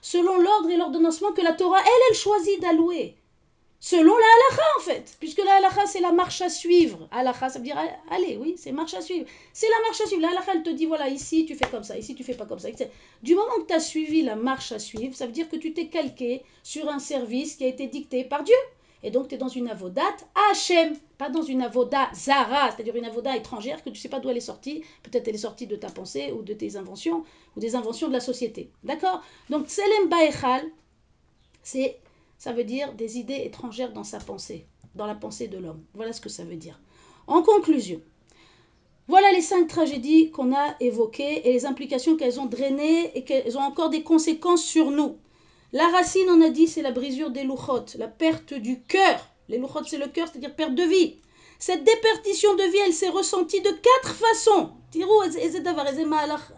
selon 0.00 0.38
l'ordre 0.38 0.70
et 0.70 0.76
l'ordonnancement 0.76 1.32
que 1.32 1.42
la 1.42 1.52
Torah, 1.52 1.80
elle, 1.80 2.02
elle 2.10 2.16
choisit 2.16 2.60
d'allouer 2.60 3.16
selon 3.80 4.16
la 4.16 4.24
halakha 4.24 4.62
en 4.78 4.80
fait, 4.80 5.16
puisque 5.18 5.42
la 5.44 5.56
halakha 5.56 5.86
c'est 5.86 6.00
la 6.00 6.12
marche 6.12 6.40
à 6.40 6.48
suivre. 6.48 7.08
Halakha 7.10 7.48
ça 7.48 7.58
veut 7.58 7.64
dire 7.64 7.78
allez, 8.10 8.36
oui, 8.40 8.54
c'est 8.56 8.72
marche 8.72 8.94
à 8.94 9.00
suivre. 9.00 9.26
C'est 9.52 9.68
la 9.68 9.80
marche 9.86 10.00
à 10.00 10.06
suivre. 10.06 10.22
La 10.22 10.30
halakha 10.30 10.52
elle 10.54 10.62
te 10.62 10.70
dit 10.70 10.86
voilà, 10.86 11.08
ici 11.08 11.44
tu 11.46 11.54
fais 11.54 11.68
comme 11.70 11.84
ça, 11.84 11.96
ici 11.98 12.14
tu 12.14 12.24
fais 12.24 12.34
pas 12.34 12.46
comme 12.46 12.58
ça. 12.58 12.68
Du 13.22 13.34
moment 13.34 13.56
que 13.60 13.66
tu 13.66 13.74
as 13.74 13.80
suivi 13.80 14.22
la 14.22 14.36
marche 14.36 14.72
à 14.72 14.78
suivre, 14.78 15.14
ça 15.14 15.26
veut 15.26 15.32
dire 15.32 15.48
que 15.48 15.56
tu 15.56 15.72
t'es 15.72 15.88
calqué 15.88 16.42
sur 16.62 16.88
un 16.88 16.98
service 16.98 17.56
qui 17.56 17.64
a 17.64 17.68
été 17.68 17.86
dicté 17.86 18.24
par 18.24 18.42
Dieu. 18.42 18.56
Et 19.02 19.10
donc 19.10 19.28
tu 19.28 19.34
es 19.34 19.38
dans 19.38 19.48
une 19.48 19.68
avodat 19.68 20.02
Hachem, 20.50 20.96
pas 21.18 21.28
dans 21.28 21.42
une 21.42 21.62
avoda 21.62 22.10
Zara, 22.14 22.70
c'est-à-dire 22.72 22.96
une 22.96 23.04
avoda 23.04 23.36
étrangère 23.36 23.84
que 23.84 23.90
tu 23.90 24.00
sais 24.00 24.08
pas 24.08 24.20
d'où 24.20 24.30
elle 24.30 24.38
est 24.38 24.40
sortie. 24.40 24.82
Peut-être 25.02 25.28
elle 25.28 25.34
est 25.34 25.38
sortie 25.38 25.66
de 25.66 25.76
ta 25.76 25.90
pensée 25.90 26.32
ou 26.32 26.42
de 26.42 26.54
tes 26.54 26.76
inventions 26.76 27.24
ou 27.56 27.60
des 27.60 27.76
inventions 27.76 28.08
de 28.08 28.14
la 28.14 28.20
société. 28.20 28.70
D'accord? 28.82 29.22
Donc 29.50 29.66
Tselem 29.68 30.08
Baechal, 30.08 30.64
c'est 31.62 32.00
ça 32.38 32.52
veut 32.52 32.64
dire 32.64 32.92
des 32.94 33.18
idées 33.18 33.42
étrangères 33.44 33.92
dans 33.92 34.04
sa 34.04 34.18
pensée, 34.18 34.66
dans 34.94 35.06
la 35.06 35.14
pensée 35.14 35.48
de 35.48 35.58
l'homme. 35.58 35.84
Voilà 35.94 36.12
ce 36.12 36.20
que 36.20 36.28
ça 36.28 36.44
veut 36.44 36.56
dire. 36.56 36.80
En 37.26 37.42
conclusion, 37.42 38.00
voilà 39.08 39.30
les 39.32 39.40
cinq 39.40 39.68
tragédies 39.68 40.30
qu'on 40.32 40.54
a 40.54 40.74
évoquées 40.80 41.48
et 41.48 41.52
les 41.52 41.64
implications 41.64 42.16
qu'elles 42.16 42.40
ont 42.40 42.46
drainées 42.46 43.16
et 43.16 43.24
qu'elles 43.24 43.56
ont 43.56 43.62
encore 43.62 43.88
des 43.88 44.02
conséquences 44.02 44.64
sur 44.64 44.90
nous. 44.90 45.16
La 45.72 45.88
racine, 45.88 46.28
on 46.28 46.40
a 46.40 46.50
dit, 46.50 46.66
c'est 46.66 46.82
la 46.82 46.90
brisure 46.90 47.30
des 47.30 47.44
louchot, 47.44 47.84
la 47.98 48.08
perte 48.08 48.54
du 48.54 48.82
cœur. 48.82 49.28
Les 49.48 49.58
louchot, 49.58 49.84
c'est 49.86 49.98
le 49.98 50.08
cœur, 50.08 50.26
c'est-à-dire 50.26 50.54
perte 50.54 50.74
de 50.74 50.82
vie. 50.82 51.16
Cette 51.58 51.84
déperdition 51.84 52.54
de 52.54 52.64
vie, 52.64 52.78
elle 52.86 52.92
s'est 52.92 53.08
ressentie 53.08 53.60
de 53.60 53.70
quatre 53.70 54.14
façons. 54.14 54.70
Tirou 54.90 55.22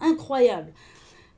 incroyable. 0.01 0.73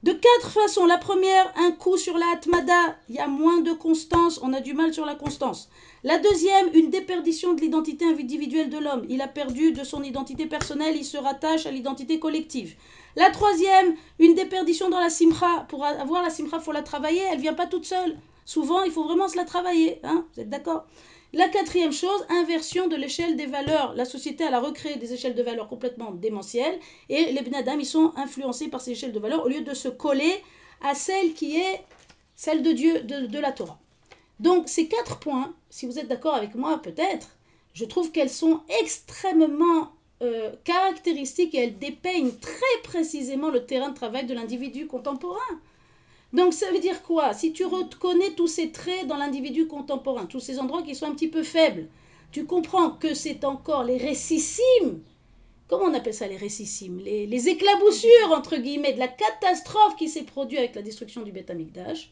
De 0.04 0.14
quatre 0.14 0.50
façons. 0.50 0.88
La 0.88 0.98
première, 0.98 1.54
un 1.56 1.72
coup 1.72 1.96
sur 1.96 2.18
la 2.18 2.26
Atmada. 2.34 2.98
Il 3.08 3.16
y 3.16 3.20
a 3.20 3.28
moins 3.28 3.60
de 3.60 3.72
constance. 3.72 4.40
On 4.42 4.52
a 4.52 4.60
du 4.60 4.74
mal 4.74 4.94
sur 4.94 5.06
la 5.06 5.14
constance. 5.14 5.70
La 6.04 6.18
deuxième, 6.18 6.70
une 6.74 6.90
déperdition 6.90 7.54
de 7.54 7.62
l'identité 7.62 8.06
individuelle 8.06 8.72
de 8.72 8.80
l'homme. 8.80 9.06
Il 9.10 9.22
a 9.22 9.28
perdu 9.28 9.74
de 9.74 9.84
son 9.84 10.02
identité 10.02 10.48
personnelle, 10.48 10.96
il 10.98 11.06
se 11.06 11.18
rattache 11.18 11.68
à 11.68 11.72
l'identité 11.72 12.20
collective. 12.20 12.74
La 13.16 13.30
troisième, 13.30 13.94
une 14.18 14.34
déperdition 14.34 14.90
dans 14.90 15.00
la 15.00 15.12
simcha. 15.12 15.68
Pour 15.70 15.86
avoir 15.86 16.24
la 16.24 16.32
simcha, 16.32 16.58
il 16.58 16.64
faut 16.64 16.72
la 16.72 16.82
travailler, 16.82 17.22
elle 17.32 17.40
vient 17.40 17.54
pas 17.54 17.68
toute 17.68 17.86
seule. 17.86 18.18
Souvent, 18.46 18.82
il 18.82 18.92
faut 18.92 19.04
vraiment 19.04 19.28
se 19.28 19.38
la 19.38 19.46
travailler. 19.46 20.00
Hein 20.04 20.26
Vous 20.34 20.42
êtes 20.42 20.50
d'accord? 20.50 20.86
La 21.34 21.48
quatrième 21.48 21.94
chose, 21.94 22.26
inversion 22.30 22.90
de 22.90 22.98
l'échelle 22.98 23.38
des 23.38 23.46
valeurs. 23.46 23.94
La 23.96 24.04
société, 24.04 24.44
elle 24.44 24.54
a 24.54 24.60
recréé 24.60 24.98
des 24.98 25.14
échelles 25.14 25.36
de 25.36 25.44
valeurs 25.44 25.70
complètement 25.70 26.12
démentielles 26.12 26.78
et 27.08 27.32
les 27.32 27.42
Benadam, 27.42 27.80
ils 27.80 27.86
sont 27.86 28.12
influencés 28.18 28.68
par 28.68 28.82
ces 28.82 28.92
échelles 28.92 29.14
de 29.14 29.20
valeurs 29.20 29.46
au 29.46 29.48
lieu 29.48 29.62
de 29.62 29.74
se 29.74 29.88
coller 29.88 30.44
à 30.82 30.94
celle 30.94 31.34
qui 31.34 31.56
est 31.58 31.86
celle 32.36 32.64
de 32.64 32.72
Dieu, 32.74 33.02
de, 33.02 33.28
de 33.28 33.40
la 33.40 33.54
Torah. 33.54 33.80
Donc, 34.42 34.68
ces 34.68 34.88
quatre 34.88 35.20
points, 35.20 35.54
si 35.70 35.86
vous 35.86 36.00
êtes 36.00 36.08
d'accord 36.10 36.36
avec 36.36 36.54
moi, 36.56 36.82
peut-être, 36.82 37.30
je 37.74 37.86
trouve 37.86 38.12
qu'elles 38.12 38.30
sont 38.30 38.62
extrêmement 38.82 39.94
euh, 40.22 40.52
caractéristiques 40.66 41.56
et 41.56 41.60
elles 41.60 41.78
dépeignent 41.78 42.34
très 42.42 42.82
précisément 42.84 43.50
le 43.50 43.66
terrain 43.66 43.90
de 43.90 43.96
travail 43.96 44.26
de 44.26 44.34
l'individu 44.34 44.86
contemporain. 44.86 45.40
Donc 46.34 46.54
ça 46.54 46.72
veut 46.72 46.80
dire 46.80 47.04
quoi? 47.04 47.34
Si 47.34 47.52
tu 47.52 47.66
reconnais 47.66 48.32
tous 48.32 48.48
ces 48.48 48.72
traits 48.72 49.08
dans 49.08 49.18
l'individu 49.18 49.68
contemporain, 49.68 50.26
tous 50.26 50.40
ces 50.40 50.60
endroits 50.60 50.82
qui 50.82 50.96
sont 50.96 51.06
un 51.06 51.14
petit 51.14 51.28
peu 51.28 51.44
faibles, 51.44 51.88
tu 52.32 52.46
comprends 52.46 52.92
que 52.92 53.14
c'est 53.14 53.44
encore 53.44 53.84
les 53.84 53.98
récissimes, 53.98 55.02
comment 55.68 55.86
on 55.86 55.94
appelle 55.94 56.14
ça 56.14 56.28
les 56.28 56.38
récissimes? 56.38 57.00
Les, 57.00 57.50
éclaboussures, 57.50 58.32
entre 58.32 58.56
guillemets, 58.58 58.94
de 58.94 59.00
la 59.00 59.10
catastrophe 59.10 59.98
qui 59.98 60.08
s'est 60.08 60.24
produite 60.24 60.60
avec 60.60 60.76
la 60.76 60.82
destruction 60.82 61.22
du 61.24 61.34
Beth 61.34 61.50
Amikdash 61.50 62.12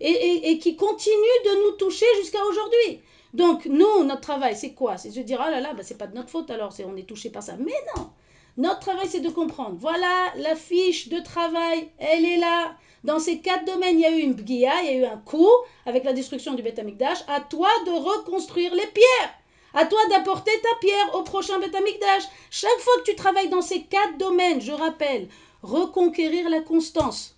et, 0.00 0.58
qui 0.58 0.76
continue 0.76 1.14
de 1.44 1.64
nous 1.64 1.76
toucher 1.76 2.06
jusqu'à 2.20 2.44
aujourd'hui. 2.44 3.00
Donc 3.34 3.66
nous, 3.66 4.04
notre 4.04 4.20
travail, 4.20 4.54
c'est 4.54 4.72
quoi? 4.72 4.96
C'est 4.96 5.10
de 5.10 5.22
dire, 5.22 5.40
ah 5.40 5.50
là 5.50 5.60
là, 5.60 5.74
bah, 5.74 5.82
c'est 5.82 5.98
pas 5.98 6.06
de 6.06 6.14
notre 6.14 6.30
faute 6.30 6.50
alors, 6.50 6.72
on 6.86 6.96
est 6.96 7.06
touché 7.08 7.30
par 7.30 7.42
ça. 7.42 7.56
Mais 7.58 7.74
non 7.96 8.10
Notre 8.56 8.80
travail, 8.80 9.06
c'est 9.08 9.20
de 9.20 9.28
comprendre. 9.28 9.76
Voilà, 9.78 10.32
la 10.36 10.56
fiche 10.56 11.08
de 11.08 11.20
travail, 11.20 11.90
elle 11.98 12.24
est 12.24 12.38
là. 12.38 12.76
Dans 13.04 13.18
ces 13.18 13.38
quatre 13.40 13.66
domaines, 13.66 13.98
il 13.98 14.02
y 14.02 14.06
a 14.06 14.10
eu 14.10 14.20
une 14.20 14.32
bgia, 14.32 14.82
il 14.82 14.86
y 14.86 14.88
a 14.88 14.98
eu 14.98 15.04
un 15.04 15.18
coup 15.18 15.50
avec 15.84 16.04
la 16.04 16.12
destruction 16.12 16.54
du 16.54 16.62
Beth 16.62 16.78
Amikdash. 16.78 17.18
À 17.28 17.40
toi 17.40 17.68
de 17.84 17.90
reconstruire 17.90 18.74
les 18.74 18.86
pierres. 18.86 19.34
À 19.74 19.84
toi 19.84 20.00
d'apporter 20.08 20.52
ta 20.62 20.74
pierre 20.80 21.14
au 21.14 21.22
prochain 21.22 21.58
Beth 21.58 21.74
Amikdash. 21.74 22.24
Chaque 22.50 22.80
fois 22.80 22.94
que 22.98 23.10
tu 23.10 23.14
travailles 23.14 23.50
dans 23.50 23.62
ces 23.62 23.82
quatre 23.82 24.16
domaines, 24.16 24.62
je 24.62 24.72
rappelle, 24.72 25.28
reconquérir 25.62 26.48
la 26.48 26.60
constance, 26.60 27.36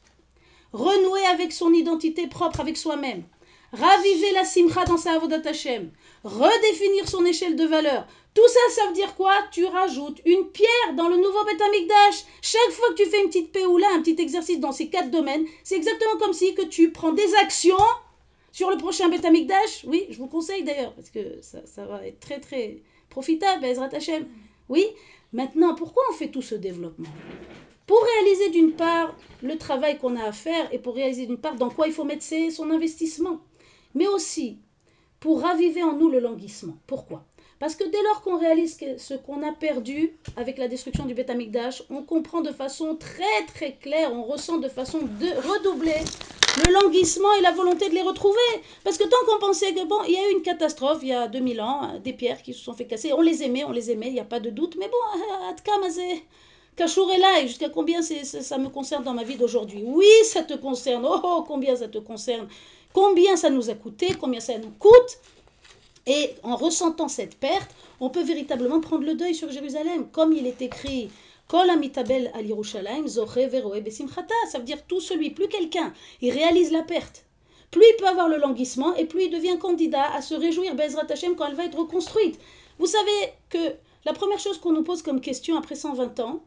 renouer 0.73 1.27
avec 1.27 1.53
son 1.53 1.73
identité 1.73 2.29
propre, 2.29 2.61
avec 2.61 2.77
soi-même, 2.77 3.25
raviver 3.73 4.33
la 4.33 4.45
simcha 4.45 4.85
dans 4.85 4.97
sa 4.97 5.15
avodat 5.15 5.49
Hashem, 5.49 5.91
redéfinir 6.25 7.09
son 7.09 7.25
échelle 7.25 7.57
de 7.57 7.65
valeur. 7.65 8.07
Tout 8.35 8.47
ça, 8.47 8.61
ça 8.75 8.87
veut 8.87 8.93
dire 8.93 9.15
quoi? 9.17 9.33
Tu 9.51 9.65
rajoutes 9.65 10.21
une 10.25 10.47
pierre 10.51 10.95
dans 10.97 11.09
le 11.09 11.17
nouveau 11.17 11.45
Beth 11.45 11.61
Amikdash. 11.61 12.25
Chaque 12.41 12.71
fois 12.71 12.89
que 12.91 13.03
tu 13.03 13.07
fais 13.07 13.21
une 13.23 13.29
petite 13.29 13.53
péoula, 13.53 13.87
un 13.95 14.03
petit 14.03 14.21
exercice 14.21 14.61
dans 14.61 14.73
ces 14.73 14.89
quatre 14.89 15.11
domaines, 15.11 15.45
c'est 15.65 15.77
exactement 15.77 16.19
comme 16.21 16.33
si 16.33 16.55
que 16.55 16.63
tu 16.63 16.93
prends 16.93 17.13
des 17.13 17.35
actions 17.43 17.77
sur 18.53 18.71
le 18.71 18.77
prochain 18.77 19.09
Beth 19.09 19.25
Amikdash. 19.25 19.85
Oui, 19.87 20.07
je 20.11 20.19
vous 20.19 20.29
conseille 20.29 20.63
d'ailleurs, 20.63 20.95
parce 20.95 21.11
que 21.11 21.41
ça, 21.41 21.67
ça, 21.67 21.85
va 21.87 22.07
être 22.07 22.21
très 22.21 22.41
très 22.41 22.83
profitable, 23.09 23.65
Ezrat. 23.65 23.91
Oui, 24.69 24.87
maintenant, 25.33 25.75
pourquoi 25.75 26.03
on 26.11 26.13
fait 26.13 26.29
tout 26.29 26.43
ce 26.43 26.55
développement? 26.55 27.11
Pour 27.87 28.01
réaliser 28.03 28.51
d'une 28.51 28.73
part 28.73 29.17
le 29.43 29.57
travail 29.57 29.99
qu'on 29.99 30.15
a 30.15 30.25
à 30.25 30.33
faire 30.33 30.73
et 30.73 30.79
pour 30.79 30.95
réaliser 30.95 31.27
d'une 31.27 31.39
part 31.39 31.55
dans 31.55 31.71
quoi 31.71 31.87
il 31.87 31.93
faut 31.93 32.05
mettre 32.05 32.25
son 32.53 32.71
investissement, 32.71 33.41
mais 33.95 34.07
aussi 34.07 34.59
pour 35.21 35.43
raviver 35.43 35.83
en 35.83 35.95
nous 35.95 36.09
le 36.09 36.21
languissement. 36.21 36.75
Pourquoi? 36.87 37.25
Parce 37.59 37.75
que 37.75 37.85
dès 37.85 38.03
lors 38.05 38.23
qu'on 38.23 38.39
réalise 38.39 38.79
ce 38.99 39.15
qu'on 39.15 39.43
a 39.43 39.53
perdu 39.53 40.17
avec 40.37 40.59
la 40.59 40.69
destruction 40.69 41.07
du 41.07 41.15
Beth 41.15 41.31
Amikdash, 41.31 41.83
on 41.91 42.03
comprend 42.03 42.41
de 42.41 42.53
façon 42.53 42.95
très 42.95 43.45
très 43.53 43.73
claire, 43.73 44.13
on 44.13 44.23
ressent 44.23 44.59
de 44.59 44.69
façon 44.69 45.01
de 45.01 45.27
redoublée 45.49 46.05
le 46.67 46.73
languissement 46.73 47.33
et 47.39 47.43
la 47.43 47.53
volonté 47.53 47.89
de 47.89 47.95
les 47.95 48.03
retrouver. 48.03 48.39
Parce 48.85 48.99
que 48.99 49.05
tant 49.05 49.17
qu'on 49.27 49.39
pensait 49.39 49.75
que, 49.75 49.85
bon, 49.87 50.03
il 50.07 50.15
y 50.15 50.17
a 50.17 50.31
eu 50.31 50.33
une 50.33 50.43
catastrophe 50.43 50.99
il 51.03 51.09
y 51.09 51.13
a 51.13 51.29
2000 51.29 51.61
ans, 51.61 51.99
des 52.03 52.13
pierres 52.13 52.43
qui 52.43 52.53
se 52.53 52.61
sont 52.61 52.73
fait 52.73 52.87
casser, 52.87 53.13
on 53.13 53.21
les 53.21 53.43
aimait, 53.43 53.65
on 53.65 53.73
les 53.73 53.91
aimait, 53.91 54.09
il 54.09 54.15
n'y 54.15 54.21
a 54.21 54.25
pas 54.25 54.41
de 54.41 54.51
doute, 54.51 54.77
mais 54.79 54.89
bon, 54.89 55.51
Atkamazé, 55.51 56.25
Kachour 56.77 57.11
est 57.13 57.19
là, 57.19 57.41
et 57.41 57.49
jusqu'à 57.49 57.69
combien 57.69 58.03
ça, 58.03 58.15
ça 58.25 58.59
me 58.59 58.69
concerne 58.69 59.05
dans 59.05 59.15
ma 59.15 59.25
vie 59.25 59.37
d'aujourd'hui? 59.37 59.83
Oui, 59.85 60.07
ça 60.25 60.43
te 60.43 60.55
concerne, 60.55 61.05
oh, 61.09 61.21
oh, 61.23 61.45
combien 61.47 61.77
ça 61.77 61.89
te 61.89 61.99
concerne, 61.99 62.49
combien 62.93 63.37
ça 63.37 63.51
nous 63.51 63.71
a 63.71 63.75
coûté, 63.75 64.15
combien 64.21 64.41
ça 64.41 64.59
nous 64.59 64.71
coûte. 64.71 65.19
Et 66.07 66.35
en 66.43 66.57
ressentant 66.57 67.09
cette 67.09 67.37
perte, 67.37 67.71
on 68.01 68.11
peut 68.11 68.23
véritablement 68.23 68.81
prendre 68.81 69.05
le 69.05 69.15
deuil 69.15 69.35
sur 69.35 69.51
Jérusalem, 69.51 70.09
comme 70.11 70.33
il 70.33 70.47
est 70.47 70.63
écrit 70.63 71.11
Kol 71.49 71.71
al 71.71 71.79
veroe 71.79 73.81
besimchata. 73.81 74.35
Ça 74.51 74.59
veut 74.59 74.65
dire 74.65 74.85
tout 74.87 75.01
celui, 75.01 75.31
plus 75.31 75.49
quelqu'un, 75.49 75.93
il 76.21 76.31
réalise 76.31 76.73
la 76.73 76.83
perte. 76.83 77.25
Plus 77.71 77.83
il 77.83 77.97
peut 77.97 78.07
avoir 78.07 78.29
le 78.29 78.39
languissement 78.39 78.95
et 78.97 79.05
plus 79.05 79.25
il 79.25 79.31
devient 79.31 79.59
candidat 79.59 80.11
à 80.15 80.23
se 80.23 80.35
réjouir 80.35 80.75
Bezrat 80.75 81.11
Hashem 81.11 81.37
quand 81.37 81.47
elle 81.47 81.55
va 81.55 81.65
être 81.65 81.79
reconstruite. 81.79 82.39
Vous 82.79 82.87
savez 82.87 83.33
que 83.51 83.75
la 84.05 84.13
première 84.13 84.39
chose 84.39 84.59
qu'on 84.59 84.73
nous 84.73 84.85
pose 84.85 85.03
comme 85.03 85.21
question 85.21 85.59
après 85.59 85.75
120 85.75 86.21
ans, 86.21 86.43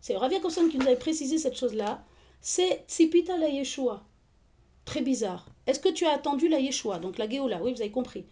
c'est 0.00 0.16
Ravia 0.16 0.40
Kosson 0.40 0.68
qui 0.68 0.78
nous 0.78 0.86
avait 0.86 0.96
précisé 0.96 1.38
cette 1.38 1.56
chose-là, 1.56 2.04
c'est 2.40 2.84
Tzipita 2.88 3.36
la 3.36 3.48
Yeshua. 3.48 4.02
Très 4.84 5.02
bizarre. 5.02 5.46
Est-ce 5.70 5.78
que 5.78 5.88
tu 5.88 6.04
as 6.04 6.10
attendu 6.10 6.48
la 6.48 6.58
Yeshua, 6.58 6.98
donc 6.98 7.16
la 7.16 7.30
Géoula 7.30 7.60
Oui, 7.62 7.72
vous 7.72 7.80
avez 7.80 7.92
compris. 7.92 8.24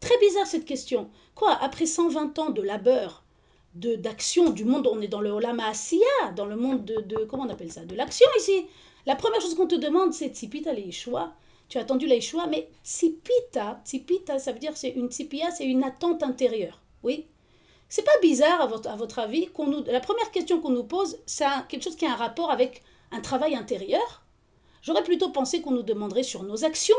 Très 0.00 0.16
bizarre 0.18 0.46
cette 0.46 0.64
question. 0.64 1.10
Quoi, 1.34 1.52
après 1.60 1.84
120 1.84 2.38
ans 2.38 2.48
de 2.48 2.62
labeur, 2.62 3.22
de 3.74 3.96
d'action 3.96 4.48
du 4.48 4.64
monde, 4.64 4.86
on 4.90 5.02
est 5.02 5.06
dans 5.06 5.20
le 5.20 5.28
Olama 5.28 5.66
Asiya, 5.66 6.32
dans 6.36 6.46
le 6.46 6.56
monde 6.56 6.86
de, 6.86 7.02
de, 7.02 7.26
comment 7.26 7.42
on 7.42 7.50
appelle 7.50 7.70
ça, 7.70 7.84
de 7.84 7.94
l'action 7.94 8.26
ici. 8.38 8.64
La 9.04 9.14
première 9.14 9.42
chose 9.42 9.54
qu'on 9.54 9.66
te 9.66 9.74
demande, 9.74 10.14
c'est 10.14 10.30
Tzipita 10.30 10.72
la 10.72 10.80
Yeshua. 10.80 11.34
Tu 11.68 11.76
as 11.76 11.82
attendu 11.82 12.06
la 12.06 12.14
Yeshua, 12.14 12.46
mais 12.46 12.70
Tzipita, 12.82 13.82
Tzipita, 13.84 14.38
ça 14.38 14.52
veut 14.52 14.58
dire 14.58 14.74
c'est 14.74 14.88
une 14.88 15.10
Tzipia, 15.10 15.50
c'est 15.50 15.66
une 15.66 15.84
attente 15.84 16.22
intérieure. 16.22 16.80
Oui, 17.02 17.26
c'est 17.90 18.06
pas 18.06 18.18
bizarre, 18.22 18.62
à 18.62 18.66
votre, 18.68 18.88
à 18.88 18.96
votre 18.96 19.18
avis, 19.18 19.48
qu'on 19.48 19.66
nous, 19.66 19.84
la 19.84 20.00
première 20.00 20.30
question 20.30 20.62
qu'on 20.62 20.70
nous 20.70 20.84
pose, 20.84 21.18
c'est 21.26 21.44
quelque 21.68 21.84
chose 21.84 21.96
qui 21.96 22.06
a 22.06 22.12
un 22.12 22.16
rapport 22.16 22.50
avec 22.50 22.82
un 23.12 23.20
travail 23.20 23.54
intérieur? 23.54 24.22
J'aurais 24.86 25.02
plutôt 25.02 25.30
pensé 25.30 25.60
qu'on 25.60 25.72
nous 25.72 25.82
demanderait 25.82 26.22
sur 26.22 26.44
nos 26.44 26.64
actions. 26.64 26.94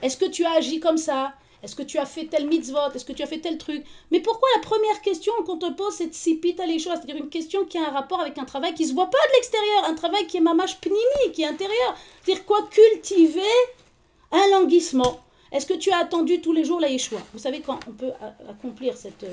Est-ce 0.00 0.16
que 0.16 0.24
tu 0.24 0.46
as 0.46 0.52
agi 0.52 0.80
comme 0.80 0.96
ça? 0.96 1.34
Est-ce 1.62 1.76
que 1.76 1.82
tu 1.82 1.98
as 1.98 2.06
fait 2.06 2.24
tel 2.24 2.46
mitzvot? 2.48 2.92
Est-ce 2.94 3.04
que 3.04 3.12
tu 3.12 3.22
as 3.22 3.26
fait 3.26 3.40
tel 3.40 3.58
truc? 3.58 3.84
Mais 4.10 4.20
pourquoi 4.20 4.48
la 4.56 4.62
première 4.62 5.02
question 5.02 5.34
qu'on 5.44 5.58
te 5.58 5.70
pose, 5.70 5.92
c'est 5.92 6.06
de 6.06 6.14
sipit 6.14 6.56
les 6.66 6.78
choses? 6.78 6.94
C'est-à-dire 6.94 7.22
une 7.22 7.28
question 7.28 7.66
qui 7.66 7.76
a 7.76 7.86
un 7.88 7.90
rapport 7.90 8.20
avec 8.20 8.38
un 8.38 8.46
travail 8.46 8.72
qui 8.72 8.84
ne 8.84 8.88
se 8.88 8.94
voit 8.94 9.10
pas 9.10 9.18
de 9.18 9.34
l'extérieur, 9.34 9.84
un 9.84 9.94
travail 9.94 10.26
qui 10.26 10.38
est 10.38 10.40
mamache 10.40 10.80
pnimi, 10.80 11.32
qui 11.34 11.42
est 11.42 11.46
intérieur. 11.46 11.94
C'est-à-dire 12.22 12.46
quoi 12.46 12.66
Cultiver 12.70 13.42
un 14.32 14.48
languissement? 14.52 15.20
Est-ce 15.52 15.66
que 15.66 15.74
tu 15.74 15.90
as 15.90 15.98
attendu 15.98 16.40
tous 16.40 16.54
les 16.54 16.64
jours 16.64 16.80
la 16.80 16.88
Yeshua? 16.88 17.20
Vous 17.34 17.40
savez 17.40 17.60
quand 17.60 17.80
on 17.86 17.92
peut 17.92 18.12
accomplir 18.48 18.96
cette 18.96 19.26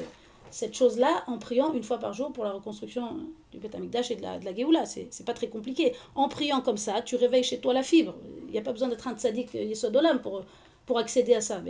cette 0.52 0.76
chose-là 0.76 1.24
en 1.28 1.38
priant 1.38 1.74
une 1.74 1.84
fois 1.84 1.98
par 1.98 2.14
jour 2.14 2.32
pour 2.32 2.44
la 2.44 2.52
reconstruction 2.52 3.18
du 3.52 3.60
Beth 3.60 3.76
Amikdash 3.76 4.12
et 4.12 4.16
de 4.16 4.22
la, 4.22 4.40
de 4.40 4.46
la 4.46 4.56
Géoula. 4.56 4.86
C'est 4.86 5.26
pas 5.26 5.34
très 5.34 5.48
compliqué. 5.48 5.94
En 6.16 6.28
priant 6.30 6.62
comme 6.62 6.78
ça, 6.78 7.02
tu 7.02 7.16
réveilles 7.16 7.44
chez 7.44 7.60
toi 7.60 7.74
la 7.74 7.84
fibre. 7.84 8.16
Il 8.48 8.52
n'y 8.52 8.58
a 8.58 8.62
pas 8.62 8.72
besoin 8.72 8.88
d'être 8.88 9.08
un 9.08 9.16
tzaddik 9.16 9.54
Yesodolam 9.54 10.22
pour, 10.22 10.44
pour 10.86 10.98
accéder 10.98 11.34
à 11.34 11.42
ça, 11.42 11.62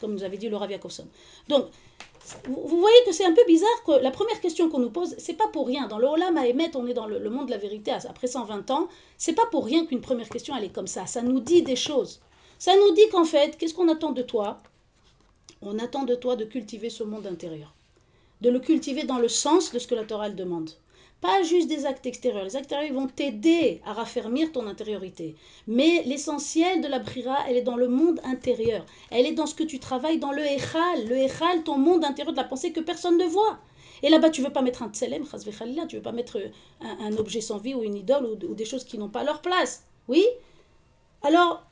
comme 0.00 0.12
nous 0.12 0.24
avait 0.24 0.38
dit 0.38 0.48
le 0.48 0.56
Rav. 0.56 0.70
Donc, 1.48 1.66
vous, 2.46 2.78
voyez 2.78 2.96
que 3.06 3.12
c'est 3.12 3.24
un 3.24 3.32
peu 3.32 3.44
bizarre 3.46 3.82
que 3.86 3.92
la 4.02 4.10
première 4.10 4.40
question 4.40 4.68
qu'on 4.68 4.80
nous 4.80 4.90
pose, 4.90 5.14
c'est 5.18 5.34
pas 5.34 5.48
pour 5.48 5.66
rien. 5.66 5.88
Dans 5.88 5.98
le 5.98 6.06
Olam 6.06 6.34
Mahémet, 6.34 6.76
on 6.76 6.86
est 6.86 6.94
dans 6.94 7.06
le, 7.06 7.18
le, 7.18 7.30
monde 7.30 7.46
de 7.46 7.50
la 7.50 7.58
vérité 7.58 7.90
après 7.90 8.26
120 8.26 8.70
ans. 8.70 8.88
C'est 9.16 9.32
pas 9.32 9.46
pour 9.50 9.64
rien 9.64 9.86
qu'une 9.86 10.00
première 10.00 10.28
question, 10.28 10.54
elle 10.56 10.64
est 10.64 10.74
comme 10.74 10.86
ça. 10.86 11.06
Ça 11.06 11.22
nous 11.22 11.40
dit 11.40 11.62
des 11.62 11.76
choses. 11.76 12.20
Ça 12.58 12.74
nous 12.76 12.92
dit 12.92 13.08
qu'en 13.10 13.24
fait, 13.24 13.56
qu'est-ce 13.56 13.74
qu'on 13.74 13.88
attend 13.88 14.12
de 14.12 14.22
toi? 14.22 14.60
On 15.62 15.78
attend 15.78 16.04
de 16.04 16.14
toi 16.14 16.36
de 16.36 16.44
cultiver 16.44 16.90
ce 16.90 17.02
monde 17.02 17.26
intérieur 17.26 17.72
de 18.40 18.50
le 18.50 18.60
cultiver 18.60 19.04
dans 19.04 19.18
le 19.18 19.28
sens 19.28 19.72
de 19.72 19.78
ce 19.78 19.86
que 19.86 19.94
la 19.94 20.04
Torah 20.04 20.30
demande. 20.30 20.70
Pas 21.20 21.42
juste 21.42 21.66
des 21.66 21.84
actes 21.84 22.06
extérieurs. 22.06 22.44
Les 22.44 22.54
actes 22.54 22.66
extérieurs 22.66 22.94
vont 22.94 23.08
t'aider 23.08 23.80
à 23.84 23.92
raffermir 23.92 24.52
ton 24.52 24.68
intériorité. 24.68 25.34
Mais 25.66 26.02
l'essentiel 26.04 26.80
de 26.80 26.86
la 26.86 27.00
brira, 27.00 27.38
elle 27.48 27.56
est 27.56 27.62
dans 27.62 27.76
le 27.76 27.88
monde 27.88 28.20
intérieur. 28.22 28.86
Elle 29.10 29.26
est 29.26 29.32
dans 29.32 29.46
ce 29.46 29.54
que 29.56 29.64
tu 29.64 29.80
travailles 29.80 30.18
dans 30.18 30.30
le 30.30 30.42
Echal. 30.44 31.08
Le 31.08 31.16
Echal, 31.16 31.64
ton 31.64 31.76
monde 31.76 32.04
intérieur 32.04 32.32
de 32.32 32.38
la 32.38 32.44
pensée 32.44 32.72
que 32.72 32.80
personne 32.80 33.18
ne 33.18 33.24
voit. 33.24 33.58
Et 34.04 34.10
là-bas, 34.10 34.30
tu 34.30 34.42
veux 34.42 34.50
pas 34.50 34.62
mettre 34.62 34.84
un 34.84 34.90
tselem, 34.90 35.24
tu 35.88 35.96
veux 35.96 36.02
pas 36.02 36.12
mettre 36.12 36.38
un, 36.80 37.16
objet 37.16 37.40
sans 37.40 37.58
vie 37.58 37.74
ou 37.74 37.82
une 37.82 37.96
idole 37.96 38.38
ou 38.48 38.54
des 38.54 38.64
choses 38.64 38.84
qui 38.84 38.96
n'ont 38.96 39.08
pas 39.08 39.24
leur 39.24 39.42
place. 39.42 39.84
Oui? 40.06 40.24
Alors, 41.22 41.67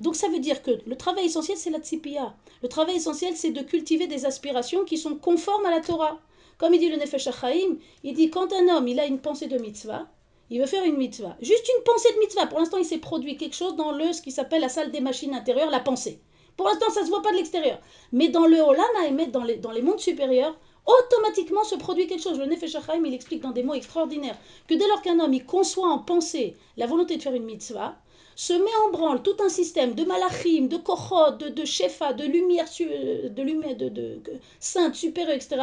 donc 0.00 0.16
ça 0.16 0.28
veut 0.28 0.38
dire 0.38 0.62
que 0.62 0.70
le 0.86 0.96
travail 0.96 1.26
essentiel, 1.26 1.58
c'est 1.58 1.70
la 1.70 1.78
tzipia. 1.78 2.34
Le 2.62 2.68
travail 2.68 2.96
essentiel, 2.96 3.36
c'est 3.36 3.50
de 3.50 3.60
cultiver 3.60 4.06
des 4.06 4.24
aspirations 4.24 4.84
qui 4.84 4.96
sont 4.96 5.14
conformes 5.14 5.66
à 5.66 5.70
la 5.70 5.80
Torah. 5.80 6.18
Comme 6.56 6.74
il 6.74 6.80
dit 6.80 6.88
le 6.88 6.96
Nefesh 6.96 7.26
HaChaim, 7.26 7.76
il 8.02 8.14
dit 8.14 8.30
quand 8.30 8.52
un 8.52 8.68
homme 8.68 8.88
il 8.88 8.98
a 8.98 9.06
une 9.06 9.20
pensée 9.20 9.46
de 9.46 9.58
mitzvah, 9.58 10.08
il 10.48 10.58
veut 10.58 10.66
faire 10.66 10.84
une 10.84 10.96
mitzvah. 10.96 11.36
Juste 11.42 11.70
une 11.76 11.84
pensée 11.84 12.12
de 12.14 12.18
mitzvah. 12.18 12.46
Pour 12.46 12.58
l'instant, 12.58 12.78
il 12.78 12.84
s'est 12.84 12.98
produit 12.98 13.36
quelque 13.36 13.54
chose 13.54 13.76
dans 13.76 13.92
le, 13.92 14.12
ce 14.12 14.22
qui 14.22 14.30
s'appelle 14.30 14.62
la 14.62 14.68
salle 14.68 14.90
des 14.90 15.00
machines 15.00 15.34
intérieures, 15.34 15.70
la 15.70 15.80
pensée. 15.80 16.20
Pour 16.56 16.66
l'instant, 16.66 16.90
ça 16.90 17.00
ne 17.00 17.06
se 17.06 17.10
voit 17.10 17.22
pas 17.22 17.32
de 17.32 17.36
l'extérieur. 17.36 17.78
Mais 18.12 18.28
dans 18.28 18.46
le 18.46 18.60
Olam 18.60 18.84
Haemet, 19.04 19.28
dans 19.28 19.44
les, 19.44 19.56
dans 19.56 19.70
les 19.70 19.82
mondes 19.82 20.00
supérieurs, 20.00 20.58
automatiquement 20.86 21.64
se 21.64 21.76
produit 21.76 22.06
quelque 22.06 22.22
chose. 22.22 22.38
Le 22.38 22.46
Nefesh 22.46 22.74
HaChaim, 22.74 23.04
il 23.04 23.14
explique 23.14 23.42
dans 23.42 23.52
des 23.52 23.62
mots 23.62 23.74
extraordinaires 23.74 24.36
que 24.66 24.74
dès 24.74 24.88
lors 24.88 25.02
qu'un 25.02 25.20
homme 25.20 25.34
il 25.34 25.44
conçoit 25.44 25.88
en 25.88 25.98
pensée 25.98 26.56
la 26.76 26.86
volonté 26.86 27.16
de 27.16 27.22
faire 27.22 27.34
une 27.34 27.44
mitzvah, 27.44 27.96
se 28.46 28.54
met 28.54 28.76
en 28.86 28.90
branle 28.90 29.22
tout 29.22 29.36
un 29.44 29.50
système 29.50 29.92
de 29.92 30.02
malachim, 30.06 30.66
de 30.66 30.78
kochot, 30.78 31.32
de, 31.40 31.50
de 31.50 31.64
shefa, 31.66 32.14
de 32.14 32.24
lumière, 32.24 32.64
de 33.36 33.42
lumière, 33.42 33.76
de, 33.76 33.90
de, 33.90 34.18
sainte, 34.58 34.94
supérieure, 34.94 35.36
etc., 35.36 35.60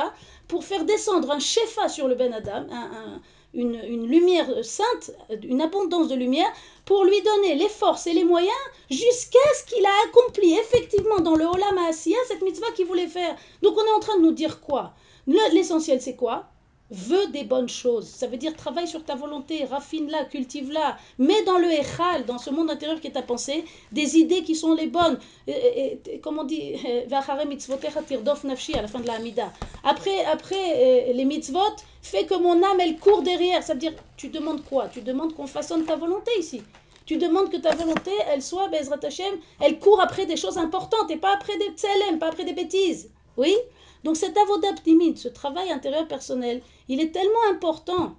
pour 0.47 0.63
faire 0.63 0.85
descendre 0.85 1.31
un 1.31 1.39
shefa 1.39 1.89
sur 1.89 2.07
le 2.07 2.13
Ben 2.13 2.31
Adam, 2.31 2.67
un, 2.69 3.19
une, 3.55 3.81
une, 3.83 4.05
lumière 4.05 4.47
sainte, 4.63 5.09
une 5.41 5.59
abondance 5.59 6.07
de 6.07 6.13
lumière, 6.13 6.53
pour 6.85 7.03
lui 7.03 7.19
donner 7.23 7.55
les 7.55 7.67
forces 7.81 8.05
et 8.05 8.13
les 8.13 8.23
moyens 8.23 8.63
jusqu'à 8.91 9.49
ce 9.57 9.63
qu'il 9.73 9.83
a 9.83 9.95
accompli 10.07 10.53
effectivement 10.53 11.19
dans 11.19 11.35
le 11.35 11.45
Olam 11.45 11.79
Asiya 11.89 12.19
cette 12.27 12.43
mitzvah 12.43 12.71
qu'il 12.75 12.85
voulait 12.85 13.07
faire. 13.07 13.35
Donc 13.63 13.75
on 13.75 13.85
est 13.87 13.97
en 13.97 13.99
train 13.99 14.17
de 14.17 14.21
nous 14.21 14.33
dire 14.33 14.61
quoi? 14.61 14.93
L'essentiel 15.25 15.99
c'est 15.99 16.15
quoi? 16.15 16.45
Veux 16.89 17.27
des 17.27 17.43
bonnes 17.43 17.67
choses. 17.67 18.07
Ça 18.07 18.27
veut 18.27 18.37
dire 18.37 18.55
travaille 18.55 18.87
sur 18.87 19.03
ta 19.03 19.15
volonté, 19.15 19.65
raffine-la, 19.65 20.23
cultive-la, 20.23 20.97
mets 21.17 21.43
dans 21.43 21.57
le 21.57 21.69
Echal, 21.69 22.25
dans 22.25 22.37
ce 22.37 22.49
monde 22.49 22.71
intérieur 22.71 23.01
qui 23.01 23.07
est 23.07 23.11
ta 23.11 23.21
pensée, 23.21 23.65
des 23.91 24.17
idées 24.17 24.43
qui 24.43 24.55
sont 24.55 24.73
les 24.73 24.87
bonnes. 24.87 25.19
Et, 25.47 25.99
et, 26.05 26.19
comme 26.19 26.39
on 26.39 26.45
dit, 26.45 26.75
à 27.11 28.81
la 28.81 28.87
fin 28.87 28.99
de 28.99 29.07
la 29.07 29.13
Hamida. 29.13 29.51
Après, 29.83 30.23
après 30.25 31.11
les 31.13 31.25
mitzvot, 31.25 31.75
fais 32.01 32.25
que 32.25 32.35
mon 32.35 32.63
âme, 32.63 32.79
elle 32.79 32.97
court 32.97 33.21
derrière. 33.21 33.63
Ça 33.63 33.73
veut 33.73 33.79
dire, 33.79 33.93
tu 34.15 34.29
demandes 34.29 34.63
quoi? 34.63 34.87
Tu 34.87 35.01
demandes 35.01 35.33
qu'on 35.33 35.47
façonne 35.47 35.83
ta 35.83 35.97
volonté 35.97 36.31
ici. 36.39 36.61
Tu 37.05 37.17
demandes 37.17 37.49
que 37.49 37.57
ta 37.57 37.75
volonté, 37.75 38.11
elle 38.29 38.41
soit, 38.41 38.69
Bezrat 38.69 38.99
Hashem, 39.03 39.33
elle 39.59 39.79
court 39.79 39.99
après 40.01 40.25
des 40.25 40.37
choses 40.37 40.57
importantes 40.57 41.09
et 41.09 41.17
pas 41.17 41.33
après 41.33 41.57
des 41.57 41.71
tselem, 41.75 42.19
pas 42.19 42.27
après 42.27 42.45
des 42.45 42.53
bêtises. 42.53 43.09
Oui 43.37 43.55
donc 44.03 44.15
cet 44.15 44.37
avodaptimide, 44.37 45.17
ce 45.17 45.27
travail 45.27 45.71
intérieur 45.71 46.07
personnel, 46.07 46.61
il 46.87 47.01
est 47.01 47.11
tellement 47.11 47.51
important 47.51 48.15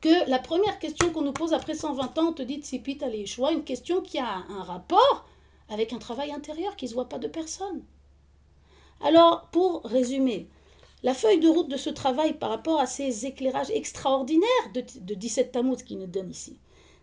que 0.00 0.28
la 0.28 0.38
première 0.38 0.78
question 0.78 1.12
qu'on 1.12 1.22
nous 1.22 1.32
pose 1.32 1.52
après 1.52 1.74
120 1.74 2.18
ans, 2.18 2.28
on 2.28 2.32
te 2.32 2.42
dit 2.42 2.60
Tsipit 2.60 2.98
choix 3.26 3.52
une 3.52 3.64
question 3.64 4.00
qui 4.00 4.18
a 4.18 4.44
un 4.48 4.62
rapport 4.62 5.28
avec 5.68 5.92
un 5.92 5.98
travail 5.98 6.32
intérieur 6.32 6.76
qui 6.76 6.86
ne 6.86 6.90
se 6.90 6.94
voit 6.94 7.08
pas 7.08 7.18
de 7.18 7.28
personne. 7.28 7.82
Alors, 9.00 9.48
pour 9.52 9.82
résumer, 9.84 10.48
la 11.02 11.14
feuille 11.14 11.40
de 11.40 11.48
route 11.48 11.68
de 11.68 11.76
ce 11.76 11.90
travail 11.90 12.34
par 12.34 12.50
rapport 12.50 12.80
à 12.80 12.86
ces 12.86 13.26
éclairages 13.26 13.70
extraordinaires 13.70 14.72
de, 14.74 14.82
de 15.00 15.14
17 15.14 15.52
Tammuz 15.52 15.82
qui 15.84 15.96
nous 15.96 16.06
donne 16.06 16.30
ici, 16.30 16.58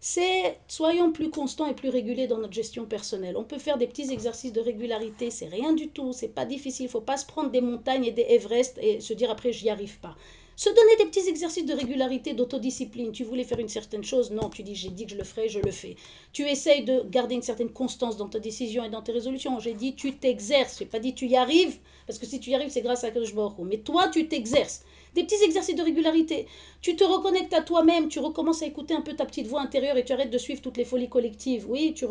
c'est 0.07 0.59
soyons 0.67 1.11
plus 1.11 1.31
constants 1.31 1.65
et 1.65 1.73
plus 1.73 1.89
réguliers 1.89 2.27
dans 2.27 2.37
notre 2.37 2.53
gestion 2.53 2.85
personnelle. 2.85 3.35
On 3.37 3.43
peut 3.43 3.57
faire 3.57 3.79
des 3.79 3.87
petits 3.87 4.13
exercices 4.13 4.53
de 4.53 4.61
régularité, 4.61 5.31
c'est 5.31 5.47
rien 5.47 5.73
du 5.73 5.87
tout, 5.87 6.13
c'est 6.13 6.27
pas 6.27 6.45
difficile, 6.45 6.85
il 6.85 6.89
faut 6.89 7.01
pas 7.01 7.17
se 7.17 7.25
prendre 7.25 7.49
des 7.49 7.59
montagnes 7.59 8.05
et 8.05 8.11
des 8.11 8.27
Everest 8.29 8.77
et 8.79 8.99
se 8.99 9.13
dire 9.15 9.31
après 9.31 9.51
j'y 9.51 9.67
arrive 9.67 9.97
pas. 10.01 10.15
Se 10.57 10.69
donner 10.69 10.95
des 10.99 11.05
petits 11.05 11.27
exercices 11.27 11.65
de 11.65 11.73
régularité, 11.73 12.33
d'autodiscipline. 12.33 13.13
Tu 13.13 13.23
voulais 13.23 13.43
faire 13.43 13.57
une 13.57 13.67
certaine 13.67 14.03
chose, 14.03 14.29
non, 14.29 14.51
tu 14.51 14.61
dis 14.61 14.75
j'ai 14.75 14.91
dit 14.91 15.05
que 15.05 15.13
je 15.13 15.17
le 15.17 15.23
ferai, 15.23 15.49
je 15.49 15.59
le 15.59 15.71
fais. 15.71 15.95
Tu 16.33 16.43
essayes 16.43 16.83
de 16.83 17.01
garder 17.09 17.33
une 17.33 17.41
certaine 17.41 17.71
constance 17.71 18.15
dans 18.15 18.29
ta 18.29 18.37
décision 18.37 18.83
et 18.83 18.89
dans 18.89 19.01
tes 19.01 19.11
résolutions. 19.11 19.59
J'ai 19.59 19.73
dit 19.73 19.95
tu 19.95 20.17
t'exerces, 20.17 20.77
j'ai 20.77 20.85
pas 20.85 20.99
dit 20.99 21.15
tu 21.15 21.25
y 21.25 21.35
arrives, 21.35 21.79
parce 22.05 22.19
que 22.19 22.27
si 22.27 22.39
tu 22.39 22.51
y 22.51 22.55
arrives 22.55 22.69
c'est 22.69 22.83
grâce 22.83 23.03
à 23.03 23.09
Kadosh 23.09 23.33
Mais 23.65 23.77
toi 23.77 24.07
tu 24.09 24.27
t'exerces 24.27 24.83
des 25.16 25.24
petits 25.24 25.43
exercices 25.43 25.76
de 25.76 25.82
régularité. 25.82 26.45
Tu 26.82 26.95
te 26.95 27.03
reconnectes 27.03 27.53
à 27.53 27.61
toi-même, 27.61 28.09
tu 28.09 28.20
recommences 28.20 28.61
à 28.61 28.66
écouter 28.66 28.93
un 28.93 29.01
peu 29.01 29.13
ta 29.13 29.26
petite 29.26 29.47
voix 29.47 29.61
intérieure 29.61 29.97
et 29.97 30.03
tu 30.03 30.13
arrêtes 30.13 30.30
de 30.30 30.38
suivre 30.38 30.61
toutes 30.61 30.78
les 30.78 30.86
folies 30.86 31.09
collectives. 31.09 31.66
Oui, 31.68 31.93
tu, 31.95 32.05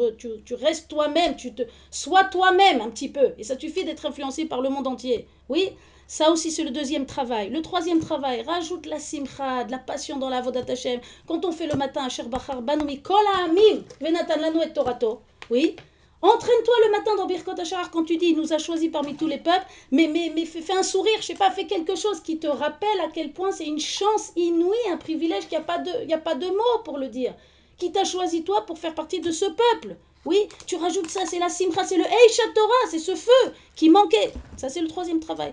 tu, 0.44 0.54
restes 0.54 0.88
toi-même, 0.88 1.36
tu 1.36 1.54
te 1.54 1.62
sois 1.90 2.24
toi-même 2.24 2.80
un 2.80 2.90
petit 2.90 3.10
peu. 3.10 3.34
Et 3.38 3.44
ça 3.44 3.58
suffit 3.58 3.84
d'être 3.84 4.06
influencé 4.06 4.46
par 4.46 4.62
le 4.62 4.70
monde 4.70 4.86
entier. 4.86 5.28
Oui, 5.50 5.70
ça 6.06 6.30
aussi 6.30 6.50
c'est 6.50 6.64
le 6.64 6.70
deuxième 6.70 7.04
travail. 7.04 7.50
Le 7.50 7.60
troisième 7.60 8.00
travail, 8.00 8.42
rajoute 8.42 8.86
la 8.86 8.98
simcha, 8.98 9.64
de 9.64 9.70
la 9.70 9.78
passion 9.78 10.18
dans 10.18 10.30
la 10.30 10.40
vodat 10.40 10.64
Hashem. 10.66 11.00
Quand 11.26 11.44
on 11.44 11.52
fait 11.52 11.66
le 11.66 11.76
matin, 11.76 12.08
Sherbachar 12.08 12.62
Banoumi, 12.62 13.02
Kol 13.02 13.16
Venatan 14.00 14.40
Lanu 14.40 14.62
et 14.64 14.72
Torato. 14.72 15.20
Oui, 15.50 15.76
Entraîne-toi 16.22 16.74
le 16.86 16.90
matin 16.90 17.16
dans 17.16 17.26
Birkot 17.26 17.60
Hachar 17.60 17.90
quand 17.90 18.04
tu 18.04 18.16
dis 18.16 18.28
il 18.28 18.36
nous 18.36 18.52
a 18.52 18.58
choisi 18.58 18.88
parmi 18.88 19.14
tous 19.14 19.26
les 19.26 19.38
peuples, 19.38 19.66
mais, 19.90 20.06
mais, 20.06 20.32
mais 20.34 20.46
fais, 20.46 20.72
un 20.72 20.82
sourire, 20.82 21.18
je 21.20 21.26
sais 21.26 21.34
pas, 21.34 21.50
fais 21.50 21.66
quelque 21.66 21.96
chose 21.96 22.20
qui 22.20 22.38
te 22.38 22.46
rappelle 22.46 23.00
à 23.04 23.08
quel 23.12 23.32
point 23.32 23.52
c'est 23.52 23.66
une 23.66 23.80
chance 23.80 24.32
inouïe, 24.34 24.76
un 24.90 24.96
privilège 24.96 25.48
qu'il 25.48 25.58
n'y 25.58 25.64
a, 25.64 25.66
pas 25.66 25.78
de, 25.78 26.12
a 26.12 26.18
pas 26.18 26.34
mots 26.34 26.82
pour 26.84 26.98
le 26.98 27.08
dire. 27.08 27.34
Qui 27.76 27.92
t'a 27.92 28.04
choisi 28.04 28.42
toi 28.44 28.64
pour 28.64 28.78
faire 28.78 28.94
partie 28.94 29.20
de 29.20 29.30
ce 29.30 29.44
peuple? 29.44 29.96
Oui, 30.24 30.48
tu 30.66 30.76
rajoutes 30.76 31.10
ça, 31.10 31.26
c'est 31.26 31.38
la 31.38 31.50
simcha, 31.50 31.84
c'est 31.84 31.98
le 31.98 32.04
Eisha 32.04 32.42
Torah, 32.54 32.90
c'est 32.90 32.98
ce 32.98 33.14
feu 33.14 33.52
qui 33.76 33.90
manquait. 33.90 34.32
Ça, 34.56 34.70
c'est 34.70 34.80
le 34.80 34.88
troisième 34.88 35.20
travail. 35.20 35.52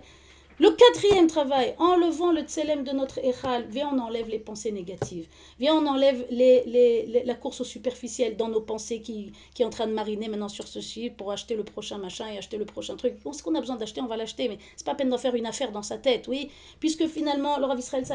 Le 0.61 0.69
quatrième 0.69 1.25
travail, 1.25 1.73
enlevant 1.79 2.31
le 2.31 2.41
tselem 2.41 2.83
de 2.83 2.91
notre 2.91 3.17
Echal, 3.25 3.65
viens 3.67 3.89
on 3.91 3.97
enlève 3.97 4.29
les 4.29 4.37
pensées 4.37 4.71
négatives. 4.71 5.27
Viens 5.59 5.73
on 5.73 5.87
enlève 5.87 6.23
les, 6.29 7.23
la 7.25 7.33
course 7.33 7.61
au 7.61 7.63
superficiel 7.63 8.37
dans 8.37 8.47
nos 8.47 8.61
pensées 8.61 9.01
qui, 9.01 9.31
qui 9.55 9.63
est 9.63 9.65
en 9.65 9.71
train 9.71 9.87
de 9.87 9.93
mariner 9.93 10.27
maintenant 10.27 10.49
sur 10.49 10.67
ceci 10.67 11.09
pour 11.09 11.31
acheter 11.31 11.55
le 11.55 11.63
prochain 11.63 11.97
machin 11.97 12.27
et 12.31 12.37
acheter 12.37 12.57
le 12.57 12.65
prochain 12.65 12.95
truc. 12.95 13.15
Bon, 13.23 13.33
ce 13.33 13.41
qu'on 13.41 13.55
a 13.55 13.59
besoin 13.59 13.75
d'acheter, 13.75 14.01
on 14.01 14.05
va 14.05 14.17
l'acheter, 14.17 14.49
mais 14.49 14.59
c'est 14.75 14.85
pas 14.85 14.93
peine 14.93 15.09
d'en 15.09 15.17
faire 15.17 15.33
une 15.33 15.47
affaire 15.47 15.71
dans 15.71 15.81
sa 15.81 15.97
tête, 15.97 16.27
oui. 16.27 16.51
Puisque 16.79 17.07
finalement, 17.07 17.57
le 17.57 17.65
Rav 17.65 17.79
Israël 17.79 18.05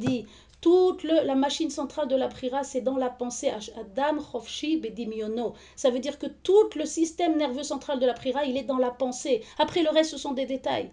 dit 0.00 0.26
toute 0.60 1.04
la 1.04 1.36
machine 1.36 1.70
centrale 1.70 2.08
de 2.08 2.16
la 2.16 2.26
prira, 2.26 2.64
c'est 2.64 2.80
dans 2.80 2.96
la 2.96 3.10
pensée. 3.10 3.52
Adam 3.78 4.20
Chofshi 4.20 4.76
Bedimiono. 4.78 5.54
Ça 5.76 5.90
veut 5.90 6.00
dire 6.00 6.18
que 6.18 6.26
tout 6.26 6.68
le 6.74 6.84
système 6.84 7.36
nerveux 7.36 7.62
central 7.62 8.00
de 8.00 8.06
la 8.06 8.14
prira, 8.14 8.44
il 8.44 8.56
est 8.56 8.64
dans 8.64 8.78
la 8.78 8.90
pensée. 8.90 9.44
Après, 9.56 9.84
le 9.84 9.90
reste, 9.90 10.10
ce 10.10 10.18
sont 10.18 10.32
des 10.32 10.46
détails. 10.46 10.90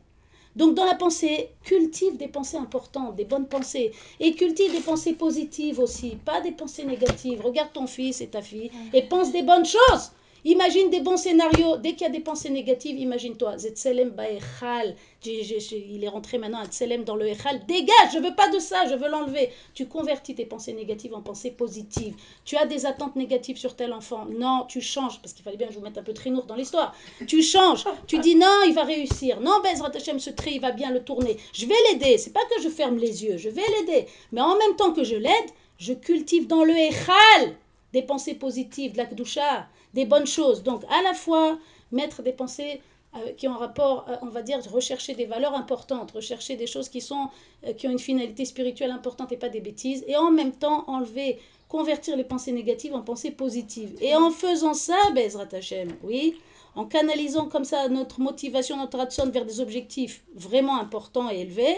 Donc 0.60 0.76
dans 0.76 0.84
la 0.84 0.95
pensée, 0.95 1.55
cultive 1.64 2.18
des 2.18 2.28
pensées 2.28 2.57
importantes, 2.57 3.16
des 3.16 3.24
bonnes 3.24 3.47
pensées. 3.47 3.93
Et 4.20 4.36
cultive 4.36 4.74
des 4.74 4.82
pensées 4.82 5.14
positives 5.14 5.80
aussi, 5.80 6.18
pas 6.18 6.41
des 6.41 6.51
pensées 6.51 6.84
négatives. 6.84 7.41
Regarde 7.41 7.72
ton 7.72 7.88
fils 7.88 8.20
et 8.20 8.28
ta 8.28 8.41
fille 8.41 8.70
et 8.91 9.03
pense 9.03 9.32
des 9.32 9.41
bonnes 9.41 9.66
choses. 9.66 10.12
Imagine 10.45 10.89
des 10.89 11.01
bons 11.01 11.17
scénarios. 11.17 11.77
Dès 11.77 11.93
qu'il 11.93 12.01
y 12.01 12.05
a 12.05 12.09
des 12.09 12.19
pensées 12.19 12.49
négatives, 12.49 12.97
imagine-toi. 12.97 13.57
Zetselem 13.57 14.11
Baechal. 14.11 14.95
Il 15.25 16.03
est 16.03 16.07
rentré 16.07 16.37
maintenant 16.37 16.59
à 16.59 16.65
Tselem 16.65 17.03
dans 17.03 17.15
le 17.15 17.27
Echal. 17.27 17.65
Dégage, 17.67 18.13
je 18.13 18.19
veux 18.19 18.33
pas 18.35 18.49
de 18.49 18.59
ça, 18.59 18.85
je 18.87 18.95
veux 18.95 19.09
l'enlever. 19.09 19.49
Tu 19.73 19.87
convertis 19.87 20.33
tes 20.33 20.45
pensées 20.45 20.71
négatives 20.73 21.13
en 21.13 21.21
pensées 21.21 21.51
positives. 21.51 22.15
Tu 22.45 22.55
as 22.55 22.65
des 22.65 22.85
attentes 22.85 23.17
négatives 23.17 23.57
sur 23.57 23.75
tel 23.75 23.91
enfant. 23.91 24.25
Non, 24.25 24.65
tu 24.69 24.79
changes. 24.79 25.19
Parce 25.21 25.33
qu'il 25.33 25.43
fallait 25.43 25.57
bien 25.57 25.67
que 25.67 25.73
je 25.73 25.79
vous 25.79 25.83
mette 25.83 25.97
un 25.97 26.03
peu 26.03 26.13
trinour 26.13 26.45
dans 26.45 26.55
l'histoire. 26.55 26.95
Tu 27.27 27.41
changes. 27.41 27.83
Tu 28.07 28.19
dis 28.19 28.35
non, 28.35 28.61
il 28.65 28.73
va 28.73 28.83
réussir. 28.83 29.41
Non, 29.41 29.59
Bezrat 29.61 29.91
Hashem, 29.93 30.19
ce 30.19 30.29
trait, 30.29 30.51
il 30.53 30.61
va 30.61 30.71
bien 30.71 30.91
le 30.91 31.03
tourner. 31.03 31.35
Je 31.53 31.65
vais 31.65 31.75
l'aider. 31.91 32.17
C'est 32.17 32.33
pas 32.33 32.45
que 32.55 32.61
je 32.61 32.69
ferme 32.69 32.97
les 32.97 33.25
yeux. 33.25 33.37
Je 33.37 33.49
vais 33.49 33.63
l'aider. 33.79 34.07
Mais 34.31 34.41
en 34.41 34.57
même 34.57 34.75
temps 34.77 34.93
que 34.93 35.03
je 35.03 35.15
l'aide, 35.15 35.49
je 35.77 35.93
cultive 35.93 36.47
dans 36.47 36.63
le 36.63 36.73
Echal 36.73 37.55
des 37.93 38.01
pensées 38.01 38.35
positives, 38.35 38.93
de 38.93 38.97
la 38.97 39.05
Kdusha 39.05 39.67
des 39.93 40.05
bonnes 40.05 40.27
choses. 40.27 40.63
Donc, 40.63 40.83
à 40.89 41.01
la 41.01 41.13
fois, 41.13 41.57
mettre 41.91 42.21
des 42.21 42.31
pensées 42.31 42.81
euh, 43.15 43.31
qui 43.33 43.47
ont 43.47 43.53
un 43.53 43.57
rapport, 43.57 44.05
euh, 44.07 44.15
on 44.21 44.27
va 44.27 44.43
dire, 44.43 44.59
rechercher 44.71 45.15
des 45.15 45.25
valeurs 45.25 45.55
importantes, 45.55 46.11
rechercher 46.11 46.55
des 46.55 46.67
choses 46.67 46.89
qui, 46.89 47.01
sont, 47.01 47.29
euh, 47.65 47.73
qui 47.73 47.87
ont 47.87 47.91
une 47.91 47.99
finalité 47.99 48.45
spirituelle 48.45 48.91
importante 48.91 49.31
et 49.31 49.37
pas 49.37 49.49
des 49.49 49.61
bêtises, 49.61 50.03
et 50.07 50.15
en 50.15 50.29
même 50.29 50.51
temps 50.51 50.83
enlever, 50.87 51.39
convertir 51.67 52.15
les 52.15 52.23
pensées 52.23 52.51
négatives 52.51 52.93
en 52.93 53.01
pensées 53.01 53.31
positives. 53.31 53.95
Et 54.01 54.15
en 54.15 54.29
faisant 54.29 54.75
ça, 54.75 54.97
Bezrat 55.15 55.47
Hashem, 55.51 55.95
oui, 56.03 56.35
en 56.75 56.85
canalisant 56.85 57.47
comme 57.47 57.65
ça 57.65 57.89
notre 57.89 58.19
motivation, 58.19 58.77
notre 58.77 58.99
ratson 58.99 59.29
vers 59.31 59.45
des 59.45 59.59
objectifs 59.59 60.23
vraiment 60.35 60.79
importants 60.79 61.31
et 61.31 61.39
élevés, 61.39 61.77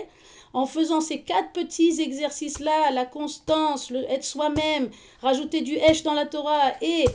en 0.54 0.66
faisant 0.66 1.02
ces 1.02 1.22
quatre 1.22 1.52
petits 1.54 2.02
exercices-là, 2.02 2.92
la 2.92 3.06
constance, 3.06 3.90
le 3.90 4.04
être 4.10 4.24
soi-même, 4.24 4.90
rajouter 5.22 5.62
du 5.62 5.76
Hesh 5.76 6.04
dans 6.04 6.14
la 6.14 6.26
Torah 6.26 6.74
et 6.82 7.06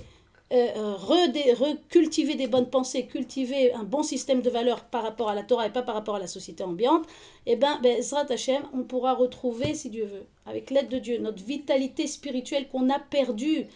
euh, 0.52 0.68
euh 0.76 0.94
recultiver 1.54 2.36
des 2.36 2.46
bonnes 2.46 2.70
pensées, 2.70 3.06
cultiver 3.06 3.72
un 3.72 3.82
bon 3.82 4.02
système 4.04 4.42
de 4.42 4.50
valeurs 4.50 4.84
par 4.84 5.02
rapport 5.02 5.28
à 5.28 5.34
la 5.34 5.42
Torah 5.42 5.66
et 5.66 5.70
pas 5.70 5.82
par 5.82 5.96
rapport 5.96 6.16
à 6.16 6.20
la 6.20 6.28
société 6.28 6.62
ambiante, 6.62 7.04
eh 7.46 7.56
bien, 7.56 7.80
ben, 7.82 8.00
Hashem, 8.28 8.62
on 8.72 8.84
pourra 8.84 9.14
retrouver, 9.14 9.74
si 9.74 9.90
Dieu 9.90 10.04
veut, 10.04 10.26
avec 10.46 10.70
l'aide 10.70 10.88
de 10.88 10.98
Dieu, 10.98 11.18
notre 11.18 11.42
vitalité 11.42 12.06
spirituelle 12.06 12.68
qu'on 12.68 12.90
a 12.90 13.00
perdue, 13.00 13.66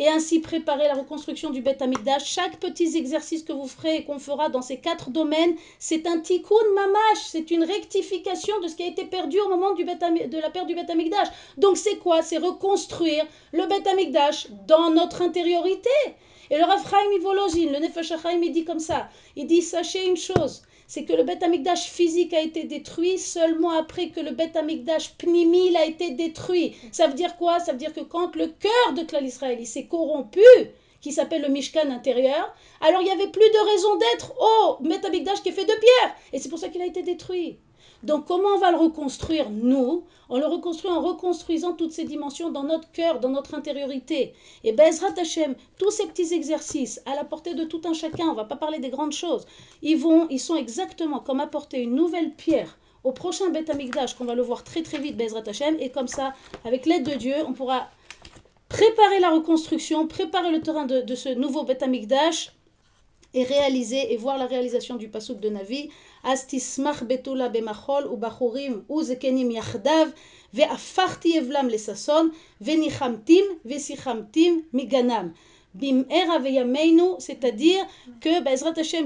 et 0.00 0.08
ainsi 0.08 0.40
préparer 0.40 0.88
la 0.88 0.94
reconstruction 0.94 1.50
du 1.50 1.60
Beth 1.60 1.82
Amikdash. 1.82 2.24
Chaque 2.24 2.58
petit 2.58 2.96
exercice 2.96 3.42
que 3.42 3.52
vous 3.52 3.68
ferez 3.68 3.96
et 3.96 4.04
qu'on 4.04 4.18
fera 4.18 4.48
dans 4.48 4.62
ces 4.62 4.78
quatre 4.78 5.10
domaines, 5.10 5.54
c'est 5.78 6.06
un 6.06 6.18
tikkun 6.18 6.54
mamash, 6.74 7.18
c'est 7.28 7.50
une 7.50 7.64
rectification 7.64 8.58
de 8.62 8.68
ce 8.68 8.76
qui 8.76 8.82
a 8.82 8.86
été 8.86 9.04
perdu 9.04 9.38
au 9.40 9.50
moment 9.50 9.74
de 9.74 10.40
la 10.40 10.50
perte 10.50 10.66
du 10.66 10.74
Beth 10.74 10.88
Amikdash. 10.88 11.28
Donc 11.58 11.76
c'est 11.76 11.96
quoi? 11.96 12.22
C'est 12.22 12.38
reconstruire 12.38 13.26
le 13.52 13.66
Beth 13.66 13.86
Amikdash 13.86 14.46
dans 14.66 14.90
notre 14.90 15.20
intériorité. 15.20 15.90
Et 16.48 16.56
le 16.56 16.64
Rav 16.64 16.82
Chaim 16.90 16.98
le 17.12 17.78
Nefesh 17.78 18.12
il 18.42 18.52
dit 18.52 18.64
comme 18.64 18.80
ça. 18.80 19.08
Il 19.36 19.46
dit, 19.46 19.60
sachez 19.60 20.08
une 20.08 20.16
chose, 20.16 20.62
c'est 20.90 21.04
que 21.04 21.12
le 21.12 21.22
Beth 21.22 21.44
Amikdash 21.44 21.84
physique 21.84 22.34
a 22.34 22.40
été 22.40 22.64
détruit 22.64 23.16
seulement 23.16 23.70
après 23.70 24.08
que 24.08 24.18
le 24.18 24.32
Beth 24.32 24.56
Amikdash 24.56 25.14
pnimi 25.18 25.76
a 25.76 25.84
été 25.84 26.10
détruit. 26.10 26.74
Ça 26.90 27.06
veut 27.06 27.14
dire 27.14 27.36
quoi? 27.36 27.60
Ça 27.60 27.70
veut 27.70 27.78
dire 27.78 27.92
que 27.92 28.00
quand 28.00 28.34
le 28.34 28.48
cœur 28.48 28.92
de 28.96 29.02
Klal 29.02 29.24
Israël 29.24 29.64
s'est 29.64 29.86
corrompu, 29.86 30.40
qui 31.00 31.12
s'appelle 31.12 31.42
le 31.42 31.48
Mishkan 31.48 31.92
intérieur, 31.92 32.52
alors 32.80 33.02
il 33.02 33.04
n'y 33.04 33.12
avait 33.12 33.28
plus 33.28 33.38
de 33.38 33.70
raison 33.72 33.96
d'être 33.98 34.34
au 34.40 34.82
Betamikdash 34.82 35.44
qui 35.44 35.50
est 35.50 35.52
fait 35.52 35.62
de 35.62 35.66
pierre. 35.66 36.16
Et 36.32 36.40
c'est 36.40 36.48
pour 36.48 36.58
ça 36.58 36.68
qu'il 36.68 36.82
a 36.82 36.86
été 36.86 37.04
détruit. 37.04 37.60
Donc 38.02 38.26
comment 38.26 38.48
on 38.56 38.58
va 38.58 38.70
le 38.70 38.78
reconstruire, 38.78 39.50
nous 39.50 40.04
On 40.28 40.38
le 40.38 40.46
reconstruit 40.46 40.90
en 40.90 41.02
reconstruisant 41.02 41.74
toutes 41.74 41.92
ces 41.92 42.04
dimensions 42.04 42.50
dans 42.50 42.62
notre 42.62 42.90
cœur, 42.92 43.20
dans 43.20 43.28
notre 43.28 43.54
intériorité? 43.54 44.32
Et 44.64 44.72
Bezrat 44.72 45.18
Hashem, 45.18 45.54
tous 45.78 45.90
ces 45.90 46.06
petits 46.06 46.32
exercices 46.32 47.02
à 47.04 47.14
la 47.14 47.24
portée 47.24 47.54
de 47.54 47.64
tout 47.64 47.82
un 47.84 47.92
chacun, 47.92 48.28
on 48.28 48.34
va 48.34 48.44
pas 48.44 48.56
parler 48.56 48.78
des 48.78 48.90
grandes 48.90 49.12
choses, 49.12 49.46
ils, 49.82 49.98
vont, 49.98 50.26
ils 50.30 50.40
sont 50.40 50.56
exactement 50.56 51.20
comme 51.20 51.40
apporter 51.40 51.82
une 51.82 51.94
nouvelle 51.94 52.34
pierre 52.34 52.78
au 53.04 53.12
prochain 53.12 53.48
Beth 53.50 53.70
Amikdash, 53.70 54.14
qu'on 54.14 54.24
va 54.24 54.34
le 54.34 54.42
voir 54.42 54.62
très 54.64 54.82
très 54.82 54.98
vite, 54.98 55.16
Bezrat 55.16 55.42
Hashem, 55.46 55.76
et 55.80 55.90
comme 55.90 56.08
ça, 56.08 56.34
avec 56.64 56.86
l'aide 56.86 57.08
de 57.08 57.14
Dieu, 57.14 57.34
on 57.46 57.52
pourra 57.52 57.88
préparer 58.68 59.20
la 59.20 59.30
reconstruction, 59.30 60.06
préparer 60.06 60.50
le 60.52 60.60
terrain 60.60 60.86
de, 60.86 61.14
ce 61.14 61.30
nouveau 61.30 61.64
Beth 61.64 61.82
Amikdash, 61.82 62.52
et 63.32 63.44
réaliser 63.44 64.12
et 64.12 64.16
voir 64.16 64.38
la 64.38 64.46
réalisation 64.46 64.96
du 64.96 65.08
pasouk 65.08 65.38
de 65.40 65.48
Navi. 65.48 65.90
C'est-à-dire 77.18 77.86
que 78.20 78.42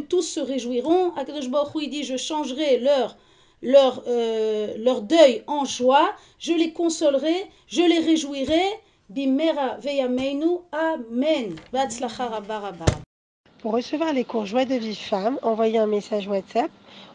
tous 0.07 0.23
se 0.23 0.41
réjouiront. 0.41 1.13
Je 1.17 2.17
changerai 2.17 2.79
euh, 4.07 4.75
leur 4.77 5.03
deuil 5.03 5.43
en 5.47 5.65
joie, 5.65 6.13
je 6.39 6.53
les 6.53 6.73
consolerai, 6.73 7.47
je. 7.67 7.85
Pour 13.61 13.73
recevoir 13.73 14.13
les 14.13 14.25
de 14.67 14.75
vie 14.75 14.95
femme, 14.95 15.39
envoyez 15.43 15.79
un 15.79 15.87
message 15.87 16.29
WhatsApp 16.29 16.71